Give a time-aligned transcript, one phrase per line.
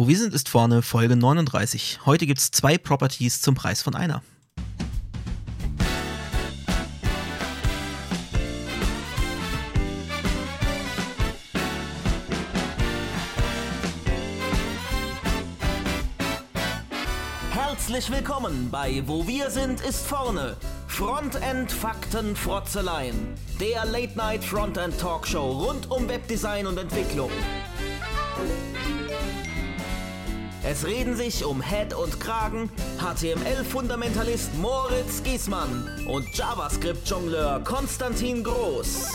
[0.00, 2.06] Wo wir sind, ist vorne Folge 39.
[2.06, 4.22] Heute gibt es zwei Properties zum Preis von einer.
[17.50, 20.56] Herzlich willkommen bei Wo wir sind, ist vorne.
[20.86, 23.34] Frontend Fakten Frotzeleien.
[23.58, 27.32] Der Late Night Frontend Talkshow rund um Webdesign und Entwicklung.
[30.70, 32.68] Es reden sich um Head und Kragen
[32.98, 39.12] HTML-Fundamentalist Moritz Giesmann und JavaScript-Jongleur Konstantin Groß.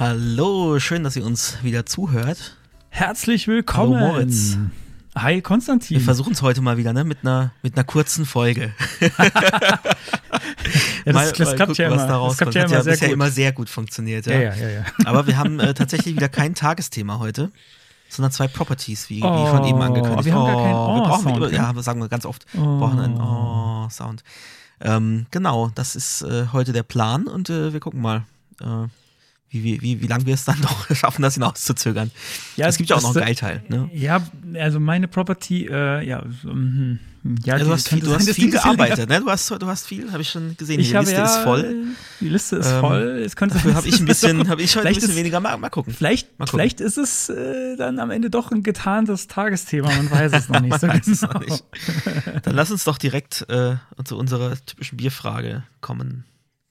[0.00, 2.56] Hallo, schön, dass ihr uns wieder zuhört.
[2.88, 4.00] Herzlich willkommen.
[4.00, 4.58] Hallo Moritz.
[5.16, 5.98] Hi Konstantin.
[5.98, 7.04] Wir versuchen es heute mal wieder, ne?
[7.04, 8.72] Mit einer, mit einer kurzen Folge.
[9.00, 9.08] ja,
[11.04, 12.06] das, mal, das mal klappt gucken, ja immer.
[12.06, 13.14] da Das klappt ja Hat immer ja bisher gut.
[13.14, 14.32] immer sehr gut funktioniert, ja.
[14.34, 14.84] ja, ja, ja, ja.
[15.04, 17.52] Aber wir haben äh, tatsächlich wieder kein Tagesthema heute,
[18.08, 20.24] sondern zwei Properties, wie, wie Oh, schon eben angekündigt.
[20.24, 21.76] wir haben gar keinen wir brauchen, Oh-Sound, ja, ne?
[21.76, 24.24] wir sagen wir ganz oft, wir brauchen einen Oh-Sound.
[24.80, 28.24] Ähm, genau, das ist äh, heute der Plan und äh, wir gucken mal,
[28.60, 28.88] äh,
[29.62, 32.10] wie, wie, wie, lange wir es dann noch schaffen, das hinauszuzögern.
[32.56, 33.62] Ja, es gibt ja auch noch einen Geilteil.
[33.68, 33.88] Ne?
[33.92, 34.20] Ja,
[34.54, 36.98] also meine Property, äh, ja, so, hm,
[37.44, 39.20] ja, Ja, du hast viel, du sein, hast viel gearbeitet, ne?
[39.20, 40.78] Du hast, du hast viel, habe ich schon gesehen.
[40.80, 41.86] Ich Die Liste ja, ist voll.
[42.20, 43.22] Die Liste ist Ähm, voll.
[43.24, 45.40] Es könnte Dafür habe ich ein bisschen, habe ich heute ein bisschen ist- weniger.
[45.40, 45.94] Mal, mal gucken.
[45.94, 46.58] Vielleicht, Mal gucken.
[46.60, 49.88] vielleicht ist es äh, dann am Ende doch ein getarntes Tagesthema.
[49.88, 50.86] Man weiß es noch nicht so
[51.28, 51.40] genau.
[51.40, 51.64] nicht.
[52.42, 56.24] Dann lass uns doch direkt äh, zu unserer typischen Bierfrage kommen.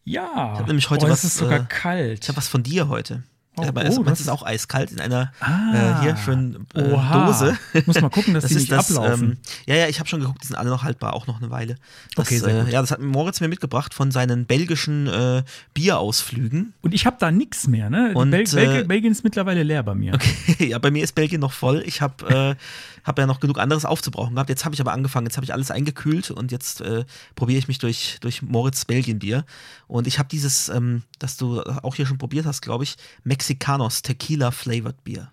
[0.05, 0.53] Ja.
[0.53, 2.23] Ich habe nämlich heute oh, was, Es ist sogar äh, kalt.
[2.23, 3.23] Ich habe was von dir heute.
[3.55, 5.99] Oh, aber oh, meins ist auch eiskalt in einer Ah.
[5.99, 6.81] äh, hier schönen äh.
[6.89, 7.55] Dose.
[7.85, 9.23] Muss mal gucken, dass die nicht ablaufen.
[9.33, 9.37] Ähm,
[9.67, 11.75] ja, ja, ich habe schon geguckt, die sind alle noch haltbar, auch noch eine Weile.
[12.15, 12.71] Das, Okay, sehr äh, gut.
[12.71, 15.43] ja, das hat Moritz mir mitgebracht von seinen belgischen äh,
[15.75, 16.73] Bierausflügen.
[16.81, 18.13] Und ich habe da nichts mehr, ne?
[18.15, 20.13] Und, Bel äh, Belgien, Belgien ist mittlerweile leer bei mir.
[20.49, 21.83] Okay, ja, bei mir ist Belgien noch voll.
[21.85, 22.25] Ich habe
[23.03, 24.49] äh, hab ja noch genug anderes aufzubrauchen gehabt.
[24.49, 25.25] Jetzt habe ich aber angefangen.
[25.25, 27.05] Jetzt habe ich alles eingekühlt und jetzt äh,
[27.35, 29.45] probiere ich mich durch, durch Moritz Belgien-Bier.
[29.87, 34.01] Und ich habe dieses, ähm, das du auch hier schon probiert hast, glaube ich, Mexicanos
[34.01, 35.31] Tequila Flavored Bier.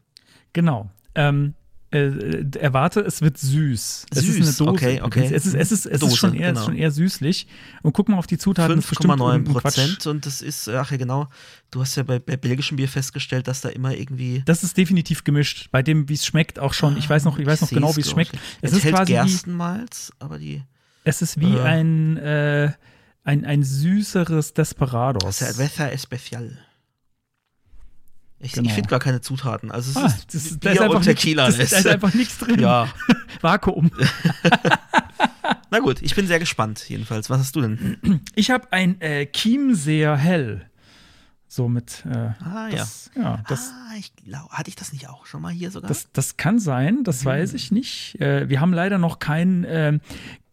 [0.52, 0.90] Genau.
[1.14, 1.54] Ähm,
[1.92, 4.06] äh, erwarte, es wird süß.
[4.10, 4.64] Es ist Süß, eine Dose.
[4.66, 5.28] okay, okay.
[5.32, 6.64] Es ist, es ist, es Dose, ist schon, eher, genau.
[6.64, 7.48] schon eher süßlich.
[7.82, 8.76] Und guck mal auf die Zutaten.
[8.76, 9.62] das ist bestimmt 5,9 irgendein Quatsch.
[9.62, 11.28] Prozent und das ist, ach ja genau,
[11.70, 15.24] du hast ja bei, bei belgischem Bier festgestellt, dass da immer irgendwie Das ist definitiv
[15.24, 15.68] gemischt.
[15.72, 16.96] Bei dem, wie es schmeckt, auch schon.
[16.96, 18.34] Ich weiß noch, ich weiß noch seh's, genau, wie es schmeckt.
[18.34, 18.40] ich.
[18.62, 20.62] Es ist quasi wie, Gerstenmalz, aber die
[21.02, 21.60] es ist wie Äh.
[21.62, 22.72] ein, äh,
[23.24, 25.38] ein, ein süßeres Desperados.
[25.38, 26.58] Cerveza Especial.
[28.42, 28.68] Ich, Genau.
[28.68, 29.70] ich finde gar keine Zutaten.
[29.70, 31.46] Also es Ah, ist das, Bier da ist einfach und Tequila.
[31.48, 32.58] Nichts, das, da ist einfach nichts drin.
[32.60, 32.88] ja.
[33.42, 33.90] Vakuum.
[35.70, 37.30] Na gut, ich bin sehr gespannt jedenfalls.
[37.30, 38.20] Was hast du denn?
[38.34, 40.66] Ich habe ein äh, Chiemseer Hell.
[41.46, 42.04] So mit.
[42.06, 42.76] Äh, Ah ja.
[42.78, 43.42] das, ja.
[43.48, 45.88] Das, ah, ich glaube, hatte ich das nicht auch schon mal hier sogar?
[45.88, 47.28] Das, das kann sein, das Mhm.
[47.28, 48.20] weiß ich nicht.
[48.20, 50.00] Äh, wir haben leider noch kein, ähm,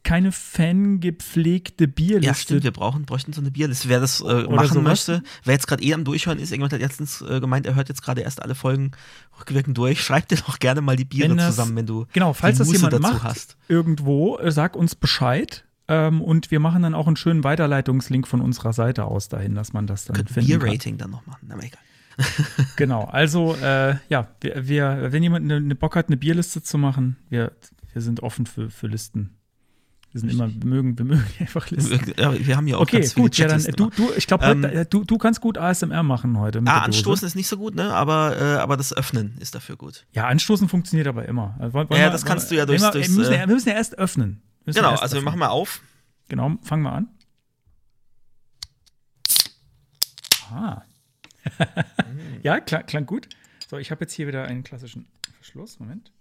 [0.08, 2.26] keine fangepflegte Bierliste.
[2.28, 3.90] ja, stimmt, wir brauchen, bräuchten so eine Bierliste.
[3.90, 4.84] Wer das äh, machen sowas.
[4.84, 7.90] möchte, wer jetzt gerade eh am Durchhören ist, irgendjemand hat letztens äh, gemeint, er hört
[7.90, 8.92] jetzt gerade erst alle Folgen
[9.40, 10.02] rückwirkend durch.
[10.04, 12.72] Schreib dir doch gerne mal die Biere Wenn das- zusammen, wenn du Genau, falls das
[12.72, 13.58] jemand dazu macht, hast.
[13.68, 15.66] irgendwo, äh, sag uns Bescheid.
[15.90, 19.72] Ähm, und wir machen dann auch einen schönen Weiterleitungslink von unserer Seite aus dahin, dass
[19.72, 20.60] man das dann Könnten finden kann.
[20.60, 21.50] Bier-Rating dann noch machen.
[21.52, 21.80] Aber egal.
[22.76, 26.78] Genau, also äh, ja, wir, wir, wenn jemand eine, eine Bock hat, eine Bierliste zu
[26.78, 27.52] machen, wir,
[27.94, 29.37] wir sind offen für, für Listen.
[30.18, 32.14] Wir sind immer, wir mögen, wir mögen einfach Listen.
[32.18, 34.46] Ja, wir haben ja auch Okay, ganz viele gut, ja, dann du, du, ich glaube,
[34.46, 36.62] Ähm, du, du kannst gut ASMR machen heute.
[36.66, 37.94] Ah, anstoßen ist nicht so gut, ne?
[37.94, 40.06] Aber, äh, aber das Öffnen ist dafür gut.
[40.14, 41.56] Ja, anstoßen funktioniert aber immer.
[41.60, 43.16] Also, wollen- wollen Ja, wir- das wollen kannst wir- du ja durchs- wir, durchs, wir,
[43.18, 44.42] müssen, äh, ja, wir müssen ja erst öffnen.
[44.66, 45.26] Wir Genau, erst also wir öffnen.
[45.26, 45.82] machen mal auf.
[46.30, 47.08] Genau, fangen wir an.
[50.52, 50.82] Ah.
[52.44, 53.30] ja, klang, klang gut.
[53.70, 55.80] So, ich habe jetzt hier wieder einen klassischen Verschluss.
[55.80, 56.12] Moment.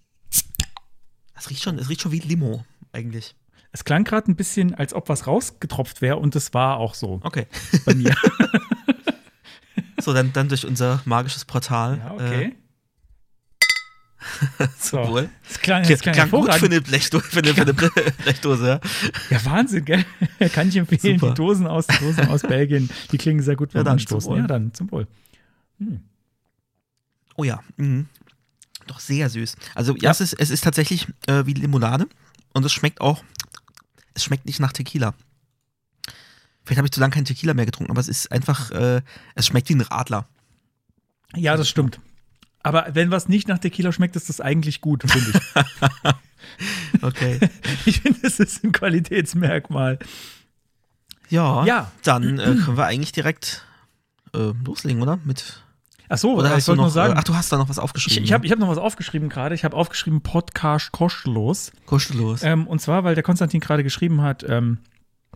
[1.35, 3.35] Es riecht schon, es riecht schon wie Limo, eigentlich.
[3.77, 7.21] Es klang gerade ein bisschen, als ob was rausgetropft wäre und das war auch so
[7.23, 7.47] Okay.
[7.85, 8.15] bei mir.
[10.01, 11.99] So, dann, dann durch unser magisches Portal.
[11.99, 12.55] ja, okay.
[14.59, 15.29] Äh, zum Wohl.
[15.49, 17.73] Das klang, das klang, klang gut für eine, Blechdose, für eine, für eine
[18.25, 18.81] Blechdose, ja.
[19.31, 20.05] Ja, Wahnsinn, gell?
[20.53, 21.19] Kann ich empfehlen.
[21.19, 21.33] Super.
[21.33, 24.17] Die Dosen aus, die Dosen aus Belgien, die klingen sehr gut Ja, beim dann zum
[24.17, 24.37] Anstoßen.
[24.37, 25.07] Ja, dann zum Wohl.
[27.37, 27.61] Oh ja.
[27.77, 28.07] Mhm.
[28.87, 29.57] Doch sehr süß.
[29.75, 30.11] Also, ja, Ja.
[30.13, 32.07] Es, ist, es ist tatsächlich äh, wie Limonade.
[32.53, 33.23] Und es schmeckt auch,
[34.17, 35.15] es schmeckt nicht nach Tequila.
[36.65, 39.03] Vielleicht habe ich zu lange keinen Tequila mehr getrunken, aber es ist einfach, äh,
[39.37, 40.27] es schmeckt wie ein Radler.
[41.35, 42.01] Ja, das stimmt.
[42.63, 47.03] Aber wenn was nicht nach Tequila schmeckt, ist das eigentlich gut, finde ich.
[47.03, 47.39] okay.
[47.85, 50.01] Ich finde, das ist ein Qualitätsmerkmal.
[51.29, 51.93] Ja, ja.
[52.03, 53.65] dann äh, können wir eigentlich direkt
[54.35, 55.21] äh, loslegen, oder?
[55.25, 55.63] Mit
[56.09, 57.15] Ach so, oder ich hast du noch, sagen.
[57.17, 58.23] Ach, du hast da noch was aufgeschrieben.
[58.23, 59.55] Ich, ich habe ich hab noch was aufgeschrieben gerade.
[59.55, 61.73] Ich habe aufgeschrieben Podcast kostenlos.
[61.87, 62.43] Kostenlos.
[62.43, 64.79] Ähm, und zwar, weil der Konstantin gerade geschrieben hat, ähm,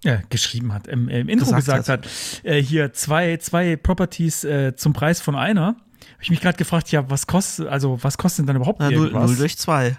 [0.02, 2.08] ja, geschrieben hat, im, im Intro gesagt, gesagt hat,
[2.44, 5.66] äh, hier zwei, zwei Properties äh, zum Preis von einer.
[5.66, 8.90] Habe ich mich gerade gefragt, ja, was kostet, also was kostet denn dann überhaupt Na,
[8.90, 9.30] irgendwas?
[9.30, 9.96] 0 durch 2.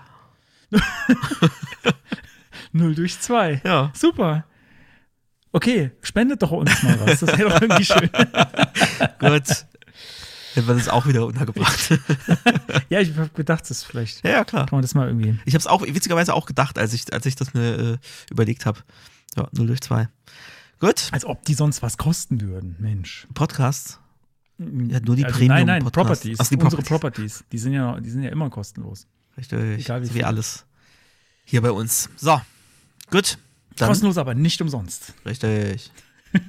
[2.72, 3.62] 0 durch 2.
[3.64, 3.92] Ja.
[3.94, 4.46] Super.
[5.52, 7.20] Okay, spendet doch uns mal was.
[7.20, 8.10] Das wäre doch irgendwie schön.
[9.20, 9.66] Gut.
[10.54, 12.00] Hätten wir das auch wieder untergebracht.
[12.90, 14.26] ja, ich habe gedacht, das ist vielleicht.
[14.26, 14.66] Ja, klar.
[14.66, 15.40] Kann man das mal irgendwie.
[15.46, 17.98] Ich habe es auch witzigerweise auch gedacht, als ich, als ich das mir äh,
[18.30, 18.80] überlegt habe.
[19.36, 20.10] Ja, 0 durch 2.
[20.80, 21.10] Gut.
[21.12, 23.28] Als ob die sonst was kosten würden, Mensch.
[23.34, 24.00] Podcasts?
[24.58, 26.24] Ja, nur die also, Premium Nein, nein, Podcasts.
[26.24, 26.38] Properties.
[26.40, 27.34] Ach, die unsere Properties.
[27.40, 27.44] Properties.
[27.52, 29.08] Die sind ja, die sind ja immer kostenlos.
[29.38, 29.80] Richtig.
[29.80, 30.66] Egal wie so wie alles.
[31.46, 32.10] Hier bei uns.
[32.18, 32.42] So.
[33.10, 33.38] Gut.
[33.78, 33.88] Dann.
[33.88, 35.14] Kostenlos, aber nicht umsonst.
[35.26, 35.92] Richtig.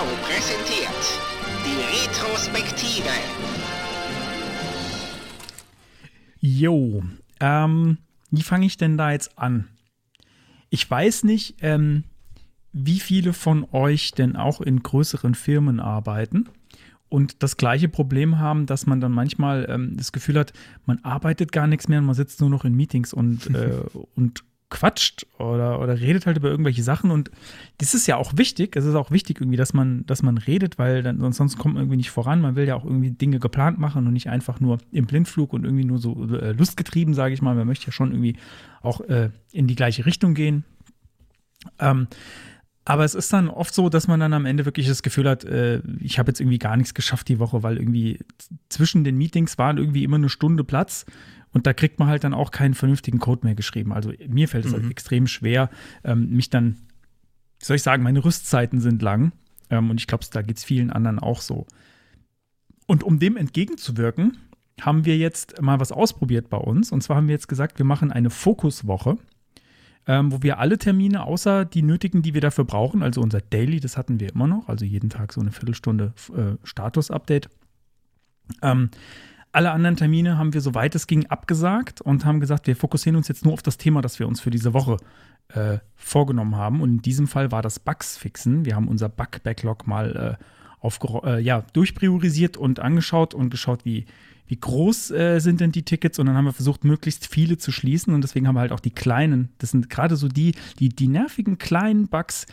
[0.00, 1.20] Präsentiert
[1.62, 3.10] die Retrospektive.
[6.40, 7.02] Jo,
[7.38, 7.98] ähm,
[8.30, 9.68] wie fange ich denn da jetzt an?
[10.70, 12.04] Ich weiß nicht, ähm,
[12.72, 16.48] wie viele von euch denn auch in größeren Firmen arbeiten
[17.10, 20.54] und das gleiche Problem haben, dass man dann manchmal ähm, das Gefühl hat,
[20.86, 23.82] man arbeitet gar nichts mehr und man sitzt nur noch in Meetings und, äh,
[24.14, 27.10] und quatscht oder, oder redet halt über irgendwelche Sachen.
[27.10, 27.30] Und
[27.78, 30.78] das ist ja auch wichtig, es ist auch wichtig irgendwie, dass man, dass man redet,
[30.78, 33.78] weil dann, sonst, kommt man irgendwie nicht voran, man will ja auch irgendwie Dinge geplant
[33.78, 37.42] machen und nicht einfach nur im Blindflug und irgendwie nur so äh, lustgetrieben, sage ich
[37.42, 38.36] mal, man möchte ja schon irgendwie
[38.80, 40.64] auch äh, in die gleiche Richtung gehen.
[41.78, 42.06] Ähm,
[42.84, 45.44] aber es ist dann oft so, dass man dann am Ende wirklich das Gefühl hat,
[45.44, 48.18] äh, ich habe jetzt irgendwie gar nichts geschafft die Woche, weil irgendwie
[48.68, 51.04] zwischen den Meetings waren irgendwie immer eine Stunde Platz
[51.52, 53.92] und da kriegt man halt dann auch keinen vernünftigen Code mehr geschrieben.
[53.92, 54.82] Also mir fällt es Mhm.
[54.82, 55.70] halt extrem schwer,
[56.04, 56.76] ähm, mich dann,
[57.58, 59.32] wie soll ich sagen, meine Rüstzeiten sind lang
[59.68, 61.66] ähm, und ich glaube, da geht es vielen anderen auch so.
[62.86, 64.36] Und um dem entgegenzuwirken,
[64.80, 66.90] haben wir jetzt mal was ausprobiert bei uns.
[66.90, 69.18] Und zwar haben wir jetzt gesagt, wir machen eine Fokuswoche
[70.06, 73.80] ähm, wo wir alle Termine, außer die nötigen, die wir dafür brauchen, also unser Daily,
[73.80, 77.48] das hatten wir immer noch, also jeden Tag so eine Viertelstunde äh, Status-Update.
[78.62, 78.90] Ähm,
[79.52, 83.28] alle anderen Termine haben wir, soweit es ging, abgesagt und haben gesagt, wir fokussieren uns
[83.28, 84.96] jetzt nur auf das Thema, das wir uns für diese Woche
[85.48, 86.80] äh, vorgenommen haben.
[86.80, 88.64] Und in diesem Fall war das Bugs fixen.
[88.64, 90.44] Wir haben unser Bug-Backlog mal äh,
[91.24, 94.06] äh, ja, durchpriorisiert und angeschaut und geschaut, wie,
[94.46, 97.72] wie groß äh, sind denn die Tickets und dann haben wir versucht, möglichst viele zu
[97.72, 100.88] schließen und deswegen haben wir halt auch die kleinen, das sind gerade so die, die,
[100.88, 102.46] die nervigen kleinen Bugs,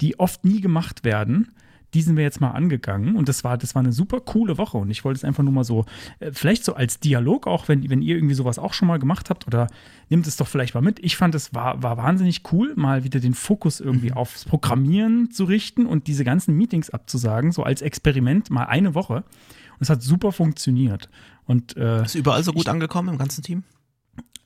[0.00, 1.52] die oft nie gemacht werden.
[1.94, 4.78] Die sind wir jetzt mal angegangen und das war, das war eine super coole Woche
[4.78, 5.84] und ich wollte es einfach nur mal so,
[6.20, 9.28] äh, vielleicht so als Dialog auch, wenn, wenn ihr irgendwie sowas auch schon mal gemacht
[9.28, 9.66] habt oder
[10.08, 10.98] nehmt es doch vielleicht mal mit.
[11.00, 15.44] Ich fand, es war, war wahnsinnig cool, mal wieder den Fokus irgendwie aufs Programmieren zu
[15.44, 19.16] richten und diese ganzen Meetings abzusagen, so als Experiment mal eine Woche.
[19.16, 21.10] Und es hat super funktioniert.
[21.44, 23.64] Und äh, Ist überall so gut angekommen im ganzen Team?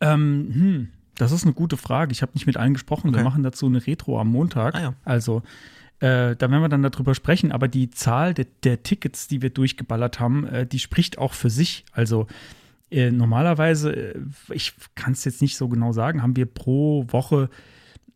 [0.01, 2.13] ähm, hm, das ist eine gute Frage.
[2.13, 3.11] Ich habe nicht mit allen gesprochen.
[3.13, 3.25] Wir Okay.
[3.25, 4.75] machen dazu eine Retro am Montag.
[4.75, 4.95] Ah ja.
[5.05, 5.43] Also
[6.01, 7.53] äh, da werden wir dann darüber sprechen.
[7.53, 11.51] Aber die Zahl der, der Tickets, die wir durchgeballert haben, äh, die spricht auch für
[11.51, 11.85] sich.
[11.93, 12.27] Also
[12.91, 14.19] äh, normalerweise, äh,
[14.51, 17.49] ich kann es jetzt nicht so genau sagen, haben wir pro Woche,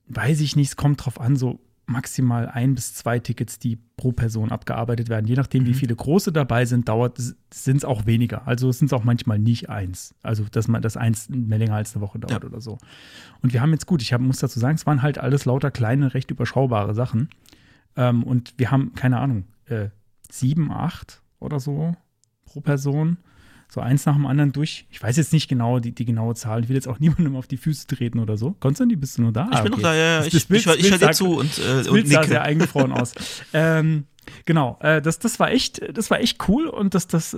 [0.08, 4.12] weiß ich nicht, es kommt drauf an, so maximal ein bis zwei Tickets, die pro
[4.12, 5.26] Person abgearbeitet werden.
[5.26, 7.18] Je nachdem, wie viele große dabei sind, dauert
[7.52, 8.46] sind es auch weniger.
[8.46, 10.14] Also sind es auch manchmal nicht eins.
[10.22, 12.48] Also dass man das eins mehr länger als eine Woche dauert Ja.
[12.48, 12.78] oder so.
[13.42, 15.72] Und wir haben jetzt gut, ich hab, muss dazu sagen, es waren halt alles lauter
[15.72, 17.28] kleine, recht überschaubare Sachen.
[17.96, 19.88] Ähm, und wir haben, keine Ahnung, äh,
[20.30, 21.94] sieben, acht oder so
[22.46, 23.18] pro Person.
[23.72, 24.86] So eins nach dem anderen durch.
[24.90, 26.62] Ich weiß jetzt nicht genau die, die genaue Zahl.
[26.64, 28.52] Ich will jetzt auch niemandem auf die Füße treten oder so.
[28.58, 29.48] Konstantin, bist du nur da?
[29.52, 29.82] Ich Ah, bin okay.
[29.82, 30.16] noch da, ja, ja.
[30.18, 32.08] Das- Ich, das Bild- ich, ich das höre dir zu und, äh, das und Bild
[32.08, 32.28] sah nicke.
[32.30, 33.14] sehr eingefroren aus.
[33.52, 34.04] ähm,
[34.44, 37.36] genau, äh, das, das war echt, das war echt cool und das, das,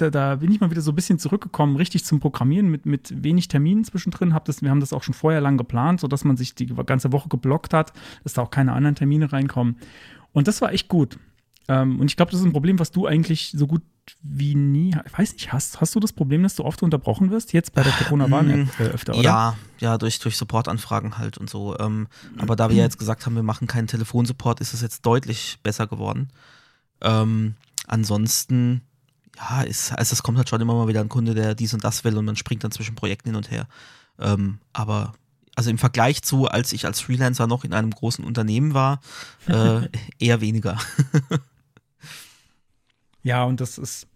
[0.00, 3.22] da, da bin ich mal wieder so ein bisschen zurückgekommen, richtig zum Programmieren mit, mit
[3.22, 4.34] wenig Terminen zwischendrin.
[4.34, 7.12] Hab das, wir haben das auch schon vorher lang geplant, sodass man sich die ganze
[7.12, 7.92] Woche geblockt hat,
[8.24, 9.76] dass da auch keine anderen Termine reinkommen.
[10.32, 11.18] Und das war echt gut.
[11.68, 13.82] Ähm, und ich glaube, das ist ein Problem, was du eigentlich so gut
[14.22, 17.52] wie nie, ich weiß nicht, hast, hast du das Problem, dass du oft unterbrochen wirst?
[17.52, 19.22] Jetzt bei der Corona-Warn-App äh, öfter, oder?
[19.22, 21.78] Ja, ja, durch, durch Supportanfragen halt und so.
[21.78, 25.06] Ähm, aber da wir ja jetzt gesagt haben, wir machen keinen Telefonsupport, ist es jetzt
[25.06, 26.28] deutlich besser geworden.
[27.02, 27.54] Ähm,
[27.86, 28.82] ansonsten,
[29.36, 31.84] ja, ist, also es kommt halt schon immer mal wieder ein Kunde, der dies und
[31.84, 33.66] das will und man springt dann zwischen Projekten hin und her.
[34.18, 35.14] Ähm, aber
[35.56, 39.00] also im Vergleich zu, als ich als Freelancer noch in einem großen Unternehmen war,
[39.46, 40.78] äh, eher weniger.
[43.22, 44.06] Ja, und das ist,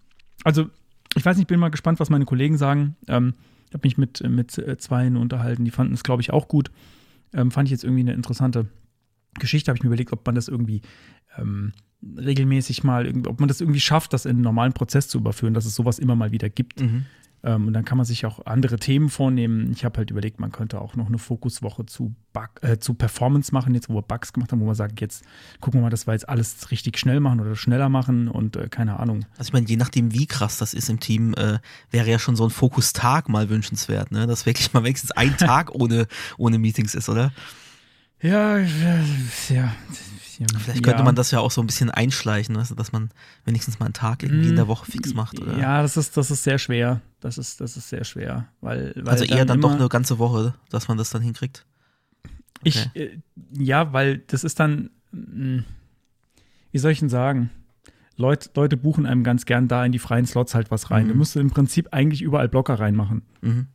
[0.44, 0.66] also
[1.14, 2.96] ich weiß nicht, bin mal gespannt, was meine Kollegen sagen.
[3.08, 3.34] Ähm,
[3.68, 6.70] ich habe mich mit, mit äh, Zweien unterhalten, die fanden es, glaube ich, auch gut.
[7.32, 8.66] Ähm, fand ich jetzt irgendwie eine interessante
[9.34, 9.70] Geschichte.
[9.70, 10.82] Habe ich mir überlegt, ob man das irgendwie
[11.36, 11.72] ähm,
[12.16, 15.66] regelmäßig mal, ob man das irgendwie schafft, das in einen normalen Prozess zu überführen, dass
[15.66, 16.80] es sowas immer mal wieder gibt.
[16.80, 17.06] Mhm.
[17.44, 19.70] Ähm, und dann kann man sich auch andere Themen vornehmen.
[19.72, 23.52] Ich habe halt überlegt, man könnte auch noch eine Fokuswoche zu, Bug, äh, zu Performance
[23.52, 25.24] machen, jetzt wo wir Bugs gemacht haben, wo man sagt, jetzt
[25.60, 28.68] gucken wir mal, dass wir jetzt alles richtig schnell machen oder schneller machen und äh,
[28.68, 29.26] keine Ahnung.
[29.36, 31.58] Also ich meine, je nachdem, wie krass das ist im Team, äh,
[31.90, 34.26] wäre ja schon so ein Fokustag mal wünschenswert, ne?
[34.26, 36.06] Dass wirklich mal wenigstens ein Tag ohne,
[36.38, 37.30] ohne Meetings ist, oder?
[38.24, 39.74] Ja, ja.
[40.58, 41.04] Vielleicht könnte ja.
[41.04, 43.10] man das ja auch so ein bisschen einschleichen, weißt du, dass man
[43.44, 45.38] wenigstens mal einen Tag irgendwie in der Woche fix macht.
[45.38, 45.58] Oder?
[45.58, 47.02] Ja, das ist, das ist sehr schwer.
[47.20, 48.48] Das ist, das ist sehr schwer.
[48.62, 51.66] Weil, weil also eher dann, dann doch eine ganze Woche, dass man das dann hinkriegt.
[52.60, 52.90] Okay.
[52.94, 53.18] Ich, äh,
[53.52, 55.64] ja, weil das ist dann, mh, hm,
[56.72, 57.50] wie soll ich denn sagen?
[58.16, 61.04] Leute, Leute buchen einem ganz gern da in die freien Slots halt was rein.
[61.04, 61.08] Mhm.
[61.10, 63.22] Du musst im Prinzip eigentlich überall Blocker reinmachen.
[63.42, 63.66] Mhm.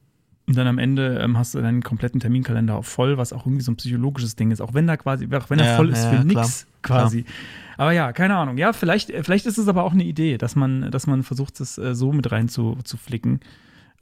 [0.49, 3.71] Und dann am Ende ähm, hast du deinen kompletten Terminkalender voll, was auch irgendwie so
[3.71, 4.61] ein psychologisches Ding ist.
[4.61, 7.21] Auch wenn da quasi, auch wenn er ja, voll ist ja, für nichts quasi.
[7.21, 7.35] Klar.
[7.77, 8.57] Aber ja, keine Ahnung.
[8.57, 11.77] Ja, vielleicht, vielleicht ist es aber auch eine Idee, dass man, dass man versucht, das
[11.77, 13.41] äh, so mit rein zu, zu flicken.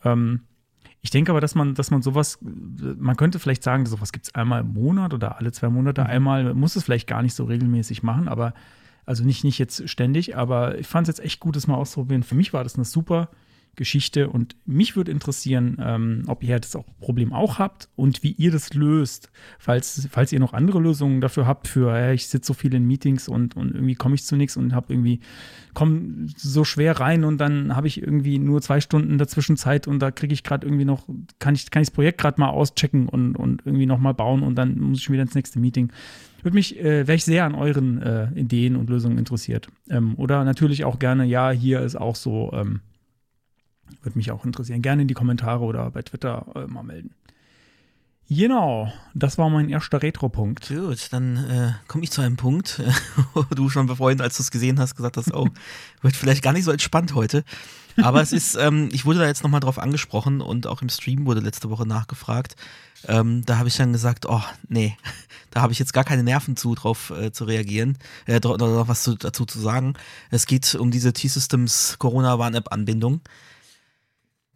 [0.05, 0.43] Ähm,
[1.01, 4.33] ich denke aber, dass man, dass man sowas, man könnte vielleicht sagen, sowas gibt es
[4.33, 6.07] einmal im Monat oder alle zwei Monate mhm.
[6.07, 8.53] einmal, muss es vielleicht gar nicht so regelmäßig machen, aber
[9.05, 12.23] also nicht, nicht jetzt ständig, aber ich fand es jetzt echt gut, das mal auszuprobieren.
[12.23, 13.27] Für mich war das eine super
[13.77, 14.29] Geschichte.
[14.29, 18.51] Und mich würde interessieren, ähm, ob ihr das auch Problem auch habt und wie ihr
[18.51, 19.31] das löst.
[19.59, 22.85] Falls, falls ihr noch andere Lösungen dafür habt, für äh, ich sitze so viel in
[22.85, 25.21] Meetings und, und irgendwie komme ich zu nichts und habe irgendwie,
[25.73, 29.99] komme so schwer rein und dann habe ich irgendwie nur zwei Stunden dazwischen Zeit und
[29.99, 31.07] da kriege ich gerade irgendwie noch,
[31.39, 34.55] kann ich, kann ich das Projekt gerade mal auschecken und, und irgendwie nochmal bauen und
[34.55, 35.91] dann muss ich schon wieder ins nächste Meeting.
[36.41, 39.67] Würde mich, äh, wäre ich sehr an euren äh, Ideen und Lösungen interessiert.
[39.89, 42.81] Ähm, oder natürlich auch gerne, ja, hier ist auch so, ähm,
[44.01, 44.81] würde mich auch interessieren.
[44.81, 47.11] Gerne in die Kommentare oder bei Twitter äh, mal melden.
[48.29, 50.67] Genau, das war mein erster Retro-Punkt.
[50.67, 52.81] Gut, dann äh, komme ich zu einem Punkt,
[53.33, 55.47] wo du schon befreundet, als du es gesehen hast, gesagt hast, oh,
[56.01, 57.45] wird vielleicht gar nicht so entspannt heute.
[58.01, 61.25] Aber es ist, ähm, ich wurde da jetzt nochmal drauf angesprochen und auch im Stream
[61.25, 62.55] wurde letzte Woche nachgefragt.
[63.07, 64.97] Ähm, da habe ich dann gesagt, oh, nee,
[65.51, 68.87] da habe ich jetzt gar keine Nerven zu, drauf äh, zu reagieren, äh, oder noch
[68.87, 69.93] was zu, dazu zu sagen.
[70.31, 73.21] Es geht um diese T-Systems Corona-Warn-App-Anbindung.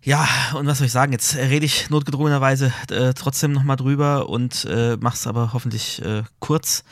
[0.03, 1.11] Ja, und was soll ich sagen?
[1.11, 6.83] Jetzt rede ich notgedrungenerweise äh, trotzdem nochmal drüber und äh, mach's aber hoffentlich äh, kurz.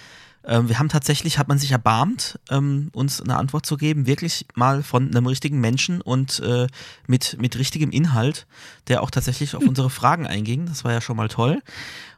[0.46, 4.46] Ähm, wir haben tatsächlich, hat man sich erbarmt, ähm, uns eine Antwort zu geben, wirklich
[4.54, 6.68] mal von einem richtigen Menschen und äh,
[7.08, 8.46] mit, mit richtigem Inhalt,
[8.88, 10.68] der auch tatsächlich auf unsere Fragen einging.
[10.68, 11.64] Das war ja schon mal toll.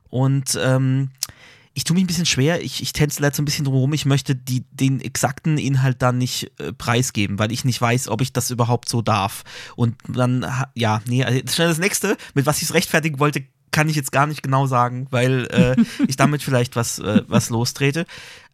[0.10, 1.10] Und ähm,
[1.74, 4.06] ich tue mich ein bisschen schwer, ich, ich tänzle jetzt so ein bisschen drumherum, ich
[4.06, 8.34] möchte die, den exakten Inhalt dann nicht äh, preisgeben, weil ich nicht weiß, ob ich
[8.34, 9.44] das überhaupt so darf.
[9.75, 13.88] Und dann, ja, nee, also schnell das nächste, mit was ich es rechtfertigen wollte, kann
[13.88, 15.75] ich jetzt gar nicht genau sagen, weil äh,
[16.08, 18.06] ich damit vielleicht was, äh, was lostrete.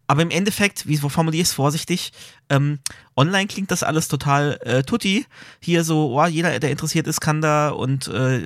[0.08, 2.14] Aber im Endeffekt, wie es vorsichtig,
[2.50, 2.80] ähm,
[3.18, 5.26] online klingt das alles total äh, tutti.
[5.60, 8.42] Hier so, oh, jeder, der interessiert ist, kann da und äh,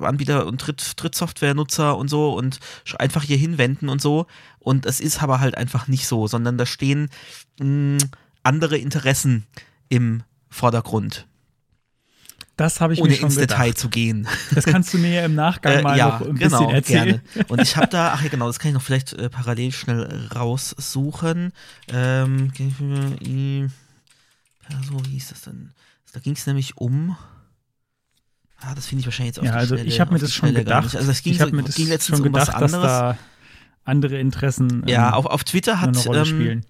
[0.00, 2.58] Anbieter und Tritt, Trittsoftware-Nutzer und so und
[2.98, 4.26] einfach hier hinwenden und so.
[4.58, 7.08] Und es ist aber halt einfach nicht so, sondern da stehen
[7.60, 7.98] mh,
[8.42, 9.46] andere Interessen
[9.88, 11.26] im Vordergrund.
[12.56, 13.58] Das habe ich Ohne mir schon ins gedacht.
[13.58, 14.28] Detail zu gehen.
[14.54, 17.20] Das kannst du mir ja im Nachgang äh, mal ja, noch ein genau, bisschen erzählen.
[17.34, 17.48] Gerne.
[17.48, 20.28] Und ich habe da, ach ja genau, das kann ich noch vielleicht äh, parallel schnell
[20.34, 21.52] raussuchen.
[21.88, 22.52] Ähm,
[24.88, 25.72] so, wie hieß das denn?
[26.12, 27.16] Da ging es nämlich um.
[28.60, 30.54] Ah, das finde ich wahrscheinlich jetzt auf Ja, also Schnelle, ich habe mir das schon
[30.54, 30.94] gedacht.
[30.96, 33.18] Also es ging, ich so, mir das schon gedacht, um dass da
[33.84, 34.82] andere Interessen.
[34.82, 36.62] Ähm, ja, auf, auf Twitter hat, ähm,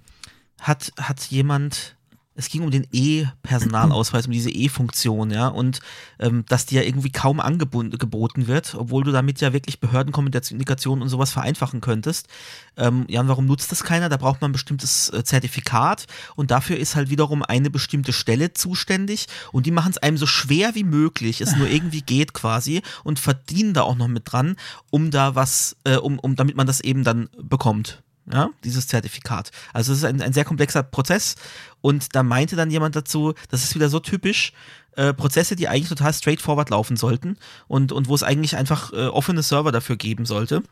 [0.60, 1.96] hat, hat jemand
[2.36, 5.80] es ging um den E-Personalausweis, um diese E-Funktion, ja, und
[6.18, 11.08] ähm, dass die ja irgendwie kaum angeboten wird, obwohl du damit ja wirklich Behördenkommunikation und
[11.08, 12.28] sowas vereinfachen könntest.
[12.76, 14.08] Ähm, ja, und warum nutzt das keiner?
[14.08, 18.52] Da braucht man ein bestimmtes äh, Zertifikat und dafür ist halt wiederum eine bestimmte Stelle
[18.52, 22.82] zuständig und die machen es einem so schwer wie möglich, es nur irgendwie geht quasi
[23.04, 24.56] und verdienen da auch noch mit dran,
[24.90, 29.50] um da was, äh, um, um damit man das eben dann bekommt ja, dieses Zertifikat.
[29.72, 31.34] Also es ist ein, ein sehr komplexer Prozess
[31.80, 34.52] und da meinte dann jemand dazu, das ist wieder so typisch,
[34.96, 39.06] äh, Prozesse, die eigentlich total straightforward laufen sollten und, und wo es eigentlich einfach äh,
[39.06, 40.62] offene Server dafür geben sollte,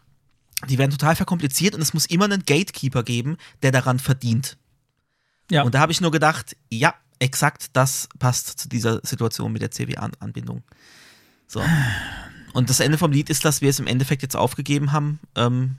[0.69, 4.57] die werden total verkompliziert und es muss immer einen Gatekeeper geben, der daran verdient.
[5.51, 5.63] Ja.
[5.63, 9.71] Und da habe ich nur gedacht, ja, exakt das passt zu dieser Situation mit der
[9.71, 10.63] CW-Anbindung.
[11.47, 11.63] So.
[12.53, 15.77] Und das Ende vom Lied ist, dass wir es im Endeffekt jetzt aufgegeben haben, ähm,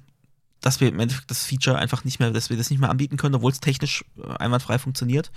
[0.64, 3.18] dass wir im Endeffekt das Feature einfach nicht mehr, dass wir das nicht mehr anbieten
[3.18, 5.32] können, obwohl es technisch äh, einwandfrei funktioniert.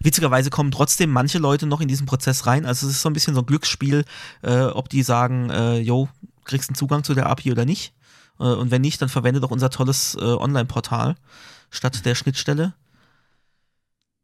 [0.00, 2.64] Witzigerweise kommen trotzdem manche Leute noch in diesen Prozess rein.
[2.64, 4.04] Also es ist so ein bisschen so ein Glücksspiel,
[4.42, 6.08] äh, ob die sagen, äh, yo,
[6.44, 7.92] kriegst einen Zugang zu der API oder nicht.
[8.38, 11.16] Äh, und wenn nicht, dann verwende doch unser tolles äh, Online-Portal
[11.70, 12.74] statt der Schnittstelle.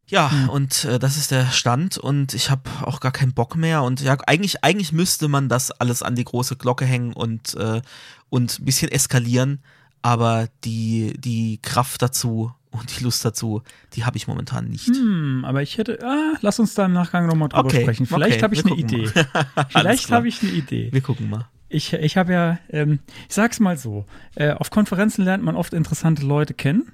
[0.07, 0.49] Ja, Hm.
[0.51, 4.03] und äh, das ist der Stand und ich habe auch gar keinen Bock mehr und
[4.03, 7.81] ja, eigentlich, eigentlich müsste man das alles an die große Glocke hängen und, äh,
[8.29, 9.63] und ein bisschen eskalieren,
[10.05, 13.63] aber die, die Kraft dazu und die Lust dazu,
[13.95, 14.89] die habe ich momentan nicht.
[14.89, 18.05] Hm, aber ich hätte, ah, lass uns da im Nachgang nochmal drüber Okay, sprechen.
[18.05, 19.09] Vielleicht okay, habe ich eine Idee.
[19.71, 20.91] Vielleicht habe ich eine Idee.
[20.93, 21.49] Wir gucken mal.
[21.71, 25.73] Ich, ich habe ja, ähm, ich sag's mal so, äh, auf Konferenzen lernt man oft
[25.73, 26.93] interessante Leute kennen.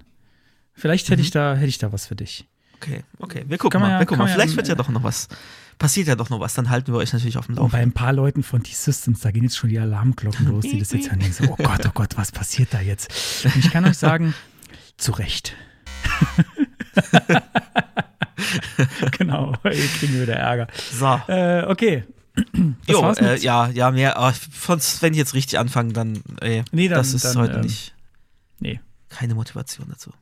[0.73, 2.47] Vielleicht hätte ich da, hätte ich da was für dich.
[2.77, 3.91] Okay, okay, wir gucken mal.
[3.91, 4.29] ja- wir gucken mal.
[4.29, 5.29] ja Vielleicht wird ja doch noch was.
[5.81, 7.89] Passiert ja doch noch was, dann halten wir euch natürlich auf dem Und bei Laufenden.
[7.89, 11.11] ein paar Leuten von T-Systems, da gehen jetzt schon die Alarmglocken los, die das jetzt
[11.11, 11.23] hören.
[11.33, 13.11] So, oh Gott, oh Gott, was passiert da jetzt?
[13.47, 14.35] Und ich kann euch sagen,
[14.99, 15.57] zu Recht.
[19.19, 20.67] genau, hier kriegen wir wieder Ärger.
[20.93, 21.21] So.
[21.29, 22.05] Äh, okay.
[22.35, 22.45] Das
[22.95, 24.17] Jo, war's äh, ja, ja, mehr.
[24.19, 24.35] Aber
[25.01, 27.95] wenn ich jetzt richtig anfange, dann, ey, Nee, dann- das ist dann, heute ähm, nicht.
[28.59, 28.81] nee.
[29.09, 30.13] Keine Motivation dazu.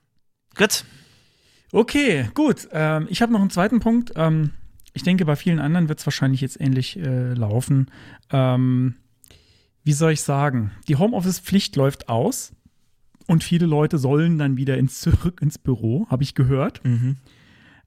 [0.56, 0.84] Gut.
[1.72, 2.68] Okay, gut.
[2.72, 4.12] Ähm, ich habe noch einen zweiten Punkt.
[4.16, 4.52] Ähm,
[4.98, 7.86] ich denke, bei vielen anderen wird es wahrscheinlich jetzt ähnlich äh, laufen.
[8.32, 8.96] Ähm,
[9.84, 10.72] wie soll ich sagen?
[10.88, 12.52] Die Homeoffice-Pflicht läuft aus
[13.28, 16.84] und viele Leute sollen dann wieder ins, zurück ins Büro, habe ich gehört.
[16.84, 17.16] Mhm.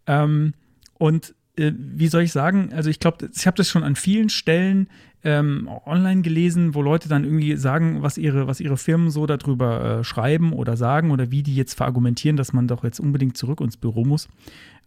[0.08, 0.54] Ähm,
[1.00, 2.72] und äh, wie soll ich sagen?
[2.72, 4.88] Also ich glaube, ich habe das schon an vielen Stellen
[5.24, 10.00] ähm, online gelesen, wo Leute dann irgendwie sagen, was ihre, was ihre Firmen so darüber
[10.00, 13.60] äh, schreiben oder sagen oder wie die jetzt verargumentieren, dass man doch jetzt unbedingt zurück
[13.60, 14.30] ins Büro muss.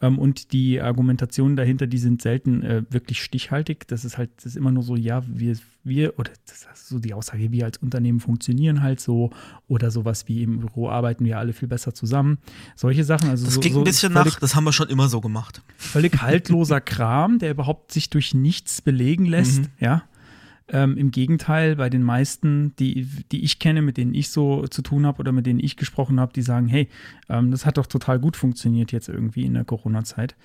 [0.00, 3.86] Ähm, und die Argumentationen dahinter, die sind selten äh, wirklich stichhaltig.
[3.88, 6.98] Das ist halt, das ist immer nur so, ja, wir, wir, oder das ist so
[6.98, 9.30] die Aussage, wir als Unternehmen funktionieren halt so,
[9.68, 12.38] oder sowas wie im Büro arbeiten wir alle viel besser zusammen.
[12.76, 13.28] Solche Sachen.
[13.30, 15.62] Also Das so, klingt so ein bisschen nach, das haben wir schon immer so gemacht.
[15.76, 19.62] völlig haltloser Kram, der überhaupt sich durch nichts belegen lässt.
[19.62, 19.68] Mhm.
[19.80, 20.02] Ja.
[20.68, 24.80] Ähm, Im Gegenteil, bei den meisten, die, die ich kenne, mit denen ich so zu
[24.80, 26.88] tun habe oder mit denen ich gesprochen habe, die sagen, hey,
[27.28, 30.36] ähm, das hat doch total gut funktioniert jetzt irgendwie in der Corona-Zeit.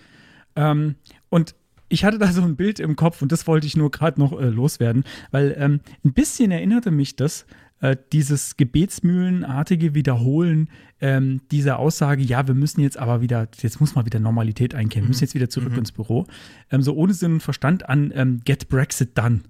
[0.57, 0.95] Ähm,
[1.29, 1.55] und
[1.87, 4.37] ich hatte da so ein Bild im Kopf und das wollte ich nur gerade noch
[4.39, 7.45] äh, loswerden, weil ähm, ein bisschen erinnerte mich das,
[7.81, 10.69] äh, dieses gebetsmühlenartige Wiederholen
[11.01, 15.05] ähm, dieser Aussage, ja, wir müssen jetzt aber wieder, jetzt muss mal wieder Normalität einkehren,
[15.05, 16.25] wir müssen jetzt wieder zurück ins Büro,
[16.71, 19.41] ähm, so ohne Sinn und Verstand an ähm, Get Brexit Done.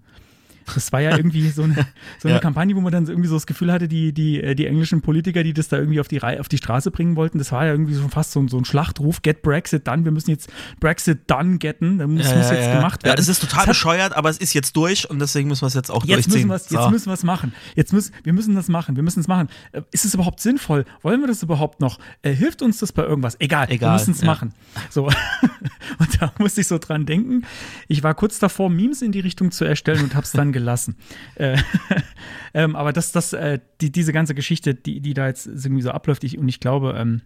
[0.75, 1.75] Das war ja irgendwie so eine,
[2.19, 2.39] so eine Ja.
[2.39, 5.01] Kampagne, wo man dann so irgendwie so das Gefühl hatte, die, die, äh, die englischen
[5.01, 7.65] Politiker, die das da irgendwie auf die, Reihe, auf die Straße bringen wollten, das war
[7.65, 10.49] ja irgendwie schon fast so, ein- so ein Schlachtruf, get Brexit done, wir müssen jetzt
[10.79, 13.15] Brexit done getten, das muss, muss jetzt gemacht werden.
[13.17, 15.67] Ja, es ist total Das bescheuert, aber es ist jetzt durch und deswegen müssen wir
[15.67, 16.47] es jetzt auch Jetzt durchziehen.
[16.47, 16.89] müssen, jetzt So.
[16.89, 17.53] müssen wir es machen.
[17.75, 18.95] Jetzt müssen, wir müssen das machen.
[18.95, 19.49] Wir müssen es machen.
[19.71, 20.85] Äh, Ist es überhaupt sinnvoll?
[21.01, 21.99] Wollen wir das überhaupt noch?
[22.21, 23.35] Äh, hilft uns das bei irgendwas?
[23.39, 24.27] Egal, wir Egal, müssen es ja.
[24.27, 24.53] machen.
[24.89, 25.05] So.
[25.99, 27.43] und da musste ich so dran denken.
[27.87, 30.95] Ich war kurz davor, Memes in die Richtung zu erstellen und habe es dann gelassen.
[31.35, 31.57] Äh,
[32.53, 35.91] ähm, aber das, das, äh, die, diese ganze Geschichte, die, die da jetzt irgendwie so
[35.91, 37.21] abläuft, ich, und ich glaube, ähm,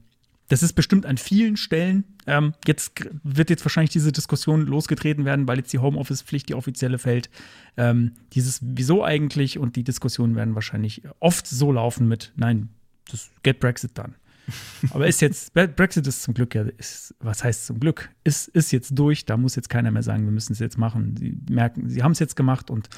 [0.49, 2.03] das ist bestimmt an vielen Stellen.
[2.27, 2.93] Ähm, jetzt
[3.23, 7.29] wird jetzt wahrscheinlich diese Diskussion losgetreten werden, weil jetzt die Homeoffice-Pflicht, die offizielle fällt.
[7.77, 12.69] Ähm, dieses Wieso eigentlich und die Diskussionen werden wahrscheinlich oft so laufen mit Nein,
[13.09, 14.13] das get Brexit done.
[14.91, 18.09] Aber ist jetzt, Bre- Brexit ist zum Glück ja, ist, was heißt zum Glück?
[18.25, 21.15] Ist, ist jetzt durch, da muss jetzt keiner mehr sagen, wir müssen es jetzt machen.
[21.17, 22.89] Sie merken, sie haben es jetzt gemacht und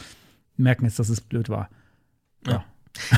[0.57, 1.69] merken jetzt, dass es blöd war.
[2.45, 2.63] Ja.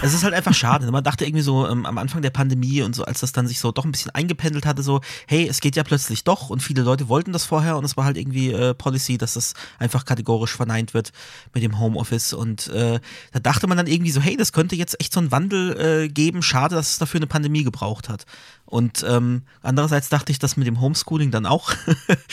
[0.02, 0.86] Es ist halt einfach schade.
[0.86, 0.92] ne?
[0.92, 3.60] Man dachte irgendwie so ähm, am Anfang der Pandemie und so, als das dann sich
[3.60, 6.82] so doch ein bisschen eingependelt hatte, so, hey, es geht ja plötzlich doch und viele
[6.82, 10.56] Leute wollten das vorher und es war halt irgendwie äh, Policy, dass das einfach kategorisch
[10.56, 11.12] verneint wird
[11.54, 13.00] mit dem Homeoffice und äh,
[13.32, 16.10] da dachte man dann irgendwie so, hey, das könnte jetzt echt so einen Wandel äh,
[16.10, 16.42] geben.
[16.42, 18.26] Schade, dass es dafür eine Pandemie gebraucht hat.
[18.68, 21.72] Und ähm, andererseits dachte ich, das mit dem Homeschooling dann auch,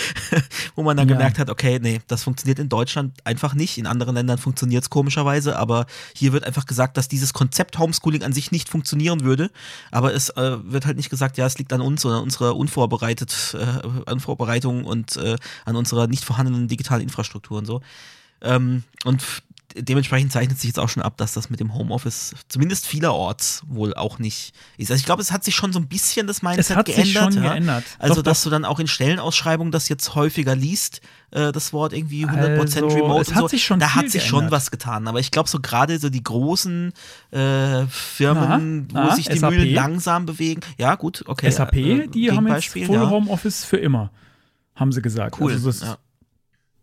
[0.75, 1.15] wo man dann Ja.
[1.15, 3.79] gemerkt hat, okay, nee, das funktioniert in Deutschland einfach nicht.
[3.79, 8.25] In anderen Ländern funktioniert es komischerweise, aber hier wird einfach gesagt, dass dieses Konzept Homeschooling
[8.25, 9.51] an sich nicht funktionieren würde.
[9.93, 12.57] Aber es äh, wird halt nicht gesagt, ja, es liegt an uns oder an unserer
[12.57, 17.81] unvorbereitet, äh, Unvorbereitung und äh, an unserer nicht vorhandenen digitalen Infrastruktur und so.
[18.43, 19.23] Ähm, und
[19.75, 23.95] dementsprechend zeichnet sich jetzt auch schon ab, dass das mit dem Homeoffice zumindest vielerorts wohl
[23.95, 24.91] auch nicht ist.
[24.91, 27.07] Also ich glaube, es hat sich schon so ein bisschen das Mindset Es hat geändert.
[27.07, 27.51] sich schon ja?
[27.53, 27.85] geändert.
[27.99, 28.45] Also, Doch, dass doch.
[28.45, 31.01] du dann auch in Stellenausschreibungen das jetzt häufiger liest,
[31.33, 33.49] äh, das Wort irgendwie 100% Also, remote es hat so.
[33.49, 34.53] sich schon da hat sich schon geändert.
[34.53, 35.09] was getan.
[35.09, 36.93] Aber ich glaube, so gerade so die großen
[37.33, 39.51] äh, Firmen, Na, wo na, sich die SAP?
[39.51, 40.61] Mühlen langsam bewegen.
[40.79, 41.51] Ja, gut, okay.
[41.51, 43.11] SAP, äh, die haben jetzt Full ja.
[43.11, 44.11] Homeoffice für immer,
[44.77, 45.37] haben sie gesagt.
[45.41, 45.53] Cool.
[45.53, 45.97] Also das, ja.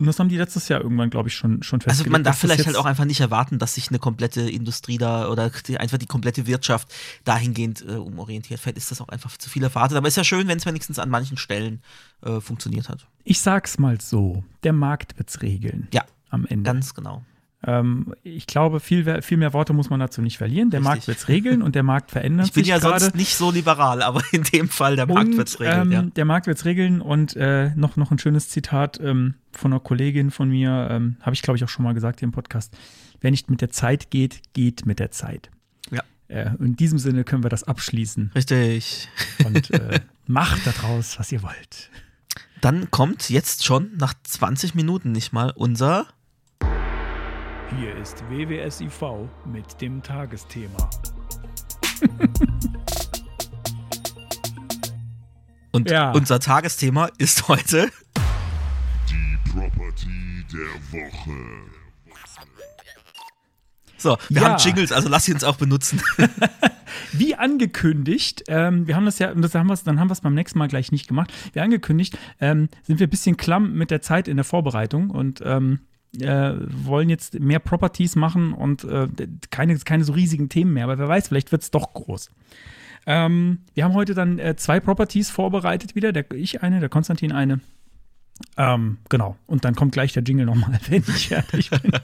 [0.02, 2.12] Und das haben die letztes Jahr irgendwann, glaube ich, schon, schon Also festgelegt.
[2.12, 5.52] man darf vielleicht halt auch einfach nicht erwarten, dass sich eine komplette Industrie da oder
[5.68, 6.92] die, einfach die komplette Wirtschaft
[7.24, 8.60] dahingehend äh, umorientiert.
[8.60, 9.96] Vielleicht ist das auch einfach zu viel erwartet.
[9.98, 11.82] Aber ist ja schön, wenn es wenigstens an manchen Stellen
[12.24, 13.06] äh, funktioniert hat.
[13.26, 15.88] Ich sag's mal so: Der Markt wird's regeln.
[15.94, 16.64] Ja, Am Ende.
[16.64, 17.24] ganz genau.
[17.64, 20.72] Ähm, ich glaube, viel, viel mehr Worte muss man dazu nicht verlieren.
[20.72, 20.90] Der Richtig.
[20.90, 23.00] Markt wird's regeln und der Markt verändert Ich bin sich ja gerade.
[23.00, 25.82] sonst nicht so liberal, aber in dem Fall, der Markt und, wird's regeln.
[25.84, 26.02] ähm, ja.
[26.02, 30.32] Der Markt wird's regeln und äh, noch, noch ein schönes Zitat ähm, von einer Kollegin
[30.32, 32.76] von mir, ähm, habe ich glaube ich auch schon mal gesagt hier im Podcast.
[33.20, 35.52] Wer nicht mit der Zeit geht, geht mit der Zeit.
[35.92, 36.02] Ja.
[36.30, 39.08] Äh, in diesem Sinne können wir das abschließen Richtig.
[39.46, 41.92] und äh, macht daraus, was ihr wollt.
[42.62, 46.08] Dann kommt jetzt schon nach 20 Minuten nicht mal unser.
[47.80, 49.02] Hier ist WWSIV
[49.46, 50.90] mit dem Tagesthema.
[55.72, 56.12] Und Ja.
[56.12, 57.90] unser Tagesthema ist heute.
[59.10, 60.60] Die Property der
[61.00, 61.38] Woche.
[63.98, 64.50] So, wir Ja.
[64.50, 66.02] haben Jingles, also lass sie uns auch benutzen.
[67.14, 70.22] Wie angekündigt, ähm, wir haben das ja, und das haben wir's, dann haben wir es
[70.22, 71.32] beim nächsten Mal gleich nicht gemacht.
[71.54, 75.42] Wie angekündigt, ähm, sind wir ein bisschen klamm mit der Zeit in der Vorbereitung und
[75.46, 75.80] ähm,
[76.20, 79.08] äh, wollen jetzt mehr Properties machen und äh,
[79.50, 82.30] keine, keine so riesigen Themen mehr, aber wer weiß, vielleicht wird es doch groß.
[83.08, 87.32] Ähm, wir haben heute dann äh, zwei Properties vorbereitet wieder, der, ich eine, der Konstantin
[87.32, 87.60] eine.
[88.58, 91.92] Ähm, genau, und dann kommt gleich der Jingle nochmal, wenn ich fertig bin.
[91.92, 92.02] Bin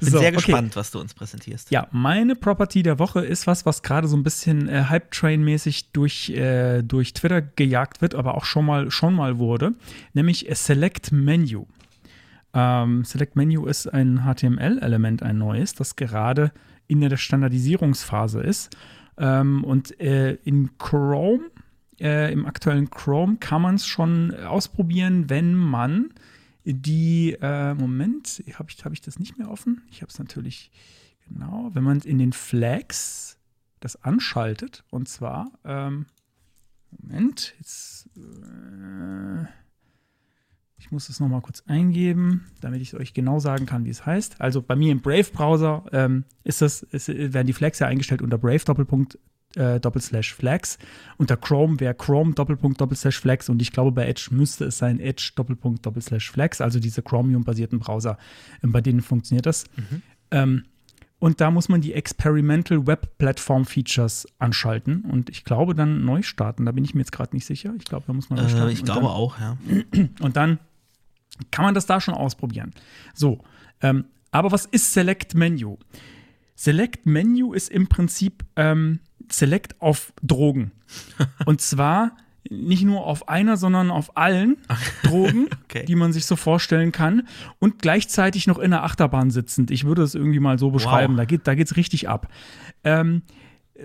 [0.00, 0.36] So, sehr okay.
[0.36, 1.70] gespannt, was du uns präsentierst.
[1.70, 6.30] Ja, meine Property der Woche ist was, was gerade so ein bisschen äh, Hype-Train-mäßig durch,
[6.30, 9.74] äh, durch Twitter gejagt wird, aber auch schon mal, schon mal wurde,
[10.12, 11.66] nämlich Select Menu.
[12.58, 16.50] Ähm, Select Menu ist ein HTML-Element, ein neues, das gerade
[16.88, 18.76] in der Standardisierungsphase ist.
[19.16, 21.52] Ähm, und äh, in Chrome,
[22.00, 26.12] äh, im aktuellen Chrome, kann man es schon ausprobieren, wenn man
[26.64, 29.82] die, äh, Moment, habe ich, hab ich das nicht mehr offen?
[29.90, 30.72] Ich habe es natürlich,
[31.28, 33.38] genau, wenn man in den Flags
[33.78, 36.06] das anschaltet, und zwar, ähm,
[36.90, 39.46] Moment, jetzt, äh,
[40.78, 44.40] ich muss es nochmal kurz eingeben, damit ich euch genau sagen kann, wie es heißt.
[44.40, 48.38] Also bei mir im Brave-Browser ähm, ist das, ist, werden die Flags ja eingestellt unter
[48.38, 49.18] Brave Doppelpunkt
[49.56, 50.78] äh, Doppelslash Flags.
[51.16, 55.00] Unter Chrome wäre Chrome Doppelpunkt Doppelslash Flags und ich glaube bei Edge müsste es sein
[55.00, 58.16] Edge Doppelpunkt Doppelslash Flags, also diese Chromium-basierten Browser,
[58.62, 59.64] ähm, bei denen funktioniert das.
[60.30, 60.64] Ähm,
[61.20, 66.22] und da muss man die Experimental Web Platform Features anschalten und ich glaube dann neu
[66.22, 66.64] starten.
[66.64, 67.74] Da bin ich mir jetzt gerade nicht sicher.
[67.76, 68.68] Ich glaube, da muss man neu starten.
[68.68, 69.56] Äh, ich glaube dann, auch, ja.
[70.20, 70.60] Und dann
[71.50, 72.72] kann man das da schon ausprobieren.
[73.14, 73.38] So,
[73.80, 75.78] ähm, aber was ist Select Menu?
[76.54, 80.72] Select Menu ist im Prinzip ähm, Select auf Drogen.
[81.46, 82.16] Und zwar
[82.50, 84.56] nicht nur auf einer, sondern auf allen
[85.02, 85.84] Drogen, Okay.
[85.86, 87.28] die man sich so vorstellen kann.
[87.58, 89.70] Und gleichzeitig noch in der Achterbahn sitzend.
[89.70, 91.16] Ich würde es irgendwie mal so beschreiben.
[91.16, 92.28] Da geht geht's richtig ab.
[92.84, 93.22] Ähm,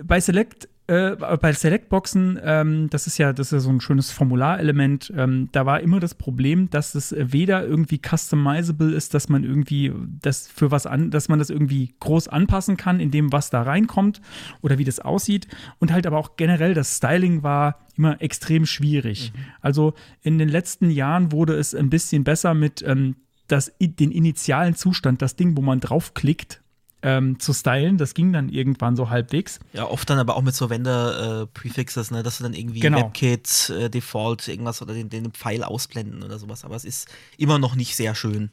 [0.02, 4.10] bei Select äh, bei Selectboxen, ähm, das ist ja, das ist ja so ein schönes
[4.10, 9.44] Formularelement, ähm, da war immer das Problem, dass es weder irgendwie customizable ist, dass man
[9.44, 13.48] irgendwie das für was an, dass man das irgendwie groß anpassen kann, in dem, was
[13.48, 14.20] da reinkommt
[14.60, 15.48] oder wie das aussieht.
[15.78, 19.32] Und halt aber auch generell das Styling war immer extrem schwierig.
[19.60, 23.16] Also in den letzten Jahren wurde es ein bisschen besser mit ähm,
[23.48, 26.62] das, den initialen Zustand, das Ding, wo man draufklickt,
[27.04, 27.98] ähm, zu stylen.
[27.98, 29.60] Das ging dann irgendwann so halbwegs.
[29.74, 32.98] Ja, oft dann aber auch mit so Wender-Prefixes, ne, dass du dann irgendwie Genau.
[32.98, 36.64] WebKit, äh, Default, irgendwas oder den, den Pfeil ausblenden oder sowas.
[36.64, 38.50] Aber es ist immer noch nicht sehr schön.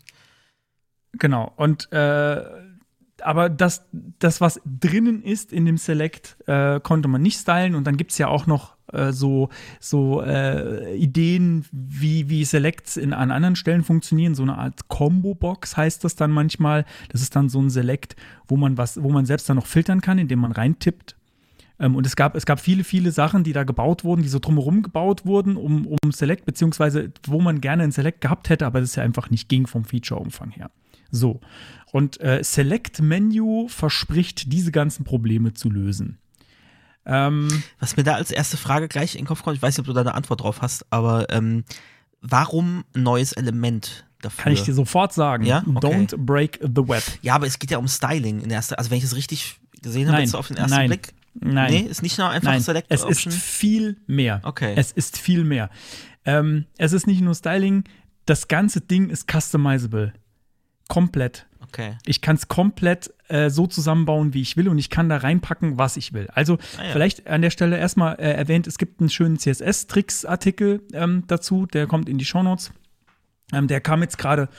[1.13, 1.53] Genau.
[1.55, 2.43] Und äh,
[3.23, 7.75] aber das, das, was drinnen ist in dem Select, äh, konnte man nicht stylen.
[7.75, 9.49] Und dann gibt es ja auch noch äh, so,
[9.79, 14.35] so äh, Ideen, wie, wie Selects in, an anderen Stellen funktionieren.
[14.35, 16.85] So eine Art Combo-Box heißt das dann manchmal.
[17.09, 18.15] Das ist dann so ein Select,
[18.47, 21.15] wo man was, wo man selbst dann noch filtern kann, indem man reintippt.
[21.81, 24.39] Ähm, und es gab, es gab viele, viele Sachen, die da gebaut wurden, die so
[24.39, 28.79] drumherum gebaut wurden, um, um Select, beziehungsweise wo man gerne ein Select gehabt hätte, aber
[28.79, 30.69] das ja einfach nicht ging vom Feature-Umfang her.
[31.09, 31.41] So.
[31.91, 36.19] Und äh, Select Menu verspricht, diese ganzen Probleme zu lösen.
[37.05, 39.79] Ähm, Was mir da als erste Frage gleich in den Kopf kommt, ich weiß nicht,
[39.79, 41.63] ob du da eine Antwort drauf hast, aber ähm,
[42.21, 44.43] warum ein neues Element dafür?
[44.43, 45.43] kann ich dir sofort sagen.
[45.45, 45.63] Ja?
[45.67, 45.87] Okay.
[45.87, 47.03] Don't break the web.
[47.21, 50.07] ja, aber es geht ja um Styling in erster, also wenn ich es richtig gesehen
[50.07, 51.13] habe, Nein, jetzt auf den ersten nein, Blick.
[51.33, 51.71] Nein.
[51.71, 53.33] Nee, ist nicht nur einfach Nein, Select es Option.
[53.33, 54.41] ist viel mehr.
[54.43, 54.73] Okay.
[54.75, 55.69] Es ist viel mehr.
[56.25, 57.85] Ähm, es ist nicht nur Styling,
[58.25, 60.13] das ganze Ding ist customizable.
[60.87, 61.47] Komplett.
[61.71, 61.97] Okay.
[62.05, 65.77] Ich kann es komplett äh, so zusammenbauen, wie ich will und ich kann da reinpacken,
[65.77, 66.27] was ich will.
[66.33, 66.91] Also Ah, ja.
[66.91, 71.87] vielleicht an der Stelle erstmal äh, erwähnt, es gibt einen schönen CSS-Tricks-Artikel ähm, dazu, der
[71.87, 72.71] kommt in die Shownotes.
[73.53, 74.49] Ähm, der kam jetzt gerade,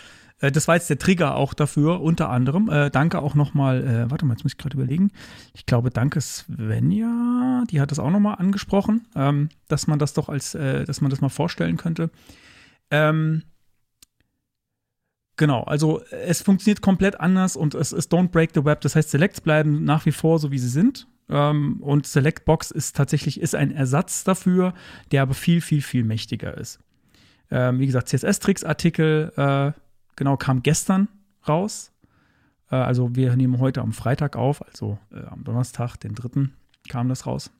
[0.40, 2.68] äh, das war jetzt der Trigger auch dafür, unter anderem.
[2.68, 5.10] Äh, danke auch nochmal, äh, warte mal, jetzt muss ich gerade überlegen.
[5.54, 10.28] Ich glaube, danke Svenja, die hat das auch nochmal angesprochen, ähm, dass man das doch
[10.28, 12.10] als, äh, dass man das mal vorstellen könnte.
[12.90, 13.42] Ähm,
[15.36, 18.82] Genau, also es funktioniert komplett anders und es ist Don't Break the Web.
[18.82, 21.06] Das heißt, Selects bleiben nach wie vor so, wie sie sind.
[21.28, 24.74] Ähm, und Selectbox ist tatsächlich ist ein Ersatz dafür,
[25.10, 26.80] der aber viel, viel, viel mächtiger ist.
[27.50, 29.72] Ähm, wie gesagt, CSS-Tricks-Artikel, äh,
[30.16, 31.08] genau, kam gestern
[31.48, 31.92] raus.
[32.70, 36.48] Äh, also wir nehmen heute am Freitag auf, also äh, am Donnerstag, den 3.
[36.88, 37.50] kam das raus.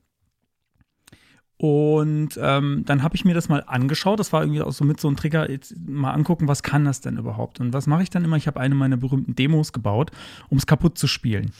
[1.63, 4.19] Und ähm, dann habe ich mir das mal angeschaut.
[4.19, 6.99] Das war irgendwie auch so mit so einem Trigger, jetzt mal angucken, was kann das
[6.99, 7.61] denn überhaupt?
[7.61, 8.35] Und was mache ich dann immer?
[8.35, 10.11] Ich habe eine meiner berühmten Demos gebaut,
[10.49, 11.53] um es kaputt zu spielen.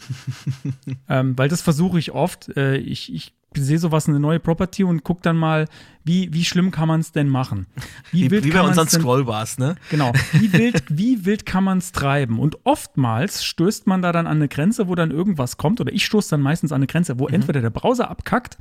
[1.07, 2.49] ähm, weil das versuche ich oft.
[2.57, 5.69] Äh, ich, ich sehe sowas, eine neue Property und gucke dann mal,
[6.03, 7.67] wie, wie schlimm kann man es denn machen?
[8.11, 9.75] Wie, wild wie bei unseren Scrollbars, ne?
[9.89, 10.11] Genau.
[10.33, 12.39] Wie wild, wie wild kann man es treiben?
[12.39, 16.03] Und oftmals stößt man da dann an eine Grenze, wo dann irgendwas kommt, oder ich
[16.03, 17.19] stoße dann meistens an eine Grenze, Mhm.
[17.19, 18.57] wo entweder der Browser abkackt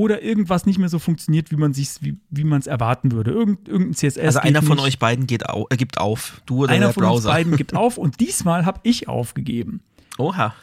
[0.00, 3.32] oder irgendwas nicht mehr so funktioniert, wie man sich, wie, wie man es erwarten würde.
[3.32, 4.16] Irgend, irgendein CSS.
[4.18, 4.86] Also einer von nicht.
[4.86, 6.40] euch beiden geht au äh, gibt auf.
[6.46, 7.30] Du oder einer der von uns Browser.
[7.30, 9.82] beiden gibt auf und diesmal habe ich aufgegeben.
[10.16, 10.54] Oha.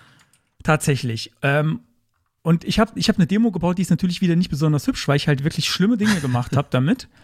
[0.64, 1.32] Tatsächlich.
[1.44, 1.82] Ähm,
[2.42, 5.08] und ich habe ich hab eine Demo gebaut, die ist natürlich wieder nicht besonders hübsch,
[5.08, 7.08] weil ich halt wirklich schlimme Dinge gemacht habe damit.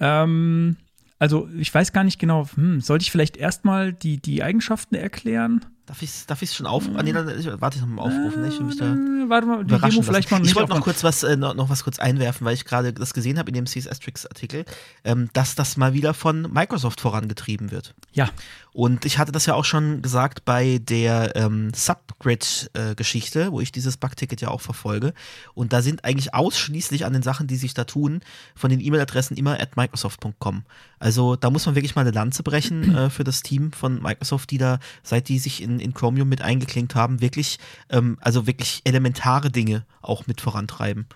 [0.00, 0.74] Ähm,
[1.20, 5.64] also ich weiß gar nicht genau, hm, sollte ich vielleicht erstmal die, die Eigenschaften erklären?
[5.86, 6.88] Darf ich es darf ich's schon auf?
[6.94, 8.40] Ah, nee, dann, ich, warte, ich noch mal aufrufen.
[8.40, 8.48] Ne?
[8.48, 10.80] Ich will mich da Äh, warte mal, die Demo vielleicht mal Ich nicht wollte noch
[10.80, 13.54] kurz was, äh, noch, noch was kurz einwerfen, weil ich gerade das gesehen habe in
[13.54, 14.64] dem CSS-Tricks-Artikel,
[15.04, 17.94] ähm, dass das mal wieder von Microsoft vorangetrieben wird.
[18.12, 18.30] Ja,
[18.72, 23.96] Und ich hatte das ja auch schon gesagt bei der ähm, Subgrid-Geschichte, wo ich dieses
[23.96, 25.14] Bugticket ja auch verfolge.
[25.54, 28.20] Und da sind eigentlich ausschließlich an den Sachen, die sich da tun,
[28.54, 30.64] von den E-Mail-Adressen immer at microsoft.com.
[30.98, 34.50] Also da muss man wirklich mal eine Lanze brechen äh, für das Team von Microsoft,
[34.50, 37.58] die da, seit die sich in, in Chromium mit eingeklinkt haben, wirklich,
[37.90, 41.06] ähm, also wirklich elementare Dinge auch mit vorantreiben.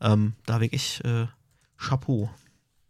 [0.00, 1.26] Ähm, da wirklich äh,
[1.76, 2.30] Chapeau.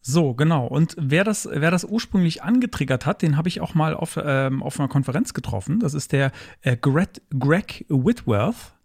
[0.01, 0.67] so, genau.
[0.67, 4.63] Und wer das, wer das ursprünglich angetriggert hat, den habe ich auch mal auf, ähm,
[4.63, 5.81] auf einer Konferenz getroffen.
[5.81, 8.78] Das ist der äh, Greg, Greg Whitworth.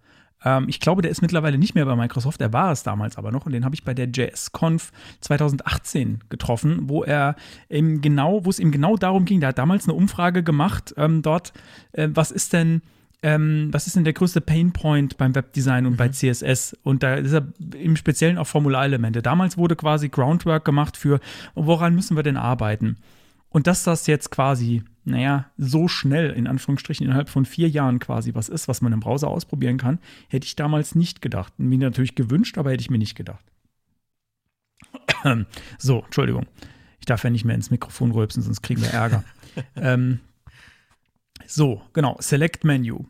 [0.44, 3.32] Ähm, ich glaube, der ist mittlerweile nicht mehr bei Microsoft, er war es damals aber
[3.32, 7.36] noch und den habe ich bei der JSConf 2018 getroffen, wo er
[7.70, 11.22] eben genau, wo es ihm genau darum ging, der hat damals eine Umfrage gemacht ähm,
[11.22, 11.54] dort,
[11.94, 12.82] äh, was ist denn
[13.24, 16.78] ähm, was ist denn der größte Painpoint beim Webdesign und bei CSS?
[16.84, 19.22] Und da ist er im Speziellen auch Formularelemente.
[19.22, 21.22] Damals wurde quasi Groundwork gemacht für,
[21.56, 22.98] woran müssen wir denn arbeiten?
[23.54, 28.34] Und dass das jetzt quasi, naja, so schnell, in Anführungsstrichen, innerhalb von vier Jahren quasi
[28.34, 31.54] was ist, was man im Browser ausprobieren kann, hätte ich damals nicht gedacht.
[31.58, 33.46] Mir natürlich gewünscht, aber hätte ich mir nicht gedacht.
[35.78, 36.48] so, Entschuldigung.
[37.00, 39.24] Ich darf ja nicht mehr ins Mikrofon rülpsen, sonst kriegen wir Ärger.
[39.76, 40.20] ähm,
[41.46, 43.06] so, genau, Select Menu.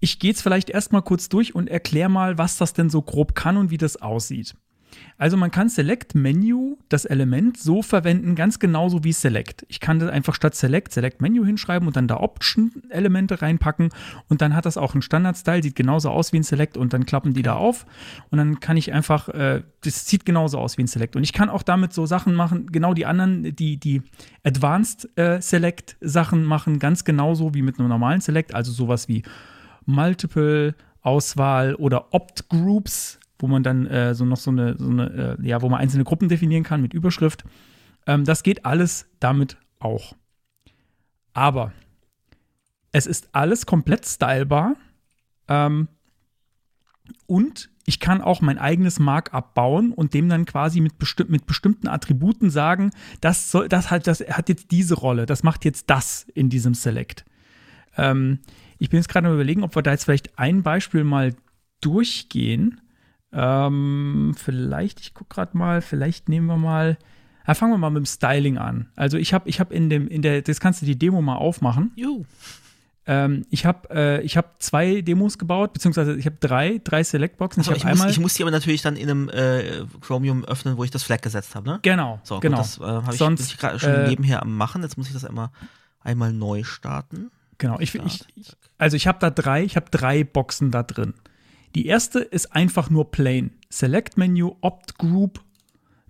[0.00, 3.34] Ich gehe jetzt vielleicht erstmal kurz durch und erkläre mal, was das denn so grob
[3.34, 4.54] kann und wie das aussieht.
[5.16, 9.66] Also man kann Select Menu, das Element, so verwenden, ganz genauso wie Select.
[9.68, 13.90] Ich kann das einfach statt Select Select Menu hinschreiben und dann da Option-Elemente reinpacken
[14.28, 17.04] und dann hat das auch einen Standard-Style, sieht genauso aus wie ein Select und dann
[17.04, 17.84] klappen die da auf
[18.30, 21.32] und dann kann ich einfach, äh, das sieht genauso aus wie ein Select und ich
[21.32, 24.02] kann auch damit so Sachen machen, genau die anderen, die, die
[24.44, 29.24] Advanced äh, Select Sachen machen, ganz genauso wie mit einem normalen Select, also sowas wie
[29.84, 35.36] Multiple Auswahl oder Opt Groups, wo man dann äh, so noch so eine, so eine
[35.40, 37.44] äh, ja, wo man einzelne Gruppen definieren kann mit Überschrift.
[38.06, 40.14] Ähm, das geht alles damit auch.
[41.32, 41.72] Aber
[42.92, 44.74] es ist alles komplett stylbar
[45.48, 45.88] ähm,
[47.26, 51.46] und ich kann auch mein eigenes Markup bauen und dem dann quasi mit, besti mit
[51.46, 52.90] bestimmten Attributen sagen,
[53.22, 56.74] das, soll, das, hat, das hat jetzt diese Rolle, das macht jetzt das in diesem
[56.74, 57.24] Select.
[57.96, 58.40] Ähm,
[58.78, 61.34] ich bin jetzt gerade am überlegen, ob wir da jetzt vielleicht ein Beispiel mal
[61.80, 62.80] durchgehen.
[63.32, 66.96] Ähm, vielleicht, ich gucke gerade mal, vielleicht nehmen wir mal.
[67.46, 68.88] Ja, fangen wir mal mit dem Styling an.
[68.94, 71.36] Also ich habe ich hab in dem, in der, das kannst du die Demo mal
[71.36, 71.92] aufmachen.
[71.96, 72.24] Juhu.
[73.06, 77.62] Ähm, ich habe äh, ich hab zwei Demos gebaut, beziehungsweise ich habe drei, drei Selectboxen.
[77.62, 78.12] Achso, ich ich, habe muss, einmal.
[78.12, 81.22] ich muss die aber natürlich dann in einem äh, Chromium öffnen, wo ich das Flag
[81.22, 81.78] gesetzt habe, ne?
[81.80, 82.58] genau, So, genau.
[82.58, 84.82] gut, das äh, habe ich, Sonst, ich gerade schon äh, nebenher am machen.
[84.82, 85.48] Jetzt muss ich das einmal,
[86.02, 87.30] einmal neu starten.
[87.56, 88.26] Genau, ich, ich,
[88.76, 91.14] also ich habe da drei, ich habe drei Boxen da drin.
[91.74, 93.52] Die erste ist einfach nur plain.
[93.70, 95.40] Select Menu, Opt Group,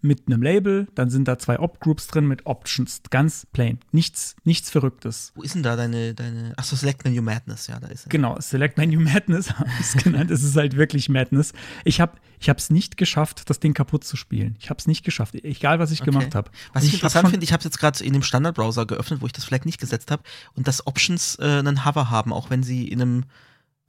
[0.00, 3.78] mit einem Label, dann sind da zwei Opt-Groups drin mit Options, ganz plain.
[3.92, 5.32] Nichts, nichts Verrücktes.
[5.34, 8.10] Wo ist denn da deine, deine, achso, Select Menu Madness, ja, da ist er.
[8.10, 10.30] Genau, Select Menu Madness habe ich es genannt.
[10.30, 11.52] Es ist halt wirklich Madness.
[11.84, 14.56] Ich habe ich es nicht geschafft, das Ding kaputt zu spielen.
[14.60, 16.10] Ich habe es nicht geschafft, egal was ich Okay.
[16.10, 16.50] gemacht habe.
[16.72, 19.26] Was ich hab interessant finde, ich habe es jetzt gerade in dem Standardbrowser geöffnet, wo
[19.26, 20.22] ich das Flag nicht gesetzt habe
[20.54, 23.24] und dass Options äh, einen Hover haben, auch wenn sie in einem,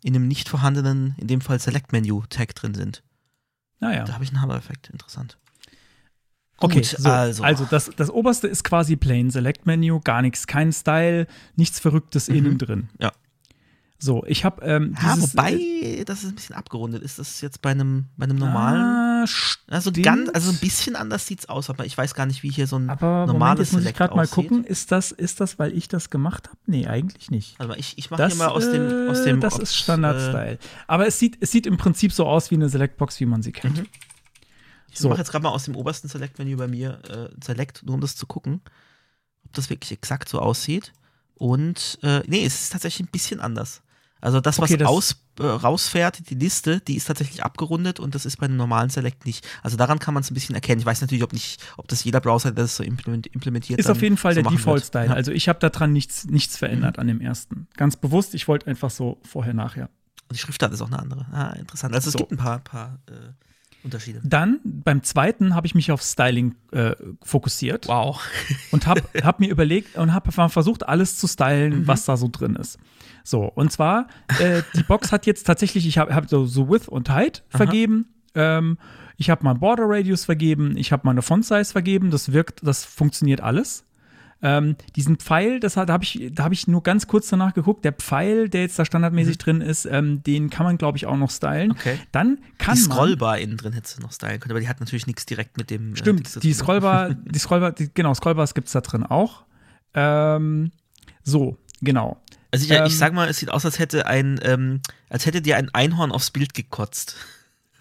[0.03, 3.03] in einem nicht vorhandenen, in dem Fall Select Menu Tag drin sind.
[3.79, 4.03] Naja.
[4.03, 4.89] Da habe ich einen Hover-Effekt.
[4.89, 5.37] Interessant.
[6.57, 7.43] Okay, Gut, so, also.
[7.43, 12.27] also, das, das oberste ist quasi plain Select Menu, gar nichts, kein Style, nichts Verrücktes
[12.27, 12.89] innen drin.
[12.99, 13.13] Ja.
[14.01, 17.03] So, ich habe ähm, Ja, dieses, wobei, das ist ein bisschen abgerundet.
[17.03, 18.81] Ist das jetzt bei einem, bei einem normalen?
[18.81, 19.25] Ah,
[19.67, 22.65] Also ganz, also ein bisschen anders sieht's aus, aber ich weiß gar nicht, wie hier
[22.65, 25.41] so ein Aber Moment, normales jetzt muss ich Select gerade mal gucken, ist das, ist
[25.41, 26.57] das, weil ich das gemacht habe?
[26.65, 27.59] Nee, eigentlich nicht.
[27.59, 30.59] Also ich, ich mache hier mal aus dem, aus dem äh, das Opt- ist Standard-Style.
[30.87, 33.51] Aber es sieht, es sieht im Prinzip so aus wie eine Select-Box, wie man sie
[33.51, 33.79] kennt.
[33.79, 33.87] Mhm.
[34.91, 35.09] Ich So.
[35.09, 38.15] mache jetzt gerade mal aus dem obersten Select-Menü bei mir äh, Select, nur um das
[38.15, 38.61] zu gucken,
[39.43, 40.93] ob das wirklich exakt so aussieht.
[41.35, 43.81] Und äh, nee, es ist tatsächlich ein bisschen anders.
[44.21, 48.15] Also das, was Okay, das- aus, äh, rausfährt, die Liste, die ist tatsächlich abgerundet und
[48.15, 49.47] das ist bei einem normalen Select nicht.
[49.63, 50.79] Also daran kann man es ein bisschen erkennen.
[50.81, 53.89] Ich weiß natürlich, ob nicht, ob das jeder Browser, der das so implement, implementiert, Ist
[53.89, 54.51] auf jeden Fall so der.
[54.51, 55.05] Default-Style.
[55.05, 55.11] Ja.
[55.11, 55.15] Mhm.
[55.17, 57.67] Also ich habe daran nichts, nichts verändert an dem ersten.
[57.77, 59.85] Ganz bewusst, ich wollte einfach so vorher, nachher.
[60.27, 61.25] Und die Schriftart ist auch eine andere.
[61.31, 61.95] Ah, interessant.
[61.95, 62.19] Also es So.
[62.19, 63.13] gibt ein paar, paar äh,
[63.83, 64.19] Unterschiede.
[64.25, 68.19] Dann beim zweiten habe ich mich auf Styling äh, fokussiert Wow.
[68.71, 72.57] und habe hab mir überlegt und habe versucht, alles zu stylen, was da so drin
[72.57, 72.77] ist.
[73.23, 74.07] So, und zwar,
[74.39, 78.07] äh, die Box hat jetzt tatsächlich, ich habe hab so, so Width und Height vergeben.
[78.35, 78.77] Ähm,
[79.17, 82.59] ich habe mal Border Radius vergeben, ich habe mal eine Font Size vergeben, das wirkt,
[82.65, 83.85] das funktioniert alles.
[84.41, 87.53] Ähm, diesen Pfeil, das hat- da habe ich, da hab ich nur ganz kurz danach
[87.53, 87.83] geguckt.
[87.83, 91.17] Der Pfeil, der jetzt da standardmäßig drin ist, ähm, den kann man, glaube ich, auch
[91.17, 91.71] noch stylen.
[91.71, 91.97] Okay.
[92.13, 92.91] Dann kann Die man.
[92.91, 95.69] Scrollbar innen drin hättest du noch stylen können, aber die hat natürlich nichts direkt mit
[95.69, 95.91] dem.
[95.91, 96.53] äh, Stimmt, zu die.
[96.53, 99.43] Scrollbar, die Scrollbar, die, genau, Scrollbars gibt es da drin auch.
[99.93, 100.71] Ähm,
[101.23, 102.21] so, genau.
[102.51, 105.41] Also ich, Ähm, ich sag mal, es sieht aus, als hätte ein, ähm, als hätte
[105.41, 107.15] dir ein Einhorn aufs Bild gekotzt.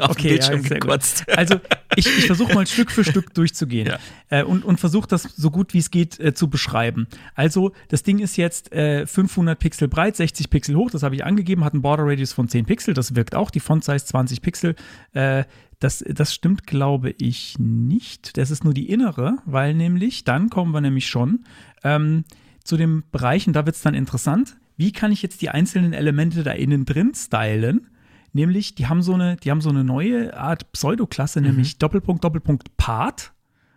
[0.00, 0.80] Auf Okay, Bildschirm ja, gut.
[0.82, 1.24] gekotzt.
[1.36, 1.60] Also
[1.96, 3.98] ich, ich versuche mal Stück für Stück durchzugehen Ja.
[4.28, 7.08] äh, und, und versuche das so gut wie es geht äh, zu beschreiben.
[7.34, 11.24] Also das Ding ist jetzt äh, 500 Pixel breit, 60 Pixel hoch, das habe ich
[11.24, 14.40] angegeben, hat einen Border Radius von 10 Pixel, das wirkt auch, die Font Size 20
[14.40, 14.76] Pixel.
[15.14, 15.42] Äh,
[15.80, 18.36] das, das stimmt, glaube ich, nicht.
[18.36, 21.44] Das ist nur die innere, weil nämlich, dann kommen wir nämlich schon
[21.82, 22.24] ähm,
[22.68, 25.92] zu dem Bereich, und da wird es dann interessant, wie kann ich jetzt die einzelnen
[25.92, 27.88] Elemente da innen drin stylen?
[28.32, 32.76] Nämlich, die haben so eine, die haben so eine neue Art Pseudoklasse, nämlich Doppelpunkt, Doppelpunkt
[32.76, 33.32] Part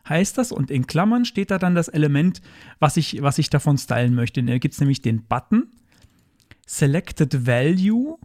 [0.07, 0.51] heißt das.
[0.51, 2.41] Und in Klammern steht da dann das Element,
[2.79, 4.43] was ich, was ich davon stylen möchte.
[4.43, 5.71] Da gibt es nämlich den Button,
[6.67, 8.17] Selected Value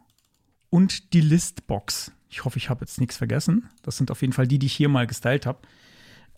[0.68, 2.12] und die Listbox.
[2.28, 3.68] Ich hoffe, ich habe jetzt nichts vergessen.
[3.82, 5.60] Das sind auf jeden Fall die, die ich hier mal gestylt habe.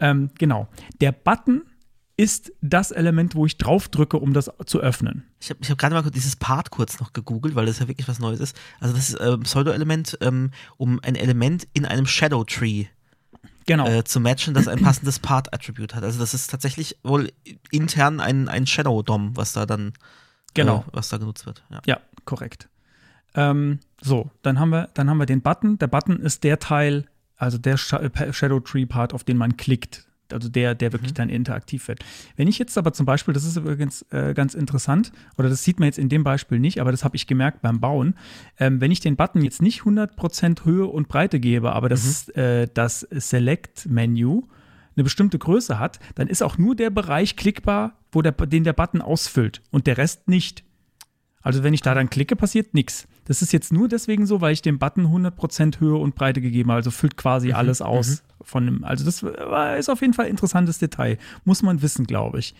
[0.01, 0.69] Ähm, genau.
[1.01, 1.63] Der Button
[2.19, 5.23] ist das Element, wo ich drauf drücke, um das zu öffnen.
[5.41, 8.09] Ich habe ich hab gerade mal dieses Part kurz noch gegoogelt, weil das ja wirklich
[8.09, 8.57] was Neues ist.
[8.81, 12.87] Also das ist ähm, Pseudo-Element, ähm, um ein Element in einem Shadow Tree
[13.67, 13.87] Genau.
[13.87, 16.03] äh, zu matchen, das ein passendes Part-Attribute hat.
[16.03, 17.31] Also das ist tatsächlich wohl
[17.71, 19.93] intern ein, ein Shadow-DOM, was da dann
[20.55, 20.79] Genau.
[20.89, 21.63] äh, was da genutzt wird.
[21.71, 21.81] Ja.
[21.87, 22.69] Ja, korrekt.
[23.35, 25.79] Ähm, so, dann haben, wir, dann haben wir den Button.
[25.79, 29.57] Der Button ist der Teil, also der Sh äh, Shadow Tree Part, auf den man
[29.57, 30.08] klickt.
[30.33, 32.05] Also der, der wirklich dann interaktiv wird.
[32.37, 35.79] Wenn ich jetzt aber zum Beispiel, das ist übrigens äh, ganz interessant, oder das sieht
[35.81, 38.15] man jetzt in dem Beispiel nicht, aber das habe ich gemerkt beim Bauen,
[38.59, 42.69] ähm, wenn ich den Button jetzt nicht 100% Höhe und Breite gebe, aber das, äh,
[42.73, 44.43] das Select-Menü
[44.99, 48.73] eine bestimmte Größe hat, dann ist auch nur der Bereich klickbar, wo der, den der
[48.73, 50.65] Button ausfüllt und der Rest nicht.
[51.43, 53.07] Also wenn ich da dann klicke, passiert nichts.
[53.25, 56.71] Das ist jetzt nur deswegen so, weil ich dem Button 100% Höhe und Breite gegeben
[56.71, 56.79] habe.
[56.79, 58.85] Also füllt quasi alles aus von dem.
[58.85, 59.23] Also das
[59.79, 61.19] ist auf jeden Fall ein interessantes Detail.
[61.45, 62.55] Muss man wissen, glaube ich.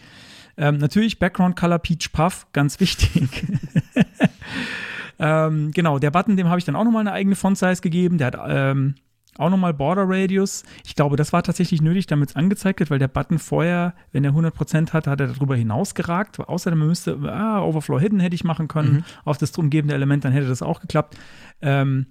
[0.57, 3.47] Ähm, natürlich Background Color Peach Puff, ganz wichtig.
[5.19, 8.19] ähm, genau, der Button, dem habe ich dann auch nochmal eine eigene Font Size gegeben.
[8.19, 8.97] Der hat ähm,
[9.39, 10.65] auch nochmal Border Radius.
[10.85, 14.25] Ich glaube, das war tatsächlich nötig, damit es angezeigt wird, weil der Button vorher, wenn
[14.25, 16.39] er 100% hat, hat er darüber hinaus geragt.
[16.41, 20.49] Außerdem müsste, ah, Overflow Hidden hätte ich machen können auf das umgebende Element, dann hätte
[20.49, 21.17] das auch geklappt.
[21.63, 22.07] Ähm,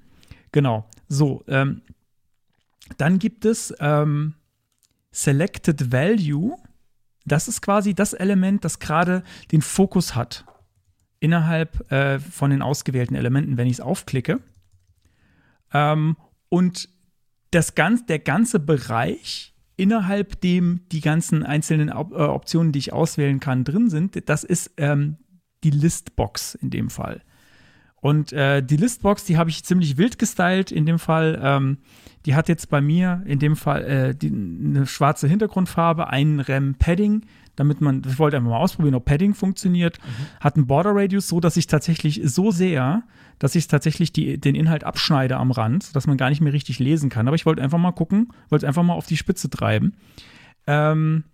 [0.52, 1.44] genau, so.
[1.48, 1.82] Ähm,
[2.98, 4.34] dann gibt es ähm,
[5.12, 6.56] Selected Value.
[7.26, 10.46] Das ist quasi das Element, das gerade den Fokus hat
[11.20, 14.40] innerhalb äh, von den ausgewählten Elementen, wenn ich es aufklicke.
[15.74, 16.16] Ähm,
[16.50, 16.90] und
[17.58, 22.94] das ganz, der ganze Bereich, innerhalb dem die ganzen einzelnen Op äh, Optionen, die ich
[22.94, 25.18] auswählen kann, drin sind, das ist ähm,
[25.64, 27.24] die Listbox in dem Fall.
[27.96, 31.40] Und äh, die Listbox, die habe ich ziemlich wild gestylt in dem Fall.
[31.42, 31.80] Ähm,
[32.28, 37.26] die hat jetzt bei mir in dem Fall äh, die, eine schwarze Hintergrundfarbe, ein RAM-Padding,
[37.58, 40.00] damit man, ich wollte einfach mal ausprobieren, ob Padding funktioniert.
[40.00, 40.44] Mhm.
[40.44, 43.04] Hat einen Border Radius, so dass ich tatsächlich so sehr,
[43.40, 46.80] dass ich tatsächlich die, den Inhalt abschneide am Rand, dass man gar nicht mehr richtig
[46.80, 47.28] lesen kann.
[47.28, 49.94] Aber ich wollte einfach mal gucken, wollte es einfach mal auf die Spitze treiben.
[50.66, 51.26] Ähm,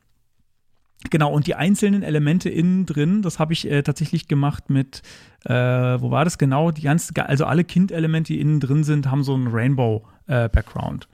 [1.10, 5.02] Genau, und die einzelnen Elemente innen drin, das habe ich äh, tatsächlich gemacht mit,
[5.44, 6.72] äh, wo war das genau?
[6.72, 11.08] Die ganze, also alle Kind-Elemente, die innen drin sind, haben so einen Rainbow-Background.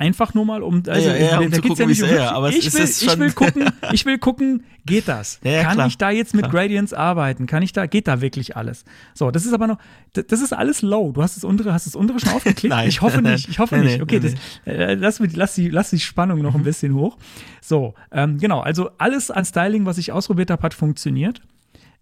[0.00, 2.48] Einfach nur mal, um, also Ja, ja, um da zu gucken, wie's um wäre, aber
[2.48, 5.38] ich, ist will, ich will gucken, ich will gucken, geht das?
[5.44, 5.86] Ja, ja, Kann klar.
[5.88, 6.52] ich da jetzt mit Klar.
[6.52, 7.44] Gradients arbeiten?
[7.44, 8.86] Kann ich da, geht da wirklich alles?
[9.12, 9.76] So, das ist aber noch,
[10.14, 11.12] das ist alles low.
[11.12, 12.74] Du hast das untere, hast das untere schon aufgeklickt?
[12.74, 12.88] Nein.
[12.88, 14.00] ich hoffe nicht, ich hoffe Nee, nicht.
[14.00, 14.34] Okay, nee,
[14.64, 17.18] das, äh, lass, lass, die, lass die Spannung noch ein bisschen hoch.
[17.60, 21.42] So, ähm, genau, also alles an Styling, was ich ausprobiert habe, hat funktioniert.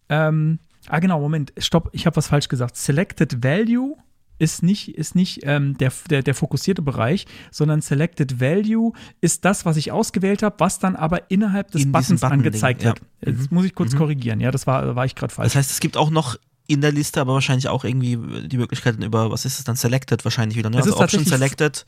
[0.08, 2.76] Ähm, ah, genau, Moment, stopp, ich habe was falsch gesagt.
[2.76, 3.96] Selected Value
[4.38, 9.64] ist nicht, ist nicht ähm, der, der, der fokussierte Bereich, sondern Selected Value ist das,
[9.64, 12.88] was ich ausgewählt habe, was dann aber innerhalb des In Buttons Button-Ding, angezeigt ja.
[12.90, 13.00] wird.
[13.38, 15.46] Jetzt muss ich kurz korrigieren, ja, das war, war ich gerade falsch.
[15.52, 16.36] Das heißt, es gibt auch noch
[16.68, 20.24] in der Liste, aber wahrscheinlich auch irgendwie die Möglichkeiten über, was ist es dann, Selected
[20.24, 20.76] wahrscheinlich wieder, ne?
[20.78, 21.86] Ist Also Option tatsächlich- Selected,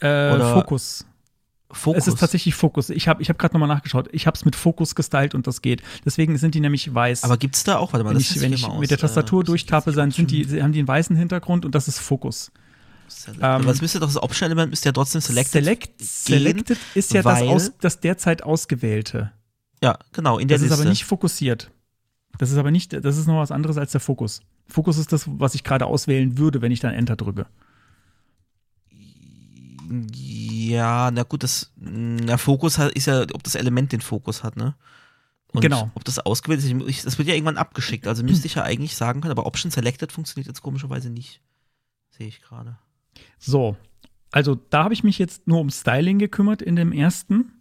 [0.00, 1.04] äh, oder- Fokus.
[1.72, 2.06] Fokus.
[2.06, 2.90] Es ist tatsächlich Fokus.
[2.90, 4.08] Ich habe ich hab gerade nochmal nachgeschaut.
[4.12, 5.82] Ich habe es mit Fokus gestylt und das geht.
[6.04, 7.24] Deswegen sind die nämlich weiß.
[7.24, 9.02] aber gibt es da auch, warte mal, wenn das ich, wenn ich mit der aus.
[9.02, 12.52] Tastatur Äh, durchtappe, dann sind die, haben die einen weißen Hintergrund und das ist Fokus.
[13.08, 13.38] Select.
[13.38, 17.12] ähm, aber es müsste doch das Option-Element, müsste ja trotzdem Selected Select, gehen, selected ist
[17.12, 19.32] ja das, aus, das derzeit Ausgewählte.
[19.82, 20.82] Ja, genau, in der Das ist Liste.
[20.82, 21.70] aber nicht fokussiert.
[22.38, 24.40] Das ist aber nicht, das ist noch was anderes als der Fokus.
[24.66, 27.46] Fokus ist das, was ich gerade auswählen würde, wenn ich dann Enter drücke.
[28.90, 28.98] Ja,
[30.80, 34.74] na gut, das der Fokus hat, ist ja, ob das Element den Fokus hat, ne?
[35.52, 35.90] Und Genau.
[35.94, 39.20] Ob das ausgewählt ist, das wird ja irgendwann abgeschickt, also müsste ich ja eigentlich sagen
[39.20, 41.42] können, aber Option Selected funktioniert jetzt komischerweise nicht.
[42.10, 42.78] Sehe ich gerade.
[43.38, 43.76] So,
[44.30, 47.52] also da habe ich mich jetzt nur um Styling gekümmert in dem ersten.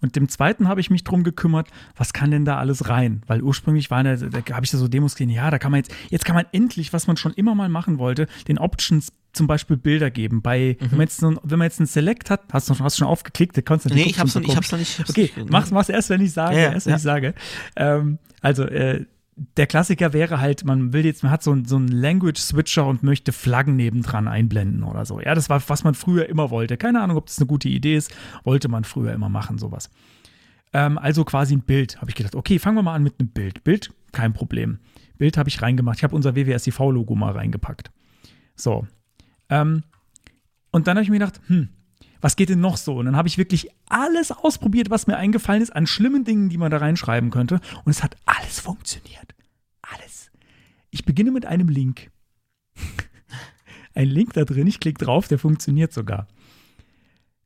[0.00, 3.22] Und dem zweiten habe ich mich drum gekümmert, was kann denn da alles rein?
[3.26, 5.78] Weil ursprünglich waren da, da habe ich da so Demos gesehen, ja, da kann man
[5.78, 9.46] jetzt, jetzt kann man endlich, was man schon immer mal machen wollte, den Options zum
[9.46, 10.40] Beispiel Bilder geben.
[10.42, 13.00] Bei, wenn, man jetzt wenn man jetzt einen Select hat, hast du schon, hast du
[13.00, 14.90] schon aufgeklickt, da kannst du Nee, ich hab's noch, so ich hab's noch nicht.
[14.92, 16.96] ich hab's Okay, nicht- mach's, mach's erst, wenn ich sage, ja, erst, wenn ja.
[16.96, 17.34] ich sage.
[17.76, 19.04] Ähm, also, äh,
[19.56, 23.02] der Klassiker wäre halt, man will jetzt, man hat so, einen- so einen Language-Switcher und
[23.02, 25.20] möchte Flaggen nebendran einblenden oder so.
[25.20, 26.76] Ja, das war, was man früher immer wollte.
[26.76, 28.12] Keine Ahnung, ob das eine gute Idee ist.
[28.44, 29.90] Wollte man früher immer machen, sowas.
[30.72, 32.00] Ähm, also quasi ein Bild.
[32.00, 33.64] Habe ich gedacht, okay, fangen wir mal an mit einem Bild.
[33.64, 34.78] Bild, kein Problem.
[35.16, 35.98] Bild habe ich reingemacht.
[35.98, 37.90] Ich habe unser WWSIV-Logo mal reingepackt.
[38.56, 38.86] So.
[39.48, 39.82] Ähm,
[40.70, 41.68] und dann habe ich mir gedacht, hm,
[42.20, 42.96] was geht denn noch so?
[42.96, 46.58] Und dann habe ich wirklich alles ausprobiert, was mir eingefallen ist an schlimmen Dingen, die
[46.58, 47.60] man da reinschreiben könnte.
[47.84, 49.34] Und es hat alles funktioniert.
[49.82, 50.30] Alles.
[50.90, 52.10] Ich beginne mit einem Link.
[53.94, 56.26] ein Link da drin, ich klicke drauf, der funktioniert sogar.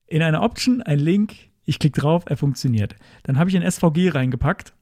[0.07, 2.97] In einer Option ein Link, ich klicke drauf, er funktioniert.
[3.23, 4.75] Dann habe ich ein SVG reingepackt.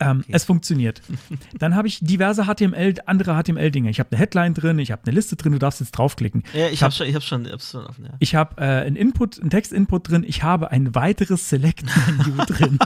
[0.00, 1.00] Ähm, Es funktioniert.
[1.58, 3.90] Dann habe ich diverse HTML, andere HTML-Dinge.
[3.90, 6.42] Ich habe eine Headline drin, ich habe eine Liste drin, du darfst jetzt draufklicken.
[6.54, 8.10] Ja, ich schon, ich hab's schon, ich hab's schon offen, ja.
[8.18, 12.78] Ich habe äh, einen Input, einen Text-Input drin, ich habe ein weiteres Select-Menü drin.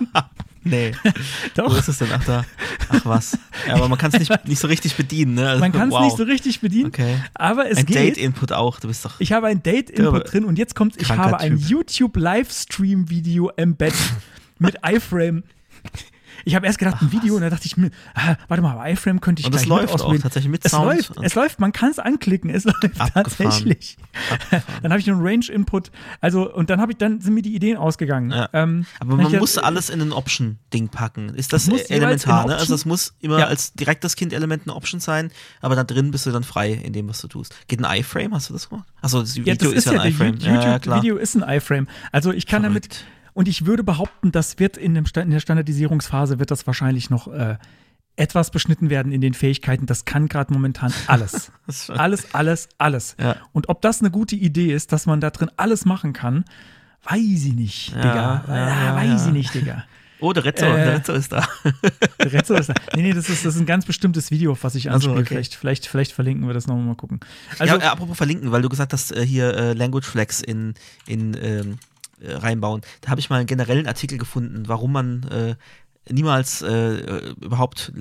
[0.65, 0.93] Nee.
[1.55, 2.09] Wo Doch, ist es denn?
[2.13, 2.45] Ach da.
[2.89, 3.39] Ach was.
[3.69, 5.49] Ja, aber man kann es nicht, nicht so richtig bedienen, ne?
[5.49, 6.05] Also, man kann es wow.
[6.05, 7.17] nicht so richtig bedienen, Okay.
[7.35, 7.97] aber es Ein geht.
[7.97, 9.21] Date-Input auch, du bist doch.
[9.21, 11.57] Ich habe ein Date-Input drin und jetzt kommt, ich habe ein.
[11.57, 13.95] YouTube-Livestream-Video embed
[14.59, 15.45] mit iFrame.
[16.49, 18.89] Ich habe erst gedacht, ein Video, und dann dachte ich mir, ah, warte mal, aber
[18.89, 20.85] iFrame könnte ich Und gleich mit läuft auch tatsächlich mit Es Sound.
[20.85, 23.25] läuft, es läuft, man kann es anklicken, es läuft Abgefahren.
[23.25, 23.97] tatsächlich.
[24.81, 25.91] Dann habe ich einen Range-Input,
[26.21, 28.31] also und dann habe ich, dann sind mir die Ideen ausgegangen.
[28.31, 28.49] Ja.
[28.53, 31.31] Ähm, Aber man muss gedacht, alles in ein Option-Ding packen.
[31.35, 32.55] Ist das äh, elementar, ne?
[32.57, 33.47] Also es muss immer Ja.
[33.49, 37.09] als direktes Kind-Element eine Option sein, aber da drin bist du dann frei in dem,
[37.09, 37.57] was du tust.
[37.67, 38.33] Geht ein iFrame?
[38.33, 38.87] Hast du das gemacht?
[39.03, 40.37] Achso, das Video Ja, das ist ja, ein iFrame.
[40.37, 41.89] YouTube-Video ist ein iFrame.
[42.13, 43.05] Also ich kann damit, Verrückt.
[43.37, 47.29] Und ich würde behaupten, das wird in, dem, in der Standardisierungsphase wird das wahrscheinlich noch
[47.29, 47.59] äh,
[48.17, 49.85] etwas beschnitten werden in den Fähigkeiten.
[49.85, 51.53] Das kann gerade momentan alles.
[51.89, 53.15] Alles, alles, alles.
[53.21, 53.37] Ja.
[53.53, 56.47] Und ob das eine gute Idee ist, dass man da drin alles machen kann,
[57.05, 58.45] weiß ich nicht, Ja, Digga.
[58.49, 59.85] ja, ja, weiß ich nicht, Digga.
[60.19, 61.47] Oh, der Rezzo, Äh, der Rezzo ist da.
[62.19, 62.75] Der Rezzo ist da.
[62.95, 65.17] Nee, nee, das ist, das ist ein ganz bestimmtes Video, was ich anspiele.
[65.17, 65.27] okay.
[65.27, 67.21] vielleicht, vielleicht, vielleicht verlinken wir das nochmal mal gucken.
[67.59, 70.73] Also, ja, apropos verlinken, weil du gesagt hast, äh, hier äh, Language Flags in,
[71.07, 71.79] in ähm,
[72.21, 72.83] äh, reinbauen.
[73.01, 75.55] Da habe ich mal einen generellen Artikel gefunden, warum man äh,
[76.13, 77.93] niemals äh, überhaupt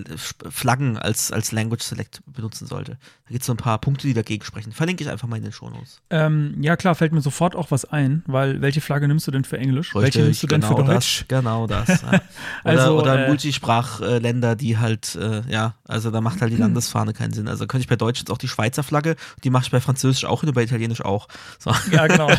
[0.49, 2.97] Flaggen als, als Language Select benutzen sollte.
[3.27, 4.71] Da gibt es so ein paar Punkte, die dagegen sprechen.
[4.71, 5.99] Verlinke ich einfach mal in den Shownotes.
[6.11, 9.43] Ähm, ja, klar, fällt mir sofort auch was ein, weil welche Flagge nimmst du denn
[9.45, 9.95] für Englisch?
[9.95, 11.25] welche nimmst du denn genau für Deutsch?
[11.27, 11.87] Das, genau das.
[11.87, 12.07] Ja.
[12.09, 12.21] Oder,
[12.63, 17.33] Also, oder äh, Multisprachländer, die halt, äh, ja, also da macht halt die Landesfahne keinen
[17.33, 17.47] Sinn.
[17.47, 20.25] Also könnte ich bei Deutsch jetzt auch die Schweizer Flagge, die mache ich bei Französisch
[20.25, 21.27] auch hin und bei Italienisch auch.
[21.57, 21.71] So.
[21.91, 22.29] Ja, genau.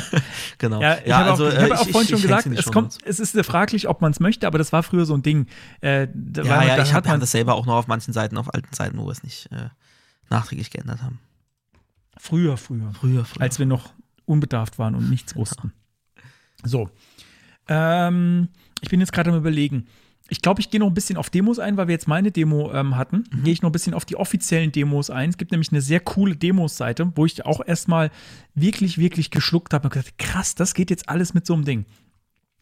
[0.58, 0.80] genau.
[0.80, 2.98] Ja, ich habe also, auch, ich äh, habe auch vorhin schon häng's gesagt, es, kommt,
[3.04, 5.46] es ist äh, fraglich, ob man es möchte, aber das war früher so ein Ding.
[5.80, 8.98] Äh, Ja, ja, ich habe das selber auch noch auf manchen Seiten, auf alten Seiten,
[8.98, 9.68] wo es nicht äh,
[10.34, 11.18] nachträglich geändert haben.
[12.16, 12.92] früher, früher.
[12.94, 13.42] Früher, früher.
[13.42, 13.92] als wir noch
[14.24, 15.72] unbedarft waren und nichts wussten.
[16.62, 16.88] So.
[17.68, 18.48] Ähm,
[18.80, 19.86] ich bin jetzt gerade am überlegen.
[20.30, 22.72] Ich glaube, ich gehe noch ein bisschen auf Demos ein, weil wir jetzt meine Demo
[22.72, 23.24] ähm, hatten.
[23.44, 25.28] Gehe ich noch ein bisschen auf die offiziellen Demos ein.
[25.28, 28.10] Es gibt nämlich eine sehr coole Demos-Seite, wo ich auch erstmal
[28.54, 31.84] wirklich, wirklich geschluckt habe und gesagt, krass, das geht jetzt alles mit so einem Ding.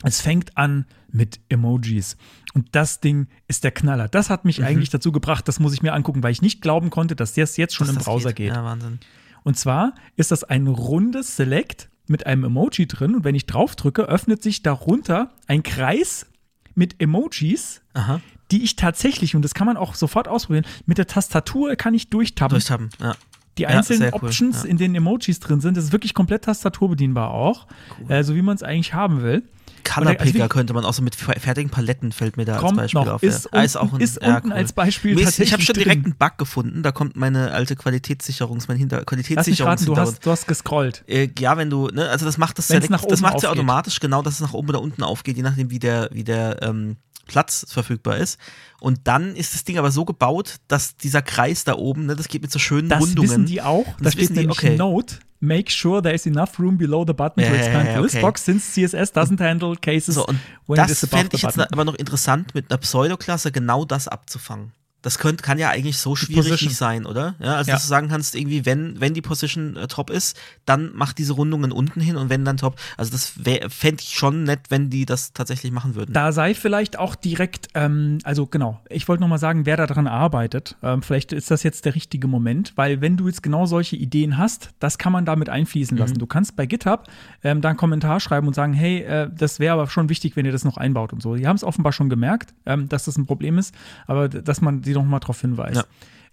[0.03, 2.17] Es fängt an mit Emojis.
[2.55, 4.09] Und das Ding ist der Knaller.
[4.09, 6.91] Das hat mich eigentlich dazu gebracht, das muss ich mir angucken, weil ich nicht glauben
[6.91, 8.53] konnte, dass das jetzt schon Dass im Browser geht.
[8.53, 8.99] Ja, Wahnsinn.
[9.45, 13.15] Und zwar ist das ein rundes Select mit einem Emoji drin.
[13.15, 16.27] Und wenn ich drauf drücke, öffnet sich darunter ein Kreis
[16.75, 18.21] mit Emojis, Aha.
[18.51, 22.11] die ich tatsächlich, und das kann man auch sofort ausprobieren, mit der Tastatur kann ich
[22.11, 22.59] durchtappen.
[22.59, 23.15] Durchhaben, ja.
[23.59, 24.69] die ja, einzelnen sehr cool, Options, ja.
[24.71, 27.67] in denen Emojis drin sind, das ist wirklich komplett tastaturbedienbar auch.
[28.09, 29.43] Äh, so wie man es eigentlich haben will.
[29.85, 32.77] Color also Picker könnte man auch so mit fer- fertigen Paletten fällt mir da als
[32.77, 33.23] Beispiel noch, auf.
[33.23, 33.51] ist ja.
[33.53, 36.13] Ah, unten- ist unten als Beispiel Mir ist, ich habe schon direkt drin.
[36.13, 40.31] einen Bug gefunden, da kommt meine alte Qualitätssicherungs, mein Hinter Qualitätssicherungs raten, du hast, du
[40.31, 41.05] hast gescrollt.
[41.07, 44.01] äh, ja, wenn du, ne, also das macht das Wenn's nach das macht ja automatisch
[44.01, 46.97] genau, dass es nach oben oder unten aufgeht, je nachdem wie der, wie der ähm,
[47.27, 48.39] Platz verfügbar ist.
[48.81, 52.29] Und dann ist das Ding aber so gebaut, dass dieser Kreis da oben, ne, das
[52.29, 53.31] geht mit so schönen Das Rundungen.
[53.31, 53.85] wissen die auch.
[53.87, 54.77] Da Das steht wissen die, okay.
[54.77, 55.17] Note.
[55.45, 58.73] Make sure there is enough room below the button to expand ja, this box since
[58.75, 60.25] CSS doesn't handle cases So,
[60.69, 61.73] when it das is above fände the ich jetzt button.
[61.73, 64.71] aber noch interessant, mit einer Pseudoklasse genau das abzufangen.
[65.03, 67.35] Das könnt, kann ja eigentlich so schwierig nicht sein, oder?
[67.41, 67.75] Ja, also Ja.
[67.75, 71.33] dass du sagen kannst, irgendwie, wenn, wenn die Position äh, top ist, dann mach diese
[71.33, 72.77] Rundungen unten hin und wenn dann top.
[72.97, 73.35] Also das
[73.69, 76.13] fände ich schon nett, wenn die das tatsächlich machen würden.
[76.13, 80.77] Da sei vielleicht auch direkt, ähm, also genau, ich wollte nochmal sagen, wer daran arbeitet.
[80.83, 84.39] Ähm, vielleicht ist das jetzt der richtige Moment, weil wenn du jetzt genau solche Ideen
[84.39, 86.01] hast, das kann man damit einfließen Mhm.
[86.01, 86.19] lassen.
[86.19, 87.09] Du kannst bei GitHub
[87.43, 90.47] ähm, da einen Kommentar schreiben und sagen, hey, äh, das wäre aber schon wichtig, wenn
[90.47, 91.35] ihr das noch einbaut und so.
[91.35, 93.75] Die haben es offenbar schon gemerkt, ähm, dass das ein Problem ist,
[94.07, 95.77] aber dass man sie noch mal darauf hinweist.
[95.77, 95.85] Ja.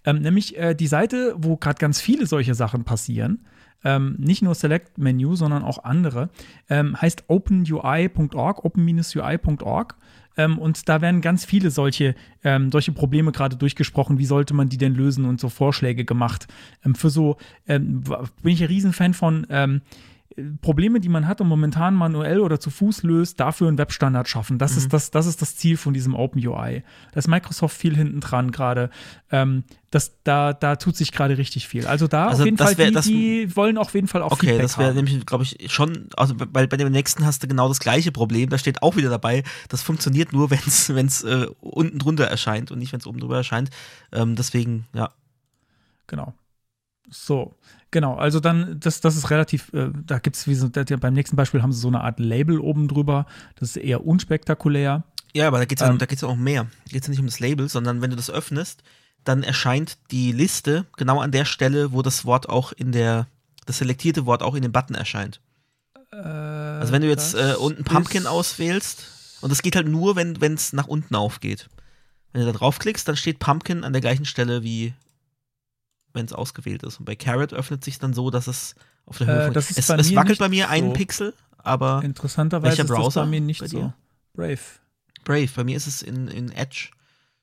[0.04, 3.44] Ähm, nämlich äh, die Seite, wo gerade ganz viele solche Sachen passieren,
[3.84, 6.30] ähm, nicht nur Select Menu, sondern auch andere,
[6.68, 9.96] ähm, heißt openui.org, open-ui.org.
[10.36, 14.18] Ähm, und da werden ganz viele solche, ähm, solche Probleme gerade durchgesprochen.
[14.18, 16.46] Wie sollte man die denn lösen und so Vorschläge gemacht.
[16.84, 17.36] Ähm, für so
[17.66, 19.46] bin ich ein Riesenfan von
[20.60, 24.58] Probleme, die man hat und momentan manuell oder zu Fuß löst, dafür einen Webstandard schaffen.
[24.58, 26.82] Das, ist, das, das ist das Ziel von diesem OpenUI.
[27.12, 28.90] Da ist Microsoft viel hinten dran gerade.
[29.30, 31.86] Ähm, das, da, da tut sich gerade richtig viel.
[31.86, 34.46] Also da Also auf jeden Fall, wär- die, die wollen auf jeden Fall auch Okay,
[34.46, 37.68] Feedback das wäre nämlich, glaube ich, schon, also bei, bei dem nächsten hast du genau
[37.68, 38.48] das gleiche Problem.
[38.50, 42.70] Da steht auch wieder dabei, das funktioniert nur, wenn es wenn's, äh, unten drunter erscheint
[42.70, 43.70] und nicht, wenn es oben drüber erscheint.
[44.12, 45.10] Ähm, deswegen, ja.
[46.06, 46.34] Genau.
[47.08, 47.56] So,
[47.90, 48.16] genau.
[48.16, 51.36] Also dann, das, das ist relativ, äh, da gibt es wie so, da, beim nächsten
[51.36, 53.26] Beispiel haben sie so eine Art Label oben drüber.
[53.56, 55.04] Das ist eher unspektakulär.
[55.32, 55.98] Ja, aber da geht es ja, Ähm.
[55.98, 56.64] da geht's ja auch um mehr.
[56.64, 58.82] Da geht es ja nicht um das Label, sondern wenn du das öffnest,
[59.24, 63.26] dann erscheint die Liste genau an der Stelle, wo das Wort auch in der,
[63.66, 65.40] das selektierte Wort auch in dem Button erscheint.
[66.10, 69.06] Also wenn du jetzt äh, unten Pumpkin auswählst,
[69.42, 71.68] und das geht halt nur, wenn es nach unten aufgeht.
[72.32, 74.94] Wenn du da draufklickst, dann steht Pumpkin an der gleichen Stelle wie
[76.12, 76.98] wenn es ausgewählt ist.
[76.98, 78.74] Und bei Carrot öffnet sich dann so, dass es
[79.06, 80.92] auf der Höhe Äh, das ist es, bei es wackelt bei mir einen so.
[80.94, 83.92] Pixel, aber Interessanterweise Welcher ist das Browser bei mir nicht bei so.
[84.34, 84.60] Brave.
[85.24, 86.90] Brave, bei mir ist es in, in Edge.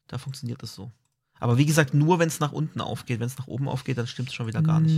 [0.07, 0.91] Da funktioniert das so.
[1.39, 3.19] Aber wie gesagt, nur wenn es nach unten aufgeht.
[3.19, 4.95] Wenn es nach oben aufgeht, dann stimmt es schon wieder gar nicht.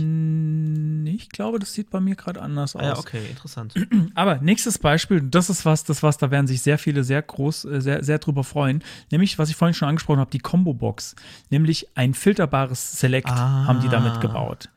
[1.12, 2.82] Mm, Ich glaube, das sieht bei mir gerade anders aus.
[2.82, 3.74] Ah ja, okay, interessant.
[4.14, 7.64] Aber nächstes Beispiel, das ist was, das was, da werden sich sehr viele sehr groß,
[7.66, 8.82] äh, sehr, sehr drüber freuen.
[9.10, 11.16] Nämlich, was ich vorhin schon angesprochen habe, die Combo-Box.
[11.50, 13.66] Nämlich ein filterbares Select Ah.
[13.66, 14.68] haben die damit gebaut.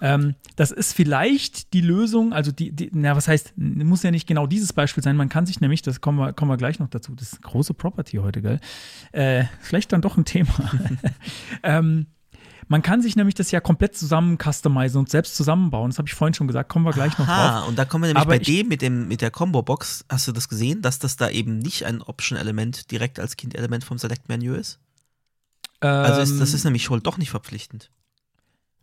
[0.00, 4.26] Ähm, das ist vielleicht die Lösung, also die, die, na, was heißt, muss ja nicht
[4.26, 6.88] genau dieses Beispiel sein, man kann sich nämlich, das kommen wir, kommen wir gleich noch
[6.88, 8.60] dazu, das ist eine große Property heute, gell?
[9.12, 10.48] Äh, vielleicht dann doch ein Thema.
[11.62, 12.06] ähm,
[12.72, 15.90] man kann sich nämlich das ja komplett zusammen customizen und selbst zusammenbauen.
[15.90, 17.36] Das habe ich vorhin schon gesagt, kommen wir gleich noch drauf.
[17.36, 20.06] Aha, und da kommen wir nämlich Aber bei dem mit, dem mit der Combo-Box.
[20.08, 23.98] Hast du das gesehen, dass das da eben nicht ein Option-Element direkt als Kind-Element vom
[23.98, 24.78] Select-Menü ist?
[25.80, 27.90] Also ist, das ist nämlich wohl doch nicht verpflichtend.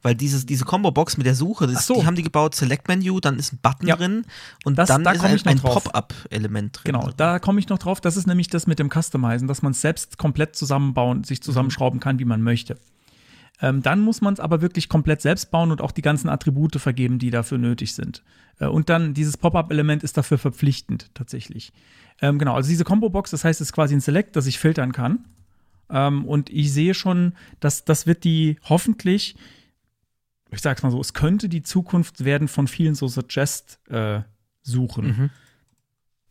[0.03, 1.95] Weil dieses, diese Combo-Box mit der Suche, das, so.
[1.95, 3.95] die haben die gebaut, Select-Menu, dann ist ein Button Ja.
[3.95, 4.25] drin
[4.65, 5.59] und Das- dann da ist ein, ein.
[5.59, 6.93] Pop-Up-Element drin.
[6.93, 7.99] Genau, da komme ich noch drauf.
[7.99, 11.99] Das ist nämlich das mit dem Customizen, dass man es selbst komplett zusammenbauen, sich zusammenschrauben
[11.99, 12.77] kann, wie man möchte.
[13.61, 16.75] Ähm, dann muss man es aber wirklich komplett selbst bauen und auch die ganzen Attribute
[16.77, 18.23] vergeben, die dafür nötig sind.
[18.59, 21.73] Äh, und dann dieses Pop-up-Element ist dafür verpflichtend tatsächlich.
[22.21, 24.91] Ähm, genau, also diese Combo-Box, das heißt, es ist quasi ein Select, das ich filtern
[24.91, 25.25] kann.
[25.89, 29.35] Ähm, und ich sehe schon, dass das wird die hoffentlich,
[30.51, 35.05] ich sag's mal so, es könnte die Zukunft werden von vielen so Suggest-Suchen.
[35.05, 35.29] Mhm.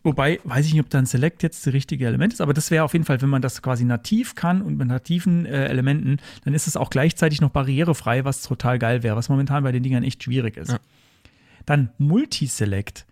[0.04, 2.84] Wobei, weiß ich nicht, ob dann Select jetzt das richtige Element ist, aber das wäre
[2.84, 6.54] auf jeden Fall, wenn man das quasi nativ kann und mit nativen äh, Elementen, dann
[6.54, 10.04] ist es auch gleichzeitig noch barrierefrei, was total geil wäre, was momentan bei den Dingern
[10.04, 10.70] echt schwierig ist.
[10.70, 10.78] Ja.
[11.66, 13.06] Dann Multiselect.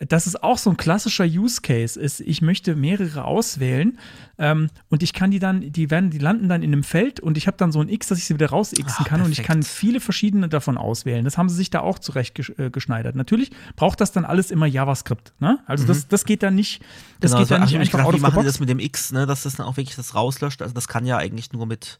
[0.00, 1.98] Das ist auch so ein klassischer Use Case.
[1.98, 3.98] Ist, ich möchte mehrere auswählen
[4.38, 7.36] ähm, und ich kann die dann, die werden, die landen dann in einem Feld und
[7.36, 9.32] ich habe dann so ein X, dass ich sie wieder raus xen Ah, kann und
[9.32, 9.46] ich perfekt.
[9.48, 11.24] kann viele verschiedene davon auswählen.
[11.24, 12.70] Das haben sie sich da auch zurecht gesch äh.
[13.14, 15.32] Natürlich braucht das dann alles immer JavaScript.
[15.40, 15.58] Ne?
[15.66, 16.80] Also das, das geht dann nicht,
[17.18, 18.78] das genau, geht dann also nicht einfach gedacht, out of the machen das mit dem
[18.78, 20.62] X, ne, dass das dann auch wirklich das rauslöscht?
[20.62, 21.98] Also das kann ja eigentlich nur mit,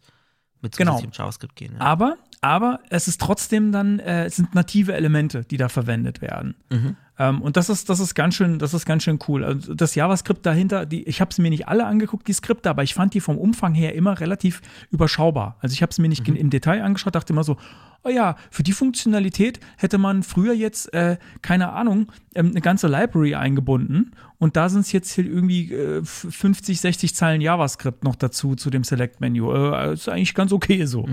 [0.62, 1.02] mit Genau.
[1.12, 1.74] JavaScript gehen.
[1.74, 1.80] Ja.
[1.80, 6.54] Aber, aber es ist trotzdem dann, äh, es sind native Elemente, die da verwendet werden.
[6.70, 6.96] Mhm.
[7.20, 9.42] Ähm, und das ist, das ist ganz schön, das ist ganz schön cool.
[9.44, 12.84] Also das JavaScript dahinter, die, ich habe es mir nicht alle angeguckt, die Skripte, aber
[12.84, 14.62] ich fand die vom Umfang her immer relativ
[14.92, 15.56] überschaubar.
[15.60, 16.36] Also ich habe es mir nicht Mhm.
[16.36, 17.56] im Detail angeschaut, dachte immer so,
[18.04, 22.86] oh ja, für die Funktionalität hätte man früher jetzt, äh, keine Ahnung, ähm, eine ganze
[22.86, 28.04] Library eingebunden und da sind es jetzt hier irgendwie äh, f- 50, 60 Zeilen JavaScript
[28.04, 29.52] noch dazu zu dem Select-Menü.
[29.74, 31.08] Äh, ist eigentlich ganz okay so.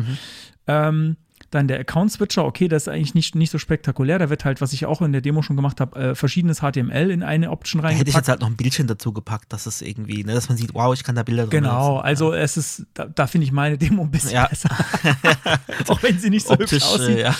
[0.68, 1.15] Ähm,
[1.56, 4.20] dann der Account Switcher, okay, das ist eigentlich nicht, nicht so spektakulär.
[4.20, 7.10] Da wird halt, was ich auch in der Demo schon gemacht habe, äh, verschiedenes HTML
[7.10, 9.82] in eine Option Da hätte ich jetzt halt noch ein Bildchen dazu gepackt, dass es
[9.82, 12.06] irgendwie, ne, dass man sieht, wow, ich kann da Bilder drin Genau, lassen.
[12.06, 14.48] also es ist, da, da finde ich meine Demo ein bisschen Ja.
[14.48, 14.70] besser.
[15.88, 17.18] auch wenn sie nicht so Optisch, hübsch aussieht.
[17.18, 17.36] äh, ja.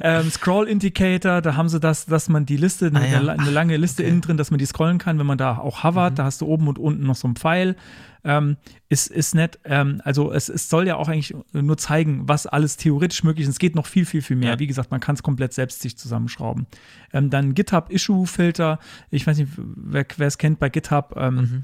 [0.00, 3.18] Ähm, Scroll Indicator, da haben sie das, dass man die Liste, eine, Ah, ja.
[3.18, 4.08] eine, eine lange Liste Okay.
[4.10, 4.12] Mhm.
[4.14, 6.46] innen drin, dass man die scrollen kann, wenn man da auch hovert, da hast du
[6.46, 7.76] oben und unten noch so einen Pfeil.
[8.24, 8.56] Ähm,
[8.88, 9.58] ist, ist nett.
[9.64, 13.50] Ähm, also es, es soll ja auch eigentlich nur zeigen, was alles theoretisch möglich ist.
[13.54, 14.50] Es geht noch viel, viel, viel mehr.
[14.54, 14.58] Ja.
[14.58, 16.66] Wie gesagt, man kann es komplett selbst sich zusammenschrauben.
[17.12, 18.78] Ähm, dann GitHub-Issue-Filter.
[19.10, 21.14] Ich weiß nicht, wer es kennt bei GitHub.
[21.16, 21.62] Ähm, Mhm.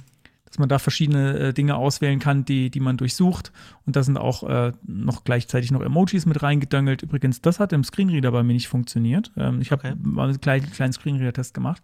[0.49, 3.53] dass man da verschiedene äh, Dinge auswählen kann, die, die man durchsucht.
[3.85, 7.03] Und da sind auch äh, noch gleichzeitig noch Emojis mit reingedöngelt.
[7.03, 9.33] Übrigens, das hat im Screenreader bei mir nicht funktioniert.
[9.37, 9.97] Ähm, ich habe Okay.
[10.01, 11.83] mal einen kleinen, kleinen Screenreader-Test gemacht.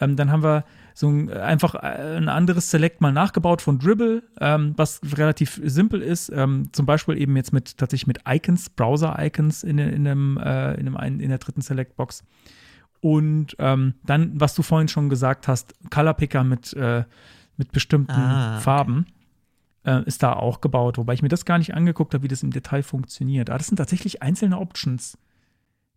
[0.00, 0.64] Ähm, dann haben wir
[0.94, 6.00] so ein, einfach äh, ein anderes Select mal nachgebaut von Dribble, ähm, was relativ simpel
[6.00, 6.30] ist.
[6.32, 10.86] Ähm, zum Beispiel eben jetzt mit tatsächlich mit Icons, Browser-Icons in, in, dem, äh, in,
[10.86, 12.22] dem einen, in der dritten Select-Box.
[13.00, 17.04] Und ähm, dann, was du vorhin schon gesagt hast, Color Picker mit, äh,
[17.56, 18.62] mit bestimmten Ah, okay.
[18.62, 19.06] Farben
[19.84, 22.44] äh, ist da auch gebaut, wobei ich mir das gar nicht angeguckt habe, wie das
[22.44, 23.50] im Detail funktioniert.
[23.50, 25.18] Ah, das sind tatsächlich einzelne Options,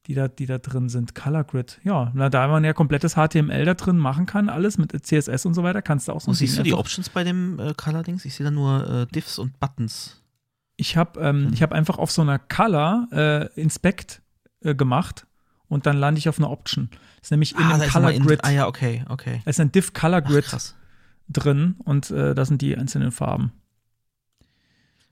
[0.08, 1.14] die da, die da drin sind.
[1.16, 4.92] Color Grid, ja, na, da man ja komplettes HTML da drin machen kann, alles mit
[5.06, 7.24] CSS und so weiter, kannst du auch so ein siehst du die einfach- Options bei
[7.24, 8.24] dem äh, Color-Dings?
[8.26, 10.22] Ich sehe da nur äh, Diffs und Buttons.
[10.78, 14.22] Ich habe ähm, ich hab einfach auf so einer Color äh, Inspect
[14.62, 15.26] äh, gemacht
[15.68, 16.90] und dann lande ich auf einer Option.
[17.18, 18.44] Das ist nämlich in da einem Color in- Grid.
[18.46, 19.42] Ah ja, okay, okay.
[19.46, 20.76] Es ist ein Div Color Ach, Grid krass.
[21.30, 23.52] drin und äh, da sind die einzelnen Farben.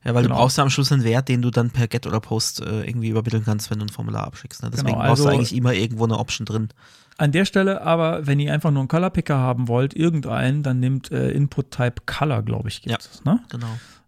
[0.06, 0.36] Ja, weil Genau.
[0.36, 2.84] du brauchst ja am Schluss einen Wert, den du dann per Get oder Post äh,
[2.84, 4.62] irgendwie übermitteln kannst, wenn du ein Formular abschickst.
[4.64, 4.70] Ne?
[4.70, 6.70] Deswegen Genau, brauchst du also- eigentlich immer irgendwo eine Option drin.
[7.18, 10.80] An der Stelle aber, wenn ihr einfach nur einen Color Picker haben wollt, irgendeinen, dann
[10.80, 13.24] nimmt äh, Input Type Color, glaube ich, gibt es.
[13.26, 13.40] Ne?
[13.50, 13.68] Genau.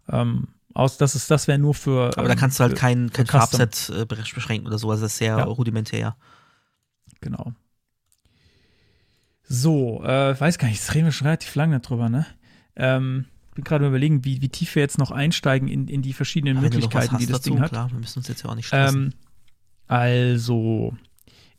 [0.09, 2.11] Ähm, aus, das ist, das wäre nur für.
[2.17, 3.25] Aber da ähm, kannst du halt für- kein, kein.
[3.25, 4.91] Farbset äh, besch- beschränken oder so.
[4.91, 5.43] Also das ist sehr Ja.
[5.45, 6.15] rudimentär.
[7.21, 7.53] Genau.
[9.49, 12.25] So, äh, weiß gar nicht, jetzt reden wir schon relativ lange drüber, ne?
[12.75, 13.25] Ähm,
[13.57, 16.63] bin gerade überlegen, wie, wie tief wir jetzt noch einsteigen in, in die verschiedenen was
[16.63, 17.71] Möglichkeiten, hast die das dazu, Ding hat.
[17.71, 19.05] klar, wir müssen uns jetzt ja auch nicht stressen.
[19.05, 19.13] Ähm,
[19.87, 20.95] also,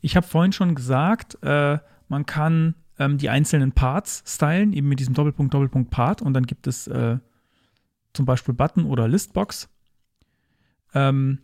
[0.01, 1.77] ich habe vorhin schon gesagt, äh,
[2.07, 6.45] man kann ähm, die einzelnen Parts stylen, eben mit diesem Doppelpunkt, Doppelpunkt Part und dann
[6.45, 7.17] gibt es äh,
[8.13, 9.69] zum Beispiel Button oder Listbox.
[10.93, 11.39] Ähm,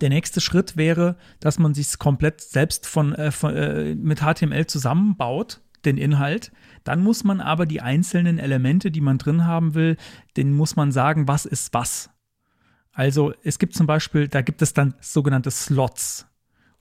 [0.00, 4.66] der nächste Schritt wäre, dass man sich komplett selbst von, äh, von äh, mit HTML
[4.66, 6.52] zusammenbaut, den Inhalt.
[6.84, 9.96] Dann muss man aber die einzelnen Elemente, die man drin haben will,
[10.36, 12.10] denen muss man sagen, was ist was.
[12.92, 16.26] Also es gibt zum Beispiel, da gibt es dann sogenannte Slots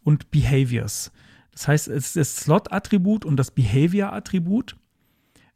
[0.03, 1.11] und Behaviors.
[1.51, 4.77] Das heißt, es ist das Slot-Attribut und das Behavior-Attribut.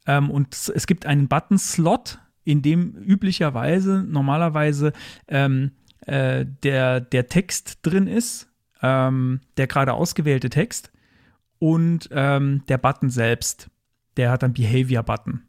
[0.06, 4.92] Ähm, und es- es gibt einen Button-Slot, in dem üblicherweise, normalerweise
[5.28, 5.72] ähm,
[6.06, 8.48] äh, der, der Text drin ist,
[8.82, 10.90] ähm, der gerade ausgewählte Text
[11.62, 13.70] und ähm, der Button selbst,
[14.16, 15.42] der hat einen Behavior-Button.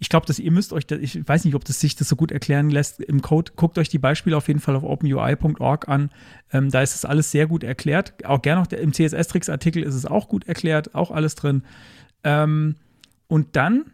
[0.00, 2.16] ich glaube, dass ihr müsst euch, das, ich weiß nicht, ob das sich das so
[2.16, 3.52] gut erklären lässt im Code.
[3.54, 6.10] Guckt euch die Beispiele auf jeden Fall auf openui.org an.
[6.52, 8.24] Ähm, da ist es alles sehr gut erklärt.
[8.24, 11.62] Auch gerne noch im CSS-Tricks-Artikel ist es auch gut erklärt, auch alles drin.
[12.24, 12.74] Ähm,
[13.28, 13.92] und dann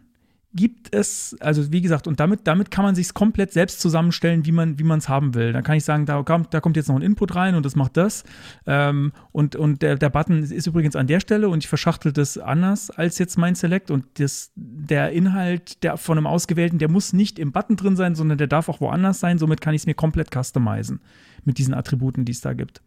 [0.55, 4.53] gibt es, also wie gesagt, und damit, damit kann man sich komplett selbst zusammenstellen, wie
[4.53, 5.51] man es haben will.
[5.51, 7.75] Da kann ich sagen, da kommt, da kommt jetzt noch ein Input rein und das
[7.75, 8.23] macht das.
[8.65, 12.37] Ähm, und und der, der Button ist übrigens an der Stelle und ich verschachtel das
[12.37, 13.91] anders als jetzt mein Select.
[13.91, 18.15] Und das, der Inhalt der, von einem ausgewählten, der muss nicht im Button drin sein,
[18.15, 19.37] sondern der darf auch woanders sein.
[19.37, 21.01] Somit kann ich es mir komplett customizen
[21.43, 22.81] mit diesen Attributen, die es da gibt.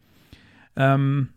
[0.74, 1.28] Ähm,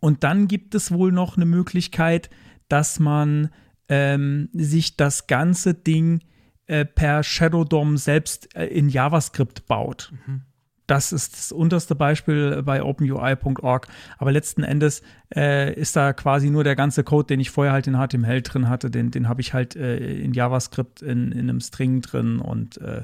[0.00, 2.30] und dann gibt es wohl noch eine Möglichkeit,
[2.68, 3.50] dass man
[3.88, 6.20] ähm, sich das ganze Ding
[6.66, 10.12] äh, per Shadow DOM selbst äh, in JavaScript baut.
[10.26, 10.42] Mhm.
[10.86, 13.88] Das ist das unterste Beispiel bei openui.org.
[14.18, 15.02] Aber letzten Endes
[15.34, 18.68] äh, ist da quasi nur der ganze Code, den ich vorher halt in HTML drin
[18.68, 22.78] hatte, den, den habe ich halt äh, in JavaScript in, in einem String drin und
[22.78, 23.02] äh,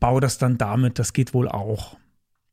[0.00, 0.98] baue das dann damit.
[0.98, 1.96] Das geht wohl auch.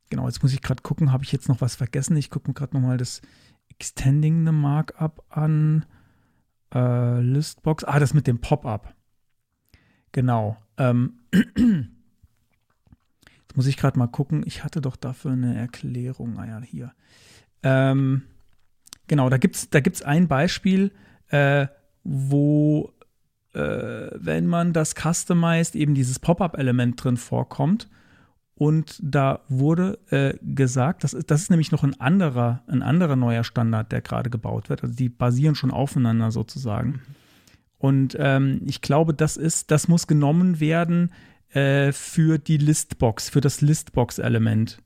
[0.09, 2.15] Genau, jetzt muss ich gerade gucken, habe ich jetzt noch was vergessen?
[2.15, 3.21] Ich gucke mir gerade nochmal das
[3.69, 5.85] Extending the Markup an.
[6.73, 7.83] Äh, Listbox.
[7.83, 8.93] Ah, das mit dem Pop-up.
[10.11, 10.57] Genau.
[10.77, 11.45] Ähm, jetzt
[13.55, 14.43] muss ich gerade mal gucken.
[14.45, 16.37] Ich hatte doch dafür eine Erklärung.
[16.37, 16.93] Ah ja, hier.
[17.63, 18.23] Ähm,
[19.07, 20.91] genau, da gibt es da gibt's ein Beispiel,
[21.29, 21.67] äh,
[22.03, 22.93] wo,
[23.53, 27.89] äh, wenn man das customized, eben dieses Pop-up-Element drin vorkommt.
[28.57, 33.15] Und da wurde äh, gesagt, das ist, das ist nämlich noch ein anderer, ein anderer
[33.15, 34.81] neuer Standard, der gerade gebaut wird.
[34.81, 37.01] Also die basieren schon aufeinander sozusagen.
[37.77, 41.11] Und ähm, ich glaube, das ist, das muss genommen werden
[41.51, 44.81] äh, für die Listbox, für das Listbox-Element.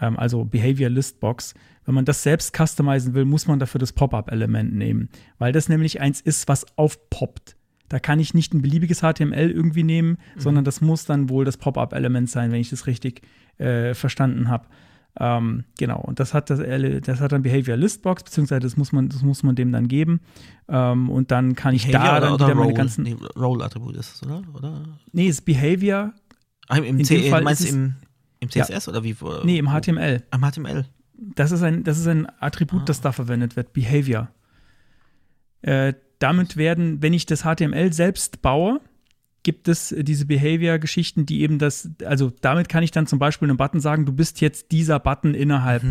[0.00, 1.54] Ähm, also Behavior Listbox.
[1.84, 5.08] Wenn man das selbst customizen will, muss man dafür das Pop-up-Element nehmen,
[5.38, 7.56] weil das nämlich eins ist, was aufpoppt.
[7.88, 10.40] Da kann ich nicht ein beliebiges HTML irgendwie nehmen, mhm.
[10.40, 13.22] sondern das muss dann wohl das Pop-up-Element sein, wenn ich das richtig
[13.58, 14.66] äh, verstanden habe.
[15.20, 19.08] Ähm, genau, und das hat das, das hat dann Behavior Listbox, beziehungsweise das muss man,
[19.08, 20.20] das muss man dem dann geben.
[20.68, 23.02] Ähm, und dann kann ich Behavior da dann oder, wieder oder meine ganzen.
[23.02, 24.42] Nee, Role-Attribut ist es, oder?
[24.54, 24.82] oder?
[25.12, 26.12] Nee, ist Behavior.
[26.68, 27.94] Ah, im, C dem Fall meinst du im,
[28.40, 29.16] im CSS oder wie?
[29.44, 30.22] Nee, im HTML.
[30.30, 30.84] Am HTML.
[31.14, 32.84] Das ist ein, das ist ein Attribut, Ah.
[32.84, 34.28] das da verwendet wird, Behavior.
[35.62, 38.80] Äh, damit werden, wenn ich das HTML selbst baue,
[39.44, 43.56] gibt es diese Behavior-Geschichten, die eben das, also damit kann ich dann zum Beispiel einem
[43.56, 45.82] Button sagen, du bist jetzt dieser Button innerhalb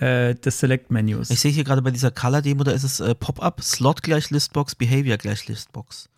[0.00, 1.28] äh, des Select-Menus.
[1.28, 4.30] Mhm, Ich sehe hier gerade bei dieser Color-Demo, da ist es äh, Pop-up, Slot gleich
[4.30, 6.08] Listbox, Behavior gleich Listbox.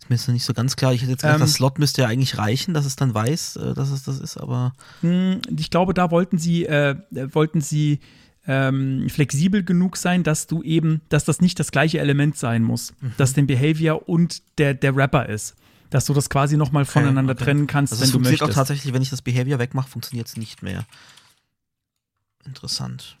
[0.00, 0.94] Ist mir jetzt noch nicht so ganz klar.
[0.94, 3.56] Ich hätte jetzt gedacht, Ähm, das Slot müsste ja eigentlich reichen, dass es dann weiß,
[3.56, 4.72] äh, dass es das ist, aber
[5.02, 6.96] Hm, Ich glaube, da wollten sie, äh,
[7.32, 8.00] wollten sie
[8.46, 12.92] ähm, flexibel genug sein, dass du eben, dass das nicht das gleiche Element sein muss,
[13.00, 13.12] Mhm.
[13.16, 15.54] dass den Behavior und der, der Rapper ist.
[15.90, 17.44] Dass du das quasi nochmal voneinander okay.
[17.44, 18.56] trennen kannst, also wenn es du funktioniert auch möchtest.
[18.68, 20.84] tatsächlich, wenn ich das Behavior wegmache, funktioniert es nicht mehr.
[22.46, 23.16] Interessant.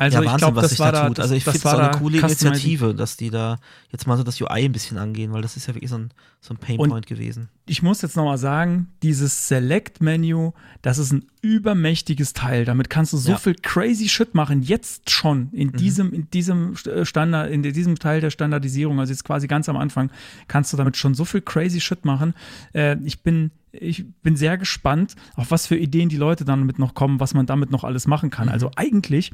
[0.00, 1.18] Also ja, ich Wahnsinn, glaube, was das sich da da, tut.
[1.18, 2.18] Also ich finde es auch eine coole.
[2.18, 3.58] Initiative, dass die da
[3.90, 6.10] jetzt mal so das UI ein bisschen angehen, weil das ist ja wirklich so ein,
[6.40, 7.48] so ein Painpoint gewesen.
[7.66, 12.64] ich muss jetzt nochmal sagen, dieses Select-Menü, das ist ein übermächtiges Teil.
[12.64, 13.38] Damit kannst du so Ja.
[13.38, 18.20] viel crazy Shit machen, jetzt schon in diesem, in diesem äh, Standard, in diesem Teil
[18.20, 20.12] der Standardisierung, also jetzt quasi ganz am Anfang,
[20.46, 22.34] kannst du damit schon so viel crazy Shit machen.
[22.72, 26.94] Äh, ich bin ich bin sehr gespannt, auf was für Ideen die Leute damit noch
[26.94, 28.48] kommen, was man damit noch alles machen kann.
[28.48, 29.32] Also eigentlich,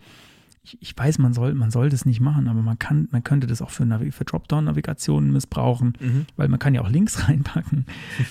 [0.65, 3.47] ich, ich weiß, man soll, man soll das nicht machen, aber man kann, man könnte
[3.47, 5.93] das auch für, Navi für Dropdown-Navigationen missbrauchen,
[6.37, 7.87] weil man kann ja auch Links reinpacken.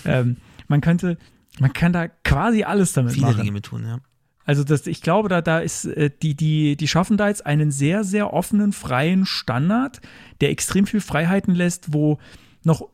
[0.06, 1.18] ähm, man könnte,
[1.60, 3.38] man kann da quasi alles damit Viele machen.
[3.42, 4.00] Dinge mit tun, ja.
[4.46, 7.72] Also das, ich glaube, da, da ist äh, die, die, die schaffen da jetzt einen
[7.72, 10.02] sehr, sehr offenen, freien Standard,
[10.42, 12.18] der extrem viel Freiheiten lässt, wo
[12.66, 12.90] noch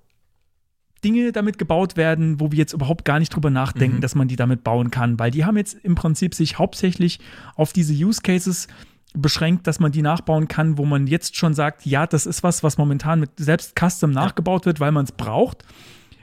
[1.04, 4.02] Dinge damit gebaut werden, wo wir jetzt überhaupt gar nicht drüber nachdenken, Mhm.
[4.02, 7.20] dass man die damit bauen kann, weil die haben jetzt im Prinzip sich hauptsächlich
[7.56, 8.68] auf diese Use Cases
[9.14, 12.64] beschränkt, dass man die nachbauen kann, wo man jetzt schon sagt, ja, das ist was,
[12.64, 15.64] was momentan mit selbst Custom nachgebaut wird, weil man es braucht,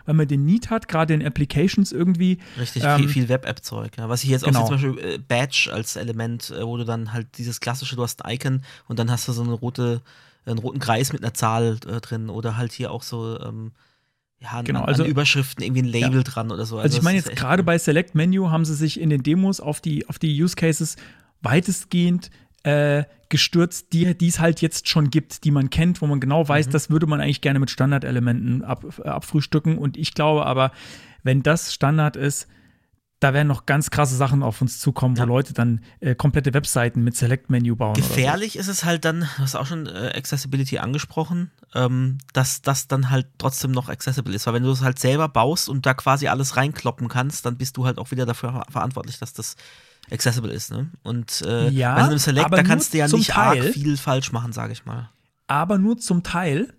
[0.04, 2.38] weil man den Need hat, gerade in Applications irgendwie.
[2.58, 3.96] Richtig Ähm, viel, viel Web-App-Zeug.
[3.98, 4.08] Ja.
[4.08, 4.60] Was ich jetzt genau.
[4.60, 7.96] auch sehe, zum Beispiel äh, Badge als Element, äh, wo du dann halt dieses klassische,
[7.96, 10.00] du hast ein Icon und dann hast du so eine rote,
[10.44, 13.72] einen roten Kreis mit einer Zahl äh, drin oder halt hier auch so, ähm,
[14.38, 16.78] ja, Genau, an, also- an Überschriften irgendwie ein Label dran oder so.
[16.78, 17.66] Also, ich meine jetzt gerade cool.
[17.66, 20.94] bei Select Menu haben sie sich in den Demos auf die, auf die Use Cases
[21.42, 22.30] weitestgehend
[22.66, 26.42] äh, gestürzt, die die es halt jetzt schon gibt, die man kennt, wo man genau
[26.44, 26.48] Mhm.
[26.48, 29.78] weiß, das würde man eigentlich gerne mit Standardelementen ab, abfrühstücken.
[29.78, 30.72] Und ich glaube aber,
[31.22, 32.48] wenn das Standard ist,
[33.20, 35.26] da werden noch ganz krasse Sachen auf uns zukommen, wo Ja.
[35.26, 37.94] Leute dann äh, komplette Webseiten mit Select-Menu bauen.
[37.94, 42.88] Gefährlich ist es halt dann, du hast auch schon äh, Accessibility angesprochen, ähm, dass das
[42.88, 44.46] dann halt trotzdem noch accessible ist.
[44.46, 47.76] Weil wenn du es halt selber baust und da quasi alles reinkloppen kannst, dann bist
[47.78, 49.56] du halt auch wieder dafür ver- verantwortlich, dass das
[50.10, 50.70] accessible ist.
[50.72, 50.90] Ne?
[51.02, 53.72] Und äh, Ja, bei einem Select, da kannst du ja nicht arg Teil.
[53.72, 55.10] viel falsch machen, sage ich mal.
[55.46, 56.72] aber nur zum Teil.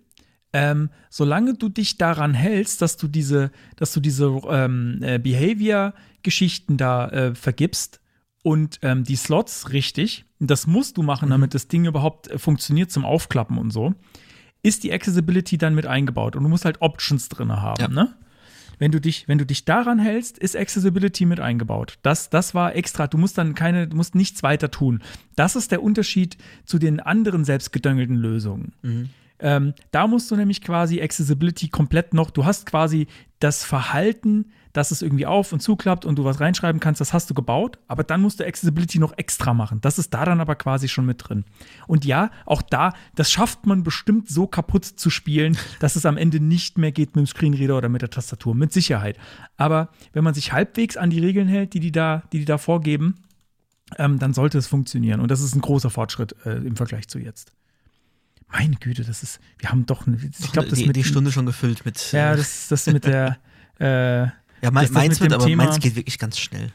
[0.54, 6.76] Ähm, solange du dich daran hältst, dass du diese, dass du diese ähm, äh, Behavior-Geschichten
[6.76, 8.00] da äh, vergibst
[8.42, 12.90] und ähm, die Slots richtig, das musst du machen, damit das Ding überhaupt äh, funktioniert
[12.90, 13.94] zum Aufklappen und so,
[14.62, 17.88] ist die Accessibility dann mit eingebaut und du musst halt Options drin haben, Ja.
[17.88, 18.14] ne?
[18.78, 21.98] Wenn du dich, wenn du dich daran hältst, ist Accessibility mit eingebaut.
[22.02, 23.06] Das, das war extra.
[23.06, 25.02] Du musst dann keine, du musst nichts weiter tun.
[25.36, 28.72] Das ist der Unterschied zu den anderen selbstgedöngelten Lösungen.
[29.40, 33.06] Ähm, da musst du nämlich quasi Accessibility komplett noch, du hast quasi
[33.38, 34.46] das Verhalten,
[34.78, 37.80] dass es irgendwie auf und zuklappt und du was reinschreiben kannst, das hast du gebaut,
[37.88, 39.80] aber dann musst du Accessibility noch extra machen.
[39.80, 41.44] Das ist da dann aber quasi schon mit drin.
[41.88, 46.16] Und ja, auch da, das schafft man bestimmt so kaputt zu spielen, dass es am
[46.16, 49.18] Ende nicht mehr geht mit dem Screenreader oder mit der Tastatur, mit Sicherheit.
[49.56, 52.56] Aber wenn man sich halbwegs an die Regeln hält, die die da, die, die da
[52.56, 53.16] vorgeben,
[53.96, 55.18] ähm, dann sollte es funktionieren.
[55.18, 57.50] Und das ist ein großer Fortschritt äh, im Vergleich zu jetzt.
[58.52, 61.32] Meine Güte, das ist, wir haben doch, eine, ich glaube, das die, mit die Stunde
[61.32, 62.12] schon gefüllt mit.
[62.12, 63.38] Ja, äh, das, das mit der.
[63.80, 64.26] Äh,
[64.62, 66.72] ja mein, meins wird, aber Thema- meins geht wirklich ganz schnell.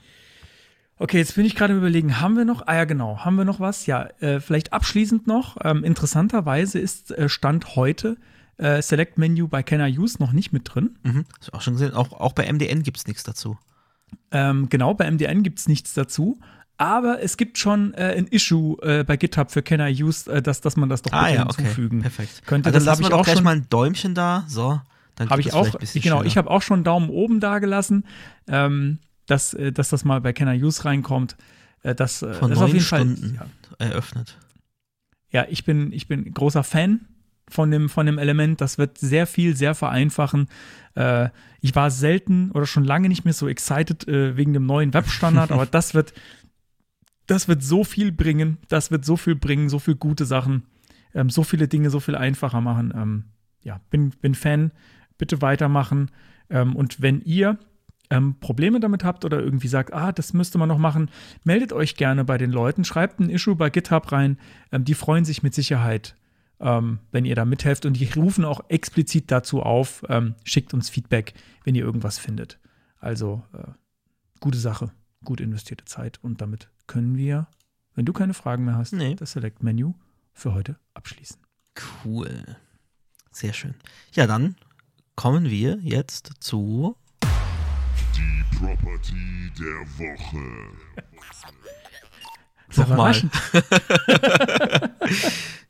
[0.99, 2.65] okay, jetzt bin ich gerade überlegen, haben wir noch?
[2.67, 3.85] Ah ja, genau, haben wir noch was?
[3.85, 5.57] Ja, äh, vielleicht abschließend noch.
[5.63, 8.17] Ähm, interessanterweise ist äh, Stand heute
[8.57, 10.97] äh, Select Menu bei Can I Use noch nicht mit drin.
[11.03, 11.25] Mhm.
[11.39, 11.93] Hast du auch schon gesehen?
[11.93, 13.57] Auch, auch bei MDN gibt es nichts dazu.
[14.31, 16.39] Ähm, genau, bei MDN gibt es nichts dazu.
[16.77, 20.41] Aber es gibt schon äh, ein Issue äh, bei GitHub für Can I Use, äh,
[20.41, 21.61] dass, dass man das doch bitte Ah ja, okay.
[21.63, 22.45] hinzufügen Perfekt.
[22.45, 22.67] könnte.
[22.69, 24.43] Also dann habe lassen wir ich doch auch gleich mal ein Däumchen da.
[24.47, 24.81] So,
[25.19, 26.25] Habe geht ich auch, genau, schneller.
[26.25, 28.05] ich habe auch schon einen Daumen oben da gelassen,
[28.47, 31.35] ähm, dass, äh, dass das mal bei I Use reinkommt.
[31.83, 33.47] Äh, das, äh, Vor das ist auf neun jeden Stunden Fall.
[33.77, 34.37] eröffnet.
[35.29, 37.01] Ja, ja ich, bin, ich bin großer Fan
[37.49, 38.61] von dem, von dem Element.
[38.61, 40.47] Das wird sehr viel, sehr vereinfachen.
[40.95, 41.29] Äh,
[41.61, 45.51] ich war selten oder schon lange nicht mehr so excited äh, wegen dem neuen Webstandard,
[45.51, 46.13] aber das wird,
[47.27, 48.57] das wird so viel bringen.
[48.67, 50.63] Das wird so viel bringen, so viel gute Sachen,
[51.13, 52.93] ähm, so viele Dinge so viel einfacher machen.
[52.95, 53.23] Ähm,
[53.61, 54.71] ja, bin, bin Fan.
[55.23, 56.11] Bitte weitermachen.
[56.49, 57.57] Ähm, und wenn ihr
[58.09, 61.09] ähm, Probleme damit habt oder irgendwie sagt, ah, das müsste man noch machen,
[61.45, 64.37] meldet euch gerne bei den Leuten, schreibt ein Issue bei GitHub rein.
[64.73, 66.17] Ähm, die freuen sich mit Sicherheit,
[66.59, 70.89] ähm, wenn ihr da mithelft und die rufen auch explizit dazu auf, ähm, schickt uns
[70.89, 72.59] Feedback, wenn ihr irgendwas findet.
[72.99, 73.71] Also äh,
[74.41, 74.91] gute Sache,
[75.23, 77.47] gut investierte Zeit und damit können wir,
[77.95, 79.15] wenn du keine Fragen mehr hast, Nee.
[79.15, 79.93] das Select-Menü
[80.33, 81.37] für heute abschließen.
[82.03, 82.57] Cool.
[83.31, 83.75] Sehr schön.
[84.11, 84.57] Ja, dann
[85.15, 86.95] kommen wir jetzt zu.
[88.15, 90.43] Die Property der Woche.
[92.75, 93.21] Nochmal.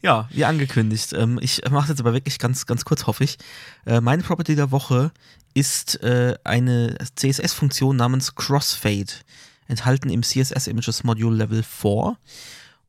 [0.04, 1.14] Ja, wie angekündigt.
[1.14, 3.38] Ähm, ich mache jetzt aber wirklich ganz, ganz kurz, hoffe ich.
[3.86, 5.12] Äh, meine Property der Woche
[5.54, 9.14] ist äh, eine CSS-Funktion namens Crossfade,
[9.70, 12.18] enthalten im CSS Images Module Level 4.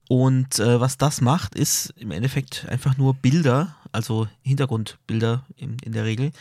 [0.09, 5.92] Und äh, was das macht, ist im Endeffekt einfach nur Bilder, also Hintergrundbilder in, in
[5.92, 6.32] der Regel,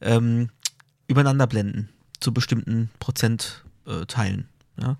[0.00, 0.50] ähm,
[1.06, 1.88] übereinander blenden
[2.20, 4.48] zu bestimmten Prozentteilen.
[4.76, 4.96] Äh, ja?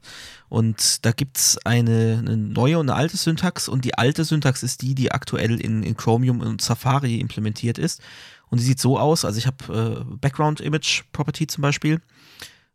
[0.48, 4.62] Und da gibt es eine, eine neue und eine alte Syntax und die alte Syntax
[4.62, 8.00] ist die, die aktuell in, in Chromium und Safari implementiert ist.
[8.48, 12.00] Und die sieht so aus, also ich habe äh, Background Image Property zum Beispiel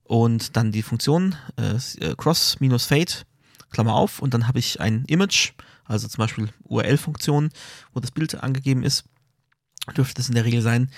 [0.04, 3.26] und dann die Funktion äh, äh, cross-fade,
[3.72, 5.52] Klammer auf, und dann habe ich ein Image,
[5.84, 7.50] also zum Beispiel URL-Funktion,
[7.94, 9.04] wo das Bild angegeben ist,
[9.94, 10.90] dürfte es in der Regel sein,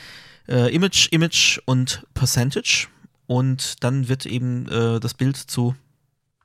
[0.47, 2.87] äh, Image, Image und Percentage
[3.25, 5.75] und dann wird eben äh, das Bild zu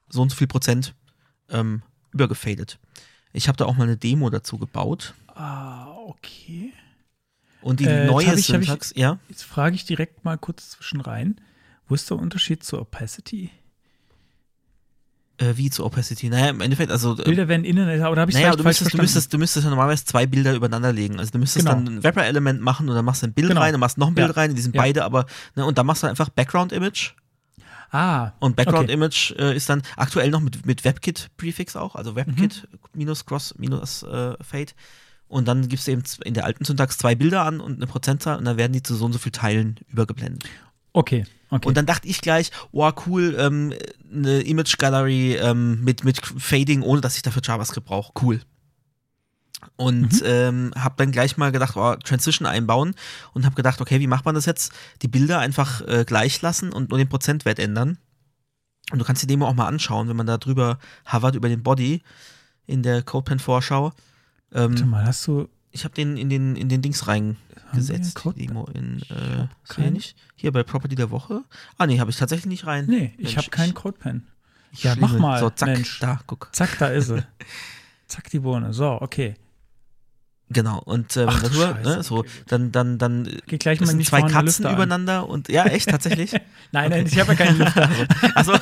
[0.08, 0.94] so und so viel Prozent
[1.48, 1.82] ähm,
[2.12, 2.78] übergefadet.
[3.32, 6.72] Ich habe da auch mal eine Demo dazu gebaut Ah, okay.
[7.62, 10.70] und die Äh, neue ich- hab ich- Syntax, ja, Jetzt frage ich direkt mal kurz
[10.70, 11.40] zwischen rein.
[11.88, 13.50] Wo ist der Unterschied zur Opacity?
[15.38, 16.28] Äh, wie zu Opacity.
[16.28, 18.98] Naja, im Endeffekt, also äh, Bilder werden innen, oder habe ich Naja, du müsstest, du,
[18.98, 21.18] müsstest, du müsstest ja normalerweise zwei Bilder übereinander legen.
[21.18, 21.78] Also du müsstest Genau.
[21.78, 23.60] dann ein Wrapper-Element machen und dann machst du ein Bild Genau.
[23.60, 24.34] rein und machst noch ein Bild Ja.
[24.34, 24.82] rein, die sind Ja.
[24.82, 25.26] beide aber,
[25.56, 27.12] ne, und dann machst du einfach Background-Image
[27.90, 28.64] ah, und okay.
[28.64, 34.02] Background-Image äh, ist dann aktuell noch mit, mit WebKit-Prefix auch, also WebKit minus Cross minus
[34.02, 34.72] äh, Fade.
[35.28, 38.36] Und dann gibst du eben in der alten Syntax zwei Bilder an und eine Prozentzahl
[38.36, 40.44] und dann werden die zu so und so viel Teilen übergeblendet.
[40.92, 41.68] Okay, okay.
[41.68, 43.72] Und dann dachte ich gleich, wow, cool, ähm,
[44.12, 48.12] eine Image Gallery ähm, mit, mit Fading, ohne dass ich dafür JavaScript brauche.
[48.20, 48.40] Cool.
[49.76, 50.20] Und Mhm.
[50.24, 52.94] ähm, habe dann gleich mal gedacht, oh, Transition einbauen
[53.32, 54.72] und habe gedacht, okay, wie macht man das jetzt?
[55.02, 57.98] Die Bilder einfach äh, gleich lassen und nur den Prozentwert ändern.
[58.90, 60.78] Und du kannst die Demo auch mal anschauen, wenn man da drüber
[61.10, 62.02] hovert über den Body
[62.66, 63.92] in der CodePen-Vorschau.
[64.52, 65.48] Ähm, Warte mal, hast du.
[65.72, 69.94] Ich habe den in den, in den Dings reingesetzt, Demo in, äh, keinen.
[69.94, 70.16] nicht.
[70.36, 71.42] Hier bei Property der Woche.
[71.78, 72.86] Ah, nee, habe ich tatsächlich nicht rein.
[72.86, 74.26] Nee, ich Mensch, habe keinen CodePen.
[74.72, 75.98] ich Ja, mach mal, So, zack, Mensch.
[76.00, 76.48] da, guck.
[76.52, 77.24] Zack, da ist sie.
[78.06, 78.72] Zack, die Bohne.
[78.74, 79.34] So, okay.
[80.50, 83.94] Genau, und äh, Ach darüber, Scheiße, ne, so, okay, dann, dann, dann Geht gleich mal
[83.94, 84.74] nicht zwei Katzen an.
[84.74, 86.32] übereinander und ja, echt, tatsächlich?
[86.72, 87.88] Nein, nein, ich habe ja keine Lüfter.
[88.34, 88.52] Also,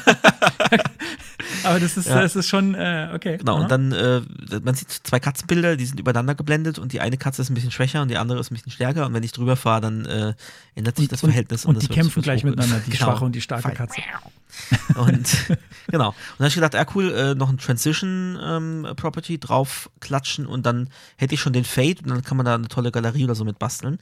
[1.65, 2.21] Aber das ist, Ja.
[2.21, 3.37] das ist schon, äh, okay.
[3.39, 3.63] genau, Aha.
[3.63, 4.21] und dann, äh,
[4.65, 7.71] man sieht zwei Katzenbilder, die sind übereinander geblendet und die eine Katze ist ein bisschen
[7.71, 10.35] schwächer und die andere ist ein bisschen stärker und wenn ich drüber fahre, dann äh,
[10.75, 11.65] ändert sich das Verhältnis.
[11.65, 13.05] Und, das die wird- kämpfen gleich hoch- miteinander, die Genau.
[13.13, 13.75] schwache und die starke Fein.
[13.77, 14.01] Katze.
[14.97, 15.29] Und
[15.91, 16.09] genau.
[16.09, 20.47] Und dann habe ich gedacht, ja cool, äh, noch ein Transition ähm, Property drauf klatschen
[20.47, 23.25] und dann hätte ich schon den Fade und dann kann man da eine tolle Galerie
[23.25, 23.99] oder so mit basteln.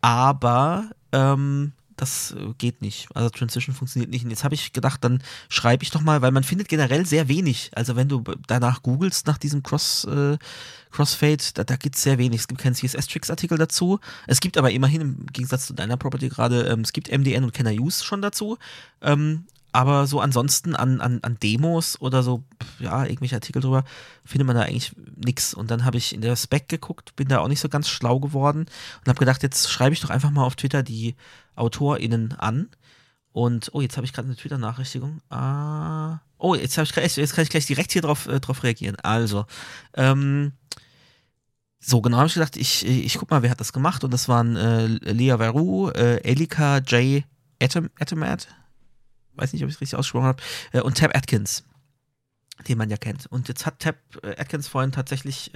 [0.00, 3.08] Aber ähm, das äh, geht nicht.
[3.14, 4.24] Also Transition funktioniert nicht.
[4.24, 7.28] Und jetzt habe ich gedacht, dann schreibe ich doch mal, weil man findet generell sehr
[7.28, 7.70] wenig.
[7.74, 10.38] Also wenn du danach googelst nach diesem Cross, äh,
[10.90, 12.40] Crossfade, da, da gibt es sehr wenig.
[12.40, 14.00] Es gibt keinen CSS-Tricks-Artikel dazu.
[14.26, 17.52] Es gibt aber immerhin, im Gegensatz zu deiner Property gerade, ähm, es gibt MDN und
[17.52, 18.58] Can I Use schon dazu.
[19.02, 19.44] Ähm,
[19.76, 22.42] aber so ansonsten an, an, an Demos oder so,
[22.78, 23.84] ja, irgendwelche Artikel drüber,
[24.24, 25.52] findet man da eigentlich nix.
[25.52, 28.18] Und dann habe ich in der Spec geguckt, bin da auch nicht so ganz schlau
[28.18, 31.14] geworden und habe gedacht, jetzt schreibe ich doch einfach mal auf Twitter die
[31.56, 32.70] AutorInnen an.
[33.32, 35.20] Und, oh, jetzt habe ich gerade eine Twitter-Nachrichtigung.
[35.28, 38.96] Ah, oh, jetzt, ich, jetzt kann ich gleich direkt hier drauf, äh, drauf reagieren.
[39.02, 39.44] Also,
[39.92, 40.52] ähm,
[41.78, 44.04] so, genau habe ich gedacht, ich, ich guck mal, wer hat das gemacht.
[44.04, 47.24] Und das waren äh, Lea Veru, äh, Elika J.
[47.60, 47.90] Atom,
[49.36, 51.64] weiß nicht, ob ich es richtig ausgesprochen habe, äh, und Tab Atkins,
[52.68, 53.26] den man ja kennt.
[53.26, 55.54] Und jetzt hat Tab äh, Atkins vorhin tatsächlich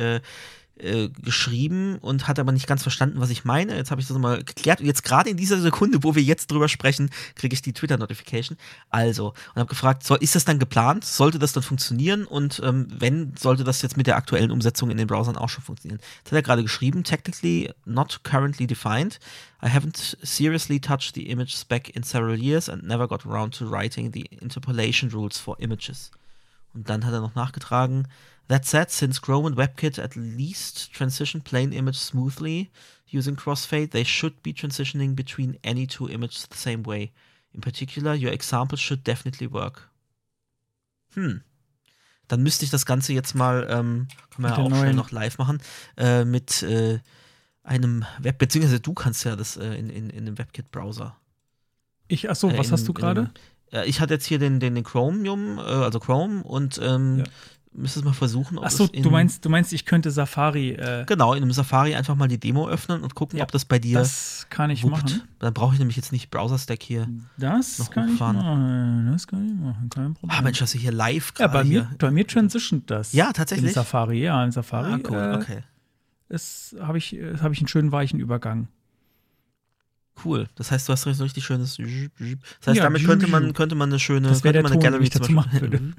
[0.83, 3.77] äh, geschrieben und hat aber nicht ganz verstanden, was ich meine.
[3.77, 6.51] Jetzt habe ich das mal geklärt und jetzt gerade in dieser Sekunde, wo wir jetzt
[6.51, 8.57] drüber sprechen, kriege ich die Twitter-Notification.
[8.91, 11.05] Also, und habe gefragt, soll, ist das dann geplant?
[11.05, 12.25] Sollte das dann funktionieren?
[12.25, 15.65] Und ähm, wenn, sollte das jetzt mit der aktuellen Umsetzung in den Browsern auch schon
[15.65, 16.01] funktionieren?
[16.25, 19.19] Das hat er gerade geschrieben, technically not currently defined.
[19.63, 23.71] I haven't seriously touched the image spec in several years and never got around to
[23.71, 26.11] writing the interpolation rules for images.
[26.73, 28.07] Und dann hat er noch nachgetragen,
[28.51, 32.69] That said, since Chrome and WebKit at least transition plain image smoothly
[33.07, 37.13] using crossfade, they should be transitioning between any two images the same way.
[37.55, 39.89] In particular, your example should definitely work.
[41.15, 41.43] Hm.
[42.27, 45.39] Dann müsste ich das Ganze jetzt mal, ähm, können wir ja auch schnell noch live
[45.39, 45.63] machen,
[45.97, 46.99] äh, mit äh,
[47.63, 51.17] einem Web, beziehungsweise du kannst ja das äh, in, in, in dem WebKit-Browser.
[52.09, 53.31] Ich, achso, Äh, was in- hast du gerade?
[53.87, 57.25] Ich hatte jetzt hier den, den, den Chromium, äh, also Chrome und ähm, Ja.
[57.73, 60.71] Müsste es mal versuchen, ob Achso, du meinst, du meinst, ich könnte Safari.
[60.73, 63.65] Äh, genau in einem Safari einfach mal die Demo öffnen und gucken, Ja, ob das
[63.65, 64.93] bei dir das kann ich wuppt.
[65.05, 65.23] machen.
[65.39, 67.09] Dann brauche ich nämlich jetzt nicht Browser-Stack hier.
[67.39, 68.37] Das Noch kann hochfahren.
[68.37, 69.09] ich machen.
[69.13, 69.89] Das kann ich machen.
[69.91, 70.37] Kein Problem.
[70.39, 71.83] Ah, Mensch, hast du hier live ja, gerade bei hier.
[71.85, 73.13] mir, bei mir transitioned das.
[73.13, 73.69] Ja, tatsächlich?
[73.71, 74.93] In Safari, ja, in Safari.
[74.93, 75.59] Ah, cool, äh, okay.
[76.29, 78.69] Es habe ich, habe ich einen schönen weichen Übergang.
[80.25, 80.49] Cool.
[80.55, 81.77] Das heißt, du hast so richtig schönes.
[81.77, 81.87] Das
[82.67, 84.93] heißt, Ja, damit könnte man, könnte man eine schöne, Das könnte der man eine Ton,
[84.93, 85.93] den ich dazu machen Beispiel-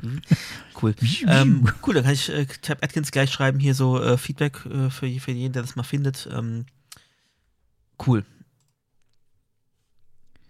[0.81, 0.95] cool.
[1.27, 4.89] ähm, cool, dann kann ich äh, Tab Atkins gleich schreiben, hier so äh, Feedback äh,
[4.89, 6.27] für, für jeden, der das mal findet.
[6.31, 6.65] Ähm,
[8.05, 8.25] cool.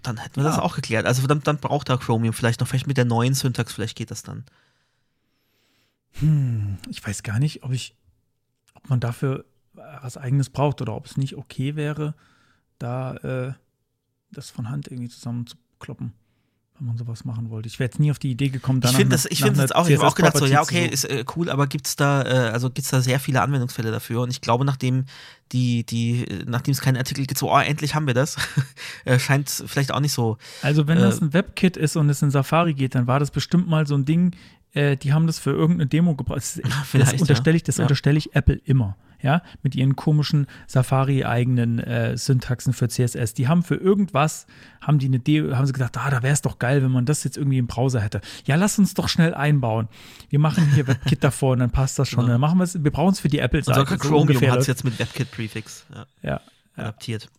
[0.03, 0.49] Dann hätten wir Ja.
[0.49, 1.05] das auch geklärt.
[1.05, 4.11] Also dann, dann braucht er Chromium vielleicht noch, vielleicht mit der neuen Syntax, vielleicht geht
[4.11, 4.45] das dann.
[6.19, 7.95] Hm, ich weiß gar nicht, ob ich,
[8.74, 9.45] ob man dafür
[9.78, 12.15] äh, was eigenes braucht oder ob es nicht okay wäre,
[12.82, 13.53] da äh,
[14.32, 16.13] das von Hand irgendwie zusammenzukloppen,
[16.79, 17.67] wenn man sowas machen wollte.
[17.67, 19.71] Ich wäre jetzt nie auf die Idee gekommen, Ich danach finde das, ich finde das
[19.71, 22.23] einer auch, ich habe auch gedacht, so, ja, okay, ist äh, cool, aber gibt's da,
[22.23, 25.05] äh, also gibt's da sehr viele Anwendungsfälle dafür und ich glaube, nachdem
[25.51, 28.38] die, die, äh, nachdem es keinen Artikel gibt, so, oh, endlich haben wir das,
[29.05, 30.38] äh, scheint vielleicht auch nicht so.
[30.61, 33.32] Also wenn Äh, das ein WebKit ist und es in Safari geht, dann war das
[33.32, 34.36] bestimmt mal so ein Ding,
[34.74, 36.41] äh, die haben das für irgendeine Demo gebraucht.
[36.91, 37.84] Das, das unterstelle ich, das ja.
[37.84, 43.34] unterstelle ich Apple immer, ja, mit ihren komischen Safari-eigenen äh, Syntaxen für CSS.
[43.34, 44.47] Die haben für irgendwas,
[44.82, 47.05] haben die eine De haben sie gedacht, ah, da wäre es doch geil, wenn man
[47.05, 48.22] das jetzt irgendwie im Browser hätte.
[48.45, 49.88] Ja, lass uns doch schnell einbauen.
[50.30, 52.26] Wir machen hier WebKit davor und dann passt das schon.
[52.26, 52.32] Ja.
[52.32, 53.80] Dann machen wir es, wir brauchen es für die Apple-Seite.
[53.80, 55.86] sogar So Chromium hat es jetzt mit WebKit-Prefix
[56.22, 56.41] Ja,
[56.76, 57.30] adaptiert.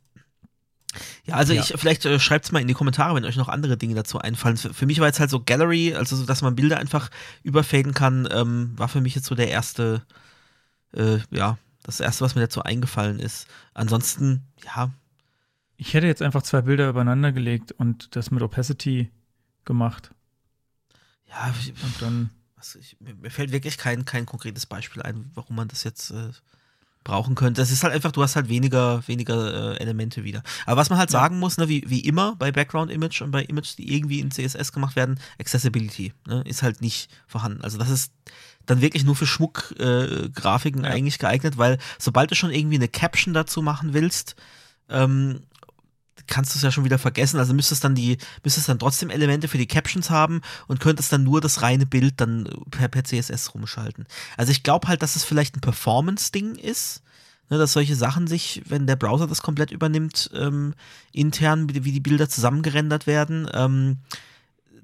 [1.24, 1.62] Ja, also Ja.
[1.62, 4.18] ich, vielleicht äh, schreibt es mal in die Kommentare, wenn euch noch andere Dinge dazu
[4.18, 4.57] einfallen.
[4.57, 7.11] Für, für mich war jetzt halt so Gallery, also so, dass man Bilder einfach
[7.43, 10.03] überfaden kann, ähm, war für mich jetzt so der erste,
[10.95, 13.47] äh, ja, das erste, was mir dazu eingefallen ist.
[13.74, 14.90] Ansonsten, ja,
[15.76, 19.11] Ich hätte jetzt einfach zwei Bilder übereinander gelegt und das mit Opacity
[19.64, 20.11] gemacht.
[21.28, 25.57] ja, ich- Und dann was, ich, mir, fällt wirklich kein, kein konkretes Beispiel ein, warum
[25.57, 26.30] man das jetzt äh,
[27.05, 27.61] brauchen könnte.
[27.61, 30.42] Das ist halt einfach, du hast halt weniger, weniger äh, Elemente wieder.
[30.66, 31.20] Aber was man halt Ja.
[31.20, 34.30] sagen muss, ne, wie, wie immer bei Background Image und bei Images, die irgendwie in
[34.30, 37.62] CSS gemacht werden, Accessibility ne, ist halt nicht vorhanden.
[37.62, 38.12] Also das ist
[38.66, 40.90] dann wirklich nur für Schmuckgrafiken äh, Grafiken Ja.
[40.90, 44.36] eigentlich geeignet, weil sobald du schon irgendwie eine Caption dazu machen willst,
[44.88, 45.40] ähm,
[46.27, 47.39] kannst du es ja schon wieder vergessen.
[47.39, 51.25] Also müsstest dann die, müsstest dann trotzdem Elemente für die Captions haben und könntest dann
[51.25, 54.07] nur das reine Bild dann per, per CSS rumschalten.
[54.37, 57.03] Also ich glaube halt, dass es vielleicht ein Performance-Ding ist,
[57.51, 60.75] ne, dass solche Sachen sich, wenn der Browser das komplett übernimmt, ähm,
[61.12, 63.99] intern, wie, wie die Bilder zusammengerendert werden, ähm,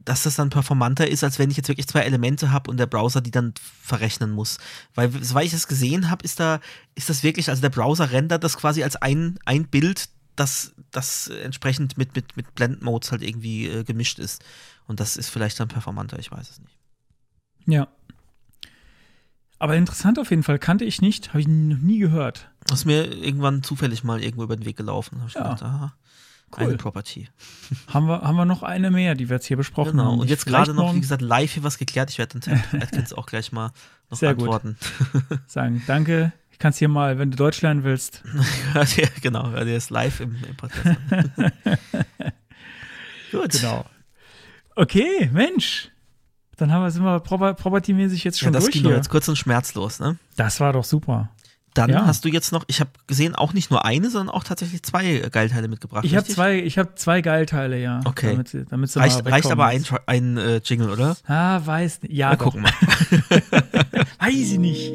[0.08, 2.86] dass das dann performanter ist, als wenn ich jetzt wirklich zwei Elemente habe und der
[2.86, 4.58] Browser die dann verrechnen muss.
[4.94, 6.60] Weil, soweit ich das gesehen habe, ist da,
[6.94, 10.08] ist das wirklich, also der Browser rendert das quasi als ein, ein Bild,
[10.38, 14.44] das, das entsprechend mit, mit, mit Blend-Modes halt irgendwie äh, gemischt ist.
[14.86, 16.76] Und das ist vielleicht dann performanter, ich weiß es nicht.
[17.66, 17.88] Ja.
[19.58, 22.48] Aber interessant auf jeden Fall, kannte ich nicht, habe ich noch nie gehört.
[22.66, 25.20] Das ist mir irgendwann zufällig mal irgendwo über den Weg gelaufen.
[25.20, 25.42] Hab ich Ja.
[25.42, 25.94] gedacht, aha,
[26.56, 26.64] Cool.
[26.68, 27.28] eine Property.
[27.88, 30.04] Haben wir, haben wir noch eine mehr, die wir jetzt hier besprochen Genau.
[30.12, 30.20] haben.
[30.20, 32.08] Und die jetzt gerade noch, wie gesagt, live hier was geklärt.
[32.10, 33.70] Ich werde dann Ted Atkins auch gleich mal
[34.08, 34.44] noch Sehr gut.
[34.44, 34.78] antworten.
[35.46, 38.24] sagen, danke, ich kann es hier mal, wenn du Deutsch lernen willst.
[38.74, 40.98] Ja, genau, ja, der ist live im, im Podcast.
[43.30, 43.52] Gut.
[43.52, 43.84] Genau.
[44.74, 45.90] Okay, Mensch.
[46.56, 48.96] Dann haben wir, sind wir proper- property-mäßig jetzt Ja, schon das durch ging doch hier.
[48.96, 50.18] jetzt kurz und schmerzlos, ne?
[50.36, 51.30] Das war doch super.
[51.74, 52.06] Dann Ja.
[52.06, 55.18] hast du jetzt noch, ich habe gesehen, auch nicht nur eine, sondern auch tatsächlich zwei
[55.30, 56.04] Geilteile mitgebracht.
[56.04, 58.00] Ich habe zwei, ich habe zwei Geilteile, ja.
[58.04, 58.32] Okay.
[58.32, 61.16] Damit, sie- damit sie Reicht, reicht aber ein, ein äh, Jingle, oder?
[61.28, 62.12] Ah, weiß nicht.
[62.14, 62.44] Ja, Mal doch.
[62.46, 62.72] gucken mal.
[64.18, 64.94] Weiß ich nicht.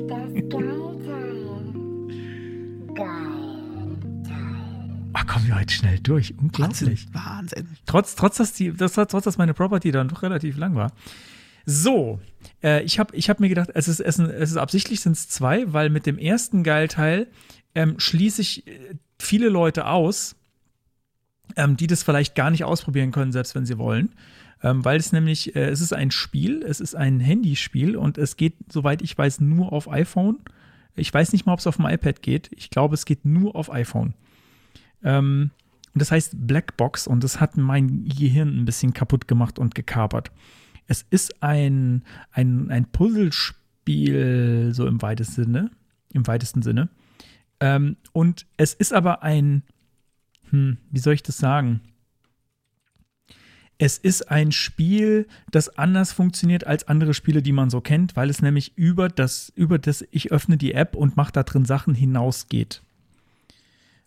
[5.14, 6.34] Ach, kommen wir heute schnell durch.
[6.38, 7.08] Unglaublich.
[7.12, 7.14] Wahnsinn.
[7.14, 7.68] Wahnsinn.
[7.86, 10.91] Trotz, trotz, dass die, das, trotz, dass meine Property dann doch relativ lang war.
[11.66, 12.20] So,
[12.62, 15.14] äh, ich habe ich hab mir gedacht, es ist, es ist, es ist absichtlich sind
[15.14, 17.28] es zwei, weil mit dem ersten Geilteil
[17.74, 20.36] ähm, schließe ich äh, viele Leute aus,
[21.56, 24.14] ähm, die das vielleicht gar nicht ausprobieren können, selbst wenn sie wollen.
[24.62, 28.38] Ähm, weil es nämlich, äh, es ist ein Spiel, es ist ein Handyspiel und es
[28.38, 30.39] geht, soweit ich weiß, nur auf iPhone.
[30.96, 32.50] Ich weiß nicht mal, ob es auf dem iPad geht.
[32.56, 34.14] Ich glaube, es geht nur auf iPhone.
[35.04, 35.52] Ähm,
[35.94, 40.32] und das heißt Blackbox und das hat mein Gehirn ein bisschen kaputt gemacht und gekapert.
[40.88, 45.72] Es ist ein, ein, ein Puzzlespiel, so im weitesten Sinne.
[46.14, 46.89] Im weitesten Sinne.
[47.60, 49.64] Ähm, und es ist aber ein,
[50.50, 51.82] hm, wie soll ich das sagen?
[53.84, 58.30] Es ist ein Spiel, das anders funktioniert als andere Spiele, die man so kennt, weil
[58.30, 61.94] es nämlich über das, über das ich öffne die App und mache da drin Sachen
[61.94, 62.82] hinausgeht.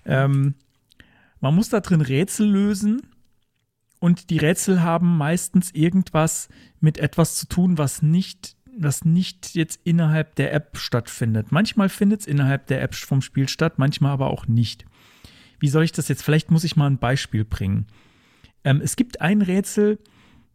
[0.07, 0.55] Ähm,
[1.41, 3.03] man muss da drin Rätsel lösen
[4.01, 6.49] und die Rätsel haben meistens irgendwas
[6.81, 11.53] mit etwas zu tun, was nicht, was nicht jetzt innerhalb der App stattfindet.
[11.53, 14.87] Manchmal findet es innerhalb der App vom Spiel statt, manchmal aber auch nicht.
[15.61, 16.23] Wie soll ich das jetzt?
[16.23, 17.87] Vielleicht muss ich mal ein Beispiel bringen.
[18.67, 19.99] Ähm, es gibt ein Rätsel,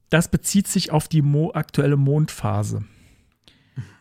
[0.09, 2.84] das bezieht sich auf die Mo aktuelle Mondphase.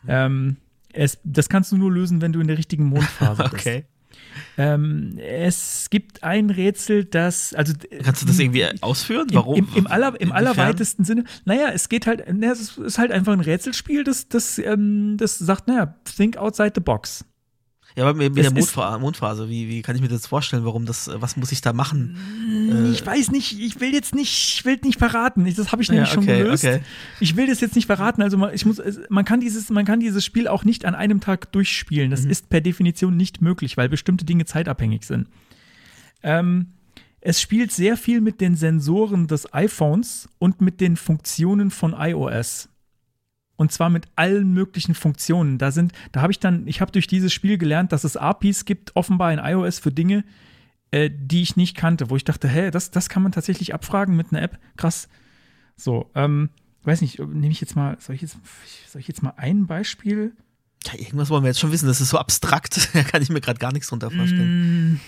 [0.06, 0.56] Ähm,
[0.92, 3.54] es, das kannst du nur lösen, wenn du in der richtigen Mondphase bist.
[3.54, 3.84] Okay.
[4.58, 9.28] Ähm, es gibt ein Rätsel, das, also Kannst du das irgendwie ausführen?
[9.32, 9.56] Warum?
[9.56, 13.12] Im, im, aller, im allerweitesten Sinne, naja, es geht halt, na, es ist- ist halt
[13.12, 17.24] einfach ein Rätselspiel, das, das, ähm, das sagt, naja, think outside the box.
[17.96, 20.64] Ja, aber mit, der Mondpha Mondphase, wie, wie kann ich mir das vorstellen?
[20.64, 22.16] Warum das, äh, was muss ich da machen?
[22.72, 25.44] Äh, ich weiß nicht, ich will jetzt nicht, ich will nicht verraten.
[25.46, 26.64] Ich, das habe ich Ja, nämlich schon okay, gelöst.
[26.64, 26.80] okay.
[27.18, 28.22] Ich will das jetzt nicht verraten.
[28.22, 31.20] Also man, ich muss, man kann dieses, man kann dieses Spiel auch nicht an einem
[31.20, 32.10] Tag durchspielen.
[32.10, 32.30] Das Mhm.
[32.30, 35.28] ist per Definition nicht möglich, weil bestimmte Dinge zeitabhängig sind.
[36.22, 36.68] Ähm,
[37.20, 42.69] es spielt sehr viel mit den Sensoren des iPhones und mit den Funktionen von iOS.
[43.60, 45.58] Und zwar mit allen möglichen Funktionen.
[45.58, 48.64] Da sind, da habe ich dann, ich habe durch dieses Spiel gelernt, dass es APIs
[48.64, 50.24] gibt, offenbar in iOS für Dinge,
[50.92, 54.16] äh, die ich nicht kannte, wo ich dachte, hä, das, das kann man tatsächlich abfragen
[54.16, 54.58] mit einer App.
[54.78, 55.10] Krass.
[55.76, 56.48] So, ähm,
[56.84, 58.38] weiß nicht, nehme ich jetzt mal, soll ich jetzt,
[58.88, 60.32] soll ich jetzt mal ein Beispiel?
[60.86, 61.86] Ja, irgendwas wollen wir jetzt schon wissen.
[61.86, 62.88] Das ist so abstrakt.
[62.94, 64.94] Da kann ich mir gerade gar nichts drunter vorstellen.
[64.94, 65.00] Mm,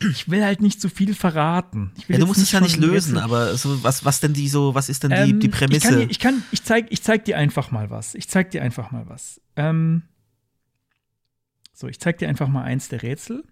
[0.00, 1.92] Ich will halt nicht zu viel verraten.
[1.96, 4.48] Ja, du jetzt musst es ja nicht lösen, Rätsel- aber so, was, was denn die
[4.48, 5.76] so, was ist denn die, Ähm, die Prämisse?
[5.76, 8.14] Ich, kann, dir- ich, kann, ich, zeig, ich zeig dir einfach mal was.
[8.14, 9.40] Ich zeig dir einfach mal was.
[9.56, 10.02] Ähm,
[11.74, 13.44] so, ich zeig dir einfach mal eins der Rätsel.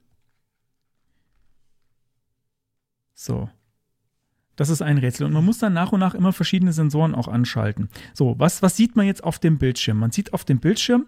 [3.15, 3.51] So.
[4.59, 5.25] Das ist ein Rätsel.
[5.25, 7.89] Und man muss dann nach und nach immer verschiedene Sensoren auch anschalten.
[8.13, 9.99] So, was, was sieht man jetzt auf dem Bildschirm?
[9.99, 11.07] Man sieht auf dem Bildschirm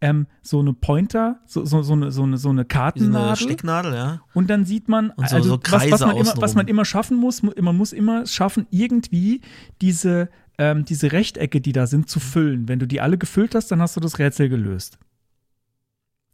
[0.00, 2.64] ähm, so eine Pointer, so, so, so, eine, so, eine, so eine Wie so eine
[2.64, 3.36] Kartennadel.
[3.36, 4.20] Stecknadel, ja.
[4.34, 6.84] Und dann sieht man, Und so- also so was, was, man immer, was man immer
[6.84, 9.40] schaffen muss, mu- man muss immer schaffen, irgendwie
[9.80, 10.28] diese,
[10.58, 12.68] ähm, diese Rechtecke, die da sind, zu füllen.
[12.68, 14.98] Wenn du die alle gefüllt hast, dann hast du das Rätsel gelöst.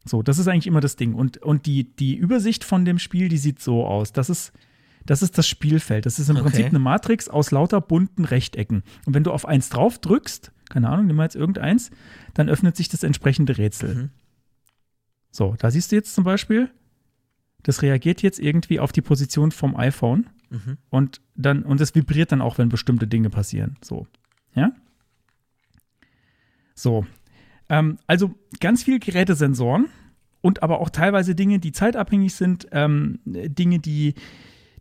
[0.05, 1.15] So, das ist eigentlich immer das Ding.
[1.15, 4.13] Und, und die, die Übersicht von dem Spiel, die sieht so aus.
[4.13, 4.53] Das ist,
[5.09, 6.05] das ist das Spielfeld.
[6.05, 6.45] Das ist im Okay.
[6.45, 8.83] Prinzip eine Matrix aus lauter bunten Rechtecken.
[9.07, 11.91] Und wenn du auf eins drauf drückst, keine Ahnung, nimm mal jetzt irgendeins,
[12.35, 13.95] dann öffnet sich das entsprechende Rätsel.
[13.95, 14.11] Mhm.
[15.31, 16.71] So, da siehst du jetzt zum Beispiel,
[17.63, 20.77] das reagiert jetzt irgendwie auf die Position vom iPhone Mhm.
[20.91, 23.77] und dann, und es vibriert dann auch, wenn bestimmte Dinge passieren.
[23.83, 24.07] So.
[24.55, 24.73] Ja?
[26.75, 27.07] So.
[27.69, 29.87] Ähm, also ganz viel Gerätesensoren
[30.41, 34.15] und aber auch teilweise Dinge, die zeitabhängig sind, ähm, Dinge, die,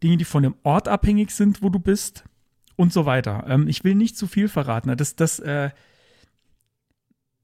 [0.03, 2.23] Dinge, die von dem Ort abhängig sind, wo du bist
[2.75, 3.45] und so weiter.
[3.47, 4.95] Ähm, ich will nicht zu viel verraten.
[4.97, 5.69] Das, das, äh,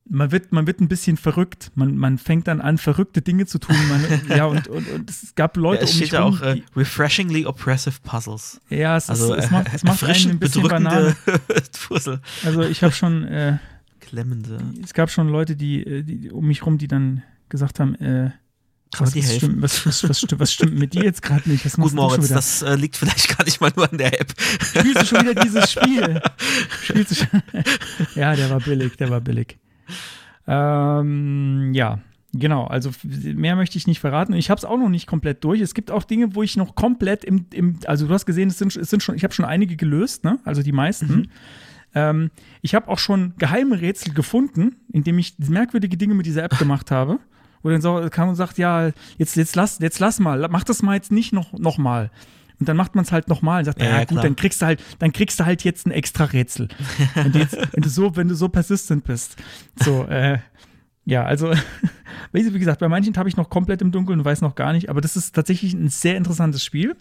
[0.06, 1.72] man wird, man wird ein bisschen verrückt.
[1.76, 3.76] Man, man fängt dann an, verrückte Dinge zu tun.
[3.90, 6.36] Man, ja, und, und, und es gab Leute Ja, es um mich steht ja rum,
[6.36, 8.60] auch äh, die, refreshingly oppressive puzzles.
[8.70, 11.16] ja, es, Also ist, es macht, es macht einen ein bisschen Banane.
[11.88, 12.22] Puzzle.
[12.44, 13.58] Also ich habe schon, äh,
[14.02, 14.58] Klemmende.
[14.84, 18.32] es gab schon Leute, die, äh, die um mich rum, die dann gesagt haben, äh,
[18.94, 19.38] Kann man was, helfen?
[19.38, 21.66] stimmt, was, was, was, stimmt, was stimmt mit dir jetzt gerade nicht?
[21.66, 24.34] Was Gut, Moritz, das äh, liegt vielleicht gar nicht mal nur an der App.
[24.40, 26.22] Spielst du schon wieder dieses Spiel?
[26.84, 27.44] Spielst du schon?
[28.16, 29.58] ja, der war billig, der war billig.
[30.48, 32.00] Ähm, ja,
[32.34, 32.66] genau.
[32.66, 34.34] Also mehr möchte ich nicht verraten.
[34.34, 35.62] Und ich habe es auch noch nicht komplett durch.
[35.62, 38.58] Es gibt auch Dinge, wo ich noch komplett im, im also du hast gesehen, es
[38.58, 40.40] sind, es sind schon, ich habe schon einige gelöst, ne?
[40.44, 41.30] Also die meisten.
[41.96, 46.58] Ähm, ich habe auch schon geheime Rätsel gefunden, indem ich merkwürdige Dinge mit dieser App
[46.58, 47.20] gemacht habe.
[47.64, 50.84] Wo dann so kam und sagt, ja, jetzt, jetzt lass, jetzt lass mal, mach das
[50.84, 52.12] mal jetzt nicht noch, noch mal.
[52.60, 54.24] Und dann macht man es halt nochmal und sagt, Ja, ja, gut, klar.
[54.24, 56.68] dann kriegst du halt, dann kriegst du halt jetzt ein extra Rätsel.
[57.16, 59.36] wenn, du jetzt, wenn du so, wenn du so persistent bist.
[59.76, 60.40] So, äh,
[61.06, 61.52] ja, also,
[62.32, 64.74] wie wie gesagt, bei manchen habe ich noch komplett im Dunkeln und weiß noch gar
[64.74, 66.96] nicht, aber das ist tatsächlich ein sehr interessantes Spiel.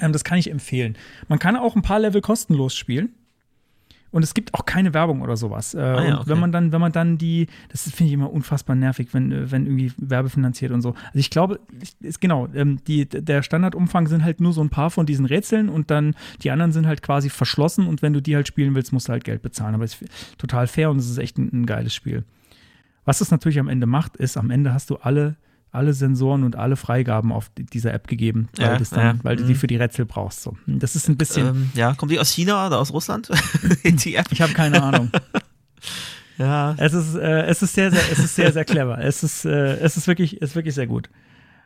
[0.00, 0.96] Ähm, das kann ich empfehlen.
[1.28, 3.10] Man kann auch ein paar Level kostenlos spielen.
[4.12, 5.74] Und es gibt auch keine Werbung oder sowas.
[5.74, 6.30] Äh, Ah ja, und okay.
[6.30, 9.50] wenn man dann, wenn man dann die, das finde ich immer unfassbar nervig, wenn, äh,
[9.50, 10.90] wenn irgendwie werbefinanziert und so.
[10.90, 11.60] Also ich glaube,
[12.00, 15.68] ist genau, ähm, die, der Standardumfang sind halt nur so ein paar von diesen Rätseln
[15.68, 18.92] und dann die anderen sind halt quasi verschlossen und wenn du die halt spielen willst,
[18.92, 19.74] musst du halt Geld bezahlen.
[19.74, 22.24] Aber es ist total fair und es ist echt ein, ein geiles Spiel.
[23.04, 25.36] Was es natürlich am Ende macht, ist, am Ende hast du alle,
[25.72, 29.36] alle Sensoren und alle Freigaben auf die- dieser App gegeben, weil, Ja, dann, ja, weil
[29.36, 29.56] du die mhm.
[29.58, 30.42] für die Rätsel brauchst.
[30.42, 30.56] So.
[30.66, 33.28] Das ist ein bisschen, Ähm, ja, kommt die aus China oder aus Russland?
[33.84, 34.26] die App?
[34.30, 35.10] ich habe keine Ahnung.
[36.38, 36.74] Ja.
[36.78, 38.98] Es ist, äh, es ist sehr, sehr, es ist sehr, sehr clever.
[38.98, 41.10] Es ist, äh, es ist wirklich, ist wirklich sehr gut.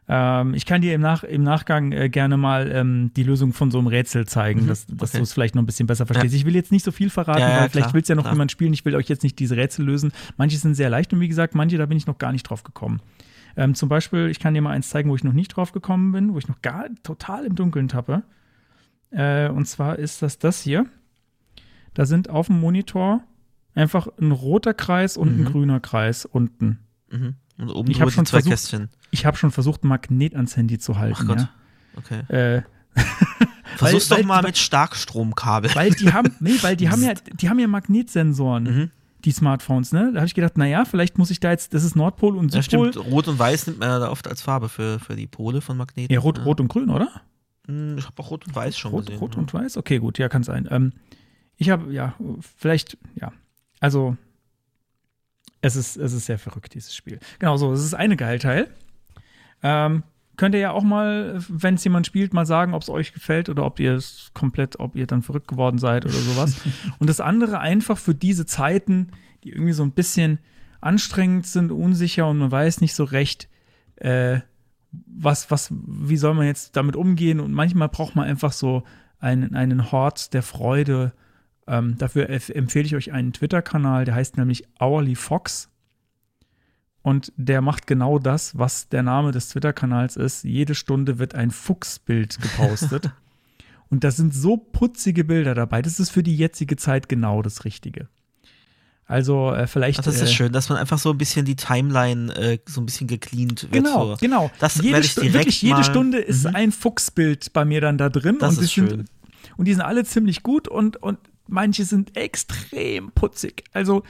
[0.09, 3.71] Ähm, ich kann dir im, Nach im Nachgang äh, gerne mal ähm, die Lösung von
[3.71, 5.19] so einem Rätsel zeigen, Mhm, dass, dass okay.
[5.19, 6.35] du es vielleicht noch ein bisschen besser verstehst.
[6.35, 8.25] Ich will jetzt nicht so viel verraten, Ja, ja, weil vielleicht will es ja noch
[8.25, 8.35] klar.
[8.35, 8.73] jemand spielen.
[8.73, 10.13] Ich will euch jetzt nicht diese Rätsel lösen.
[10.37, 12.65] Manche sind sehr leicht und wie gesagt, manche, da bin ich noch gar nicht drauf
[12.65, 13.01] gekommen.
[13.57, 16.13] Ähm, zum Beispiel, ich kann dir mal eins zeigen, wo ich noch nicht drauf gekommen
[16.13, 18.23] bin, wo ich noch gar total im Dunkeln tappe.
[19.11, 20.87] Äh, und zwar ist das das hier.
[21.95, 23.23] Da sind auf dem Monitor
[23.75, 25.47] einfach ein roter Kreis und Mhm.
[25.47, 26.81] ein grüner Kreis unten.
[27.11, 27.35] Mhm.
[27.59, 28.89] Und oben Ich drüber schon zwei versucht- Kästchen.
[29.13, 31.17] Ich habe schon versucht, ein Magnet ans Handy zu halten.
[31.21, 31.39] Ach Gott.
[31.39, 31.49] Ja.
[31.97, 32.35] Okay.
[32.57, 32.63] Äh,
[33.77, 35.73] Versuch's weil- doch mal weil- mit Starkstromkabel.
[35.75, 38.91] weil die haben, nee, weil die haben ja, die haben ja Magnetsensoren, Mhm.
[39.25, 40.11] Die Smartphones, ne?
[40.13, 42.63] Da habe ich gedacht, naja, vielleicht muss ich da jetzt, das ist Nordpol und Ja,
[42.63, 42.91] Südpol.
[42.93, 43.07] stimmt.
[43.07, 45.77] Rot und Weiß nimmt man ja da oft als Farbe für, für die Pole von
[45.77, 46.13] Magneten.
[46.13, 47.09] Ja, rot, rot und grün, oder?
[47.67, 49.19] Hm, Ich habe auch Rot und Weiß schon Rot, gesehen.
[49.21, 49.41] rot ja.
[49.41, 49.77] und weiß?
[49.79, 50.69] Okay, gut, ja, kann sein.
[50.71, 50.93] Ähm,
[51.57, 52.15] ich habe, ja,
[52.59, 53.33] vielleicht, ja.
[53.81, 54.17] Also,
[55.61, 57.19] es ist, es ist sehr verrückt, dieses Spiel.
[57.39, 58.69] Genau so, es ist eine Geilteil.
[59.63, 60.03] Ähm,
[60.37, 63.49] könnt ihr ja auch mal, wenn es jemand spielt, mal sagen, ob es euch gefällt
[63.49, 66.57] oder ob ihr es komplett, ob ihr dann verrückt geworden seid oder sowas.
[66.99, 69.09] und das andere einfach für diese Zeiten,
[69.45, 70.39] die irgendwie so ein bisschen
[70.81, 73.49] anstrengend sind, unsicher und man weiß nicht so recht,
[73.97, 74.41] äh,
[75.07, 77.41] was, was, wie soll man jetzt damit umgehen?
[77.41, 78.85] Und manchmal braucht man einfach so
[79.19, 81.13] einen, einen Hort der Freude.
[81.67, 85.71] Ähm, dafür empf- empfehle ich euch einen Twitter-Kanal, der heißt nämlich Hourly Fox.
[87.05, 90.43] Und der macht genau das, was der Name des Twitter-Kanals ist.
[90.43, 93.11] Jede Stunde wird ein Fuchsbild gepostet.
[93.91, 95.83] Und da sind so putzige Bilder dabei.
[95.83, 98.09] Das ist für die jetzige Zeit genau das Richtige.
[99.05, 100.01] Also äh, vielleicht.
[100.01, 102.81] Ach, das ist äh, schön, dass man einfach so ein bisschen die Timeline äh, so
[102.81, 103.85] ein bisschen gecleant wird.
[103.85, 104.17] Genau, so.
[104.19, 104.51] genau.
[104.59, 106.57] Das jede ich direkt wirklich jede Stunde ist Mhm.
[106.57, 108.39] ein Fuchsbild bei mir dann da drin.
[108.41, 108.89] Das und die ist schön.
[108.89, 109.11] Sind,
[109.59, 111.19] und die sind alle ziemlich gut und, und
[111.49, 113.65] manche sind extrem putzig.
[113.75, 114.05] Also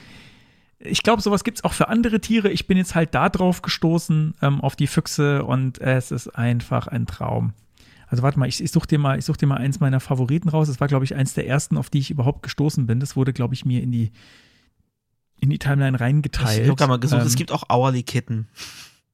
[0.78, 2.50] ich glaube, sowas gibt es auch für andere Tiere.
[2.50, 6.86] Ich bin jetzt halt da drauf gestoßen, ähm, auf die Füchse und es ist einfach
[6.88, 7.54] ein Traum.
[8.08, 10.48] Also warte mal, ich, ich suche dir mal, ich such dir mal eins meiner Favoriten
[10.48, 10.68] raus.
[10.68, 13.00] Das war, glaube ich, eins der ersten, auf die ich überhaupt gestoßen bin.
[13.00, 14.12] Das wurde, glaube ich, mir in die,
[15.40, 16.62] in die Timeline reingeteilt.
[16.62, 18.48] Ich habe gerade mal gesucht, Ähm, es gibt auch Hourly Kitten.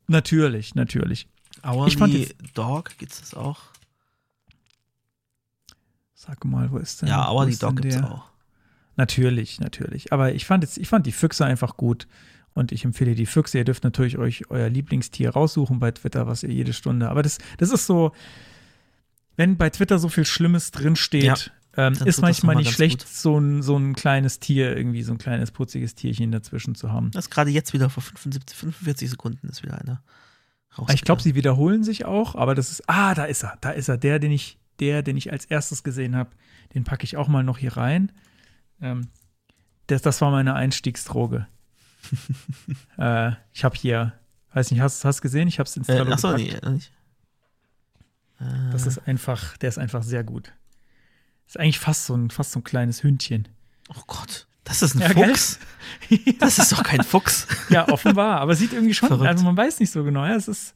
[0.07, 1.29] Natürlich, natürlich.
[1.65, 3.61] Hourly Dog, gibt's das auch?
[6.15, 7.09] Sag mal, wo ist denn?
[7.09, 8.11] Ja, Hourly Dog gibt's der?
[8.11, 8.30] auch.
[8.97, 10.13] Natürlich, natürlich.
[10.13, 12.07] Aber ich fand jetzt, ich fand die Füchse einfach gut.
[12.53, 13.59] Und ich empfehle die Füchse.
[13.59, 17.09] Ihr dürft natürlich euch euer Lieblingstier raussuchen bei Twitter, was ihr jede Stunde.
[17.09, 18.13] Aber das, das ist so,
[19.37, 21.37] wenn bei Twitter so viel Schlimmes drinsteht, Ja,
[21.77, 23.09] ähm, ist manchmal nicht schlecht, gut.
[23.09, 27.13] so ein, so ein kleines Tier, irgendwie so ein kleines putziges Tierchen dazwischen zu haben.
[27.13, 30.03] Das ist gerade jetzt wieder vor 75, 45 Sekunden ist wieder einer.
[30.93, 32.89] Ich glaube, sie wiederholen sich auch, aber das ist.
[32.89, 33.57] Ah, da ist er.
[33.61, 33.97] Da ist er.
[33.97, 36.31] Der, den ich, der, den ich als erstes gesehen habe,
[36.75, 38.13] den packe ich auch mal noch hier rein.
[38.83, 39.09] Ähm,
[39.87, 41.47] das, das war meine Einstiegsdroge.
[42.99, 44.13] äh, ich habe hier,
[44.55, 45.49] weiß nicht, hast du es gesehen?
[45.49, 46.65] Ich habe es ins Äh, Trello achso, gepackt.
[46.65, 46.93] nee, nicht.
[48.41, 50.53] Äh, Das ist einfach, der ist einfach sehr gut.
[51.47, 53.49] Ist eigentlich fast so ein, fast so ein kleines Hündchen.
[53.89, 55.09] oh Gott, das ist ein Ja?
[55.11, 55.59] Fuchs.
[56.39, 57.47] Das ist doch kein Fuchs.
[57.69, 58.41] Ja, offenbar.
[58.41, 59.29] Aber sieht irgendwie schon, Verrückt.
[59.29, 60.25] also man weiß nicht so genau.
[60.25, 60.75] Ja, es ist,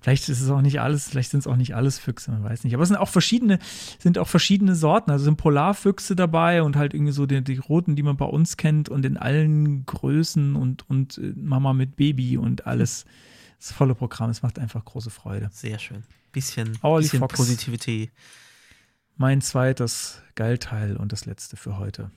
[0.00, 2.64] vielleicht ist es auch nicht alles, vielleicht sind es auch nicht alles Füchse, man weiß
[2.64, 2.74] nicht.
[2.74, 3.58] Aber es sind auch verschiedene,
[3.98, 5.10] sind auch verschiedene Sorten.
[5.10, 8.56] Also sind Polarfüchse dabei und halt irgendwie so die, die roten, die man bei uns
[8.56, 13.04] kennt und in allen Größen und, und äh, Mama mit Baby und alles.
[13.58, 14.30] Das volle Programm.
[14.30, 15.50] Es macht einfach große Freude.
[15.52, 16.02] Sehr schön.
[16.32, 17.34] Bisschen, Ollie bisschen Fox.
[17.36, 18.10] Positivität.
[19.16, 22.10] Mein zweites Geilteil und das letzte für heute.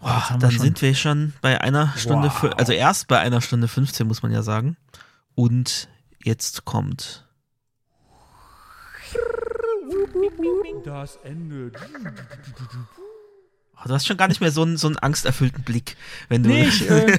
[0.00, 2.44] Oh, wir dann schon- sind wir schon bei einer Stunde, Wow.
[2.44, 4.76] fü- also erst bei einer Stunde 15, muss man ja sagen.
[5.34, 5.88] Und
[6.26, 7.24] jetzt kommt.
[10.84, 11.72] Das Ende.
[13.78, 15.96] Oh, du hast schon gar nicht mehr so einen, so einen angsterfüllten Blick,
[16.28, 16.48] wenn du.
[16.48, 17.18] Nee, ich, äh,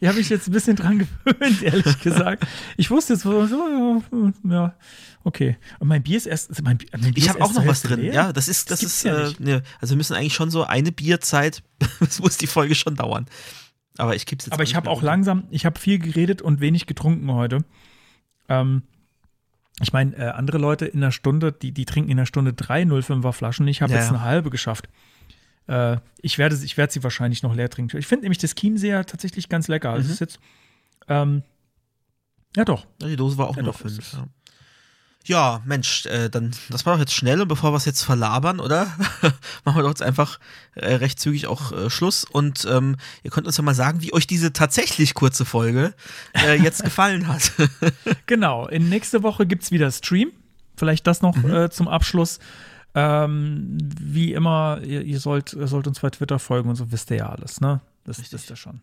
[0.00, 2.46] ja, habe ich jetzt ein bisschen dran gewöhnt, ehrlich gesagt.
[2.76, 4.02] Ich wusste jetzt so,
[4.44, 4.74] ja,
[5.24, 5.56] okay.
[5.78, 7.82] Und mein Bier ist erst, also mein, Bier- mein Bier ich habe auch noch was
[7.82, 8.00] drin.
[8.00, 8.12] leer.
[8.12, 10.64] Ja, das ist, das, gibt's ist, ja äh, ne, also wir müssen eigentlich schon so
[10.64, 11.62] eine Bierzeit,
[12.00, 13.26] das muss die Folge schon dauern.
[13.98, 16.86] Aber ich gebe jetzt Aber ich habe auch langsam, ich habe viel geredet und wenig
[16.86, 17.64] getrunken heute.
[18.48, 18.82] Ähm,
[19.82, 22.82] ich meine, äh, andere Leute in einer Stunde, die, die trinken in einer Stunde drei
[22.82, 23.68] 05er Flaschen.
[23.68, 24.88] Ich habe Ja, jetzt eine halbe geschafft.
[25.66, 27.96] Äh, ich, werde, ich werde sie wahrscheinlich noch leer trinken.
[27.98, 29.90] Ich finde nämlich das Chiemseer tatsächlich ganz lecker.
[29.90, 30.06] Also Mhm.
[30.06, 30.40] es ist jetzt,
[31.08, 31.42] ähm,
[32.56, 33.98] ja doch, Ja, die Dose war auch Ja, nur doch, fünf.
[33.98, 34.26] ist- Ja.
[35.26, 38.60] Ja, Mensch, äh, dann, das war doch jetzt schnell und bevor wir es jetzt verlabern,
[38.60, 38.84] oder?
[39.64, 40.38] Machen wir doch jetzt einfach
[40.74, 44.12] äh, recht zügig auch äh, Schluss und ähm, ihr könnt uns ja mal sagen, wie
[44.12, 45.94] euch diese tatsächlich kurze Folge
[46.34, 47.52] äh, jetzt gefallen hat.
[48.26, 50.32] Genau, in nächste Woche gibt es wieder Stream.
[50.76, 51.50] Vielleicht das noch Mhm.
[51.54, 52.38] äh, zum Abschluss.
[52.94, 57.10] Ähm, wie immer, ihr, ihr, sollt, ihr sollt uns bei Twitter folgen und so wisst
[57.10, 57.80] ihr ja alles, ne?
[58.04, 58.32] Das Richtig.
[58.34, 58.80] wisst ihr schon.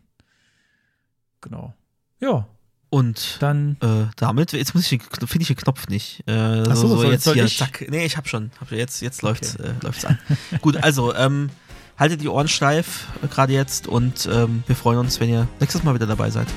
[1.41, 1.73] Genau.
[2.19, 2.47] Ja,
[2.93, 3.77] Und dann.
[3.81, 6.23] äh, damit, jetzt muss ich, finde ich den Knopf nicht.
[6.27, 7.57] Äh, Ach so, so, soll- jetzt soll hier, ich?
[7.57, 7.85] zack.
[7.89, 8.51] Nee, ich hab schon.
[8.61, 10.19] Hab, jetzt jetzt läuft's, äh, läuft's an.
[10.61, 11.49] Gut, also, ähm,
[11.97, 15.83] haltet die Ohren steif, äh, gerade jetzt, und ähm, wir freuen uns, wenn ihr nächstes
[15.83, 16.47] Mal wieder dabei seid.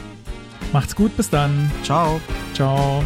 [0.74, 1.70] Macht's gut, bis dann.
[1.84, 2.20] Ciao.
[2.54, 3.02] Ciao.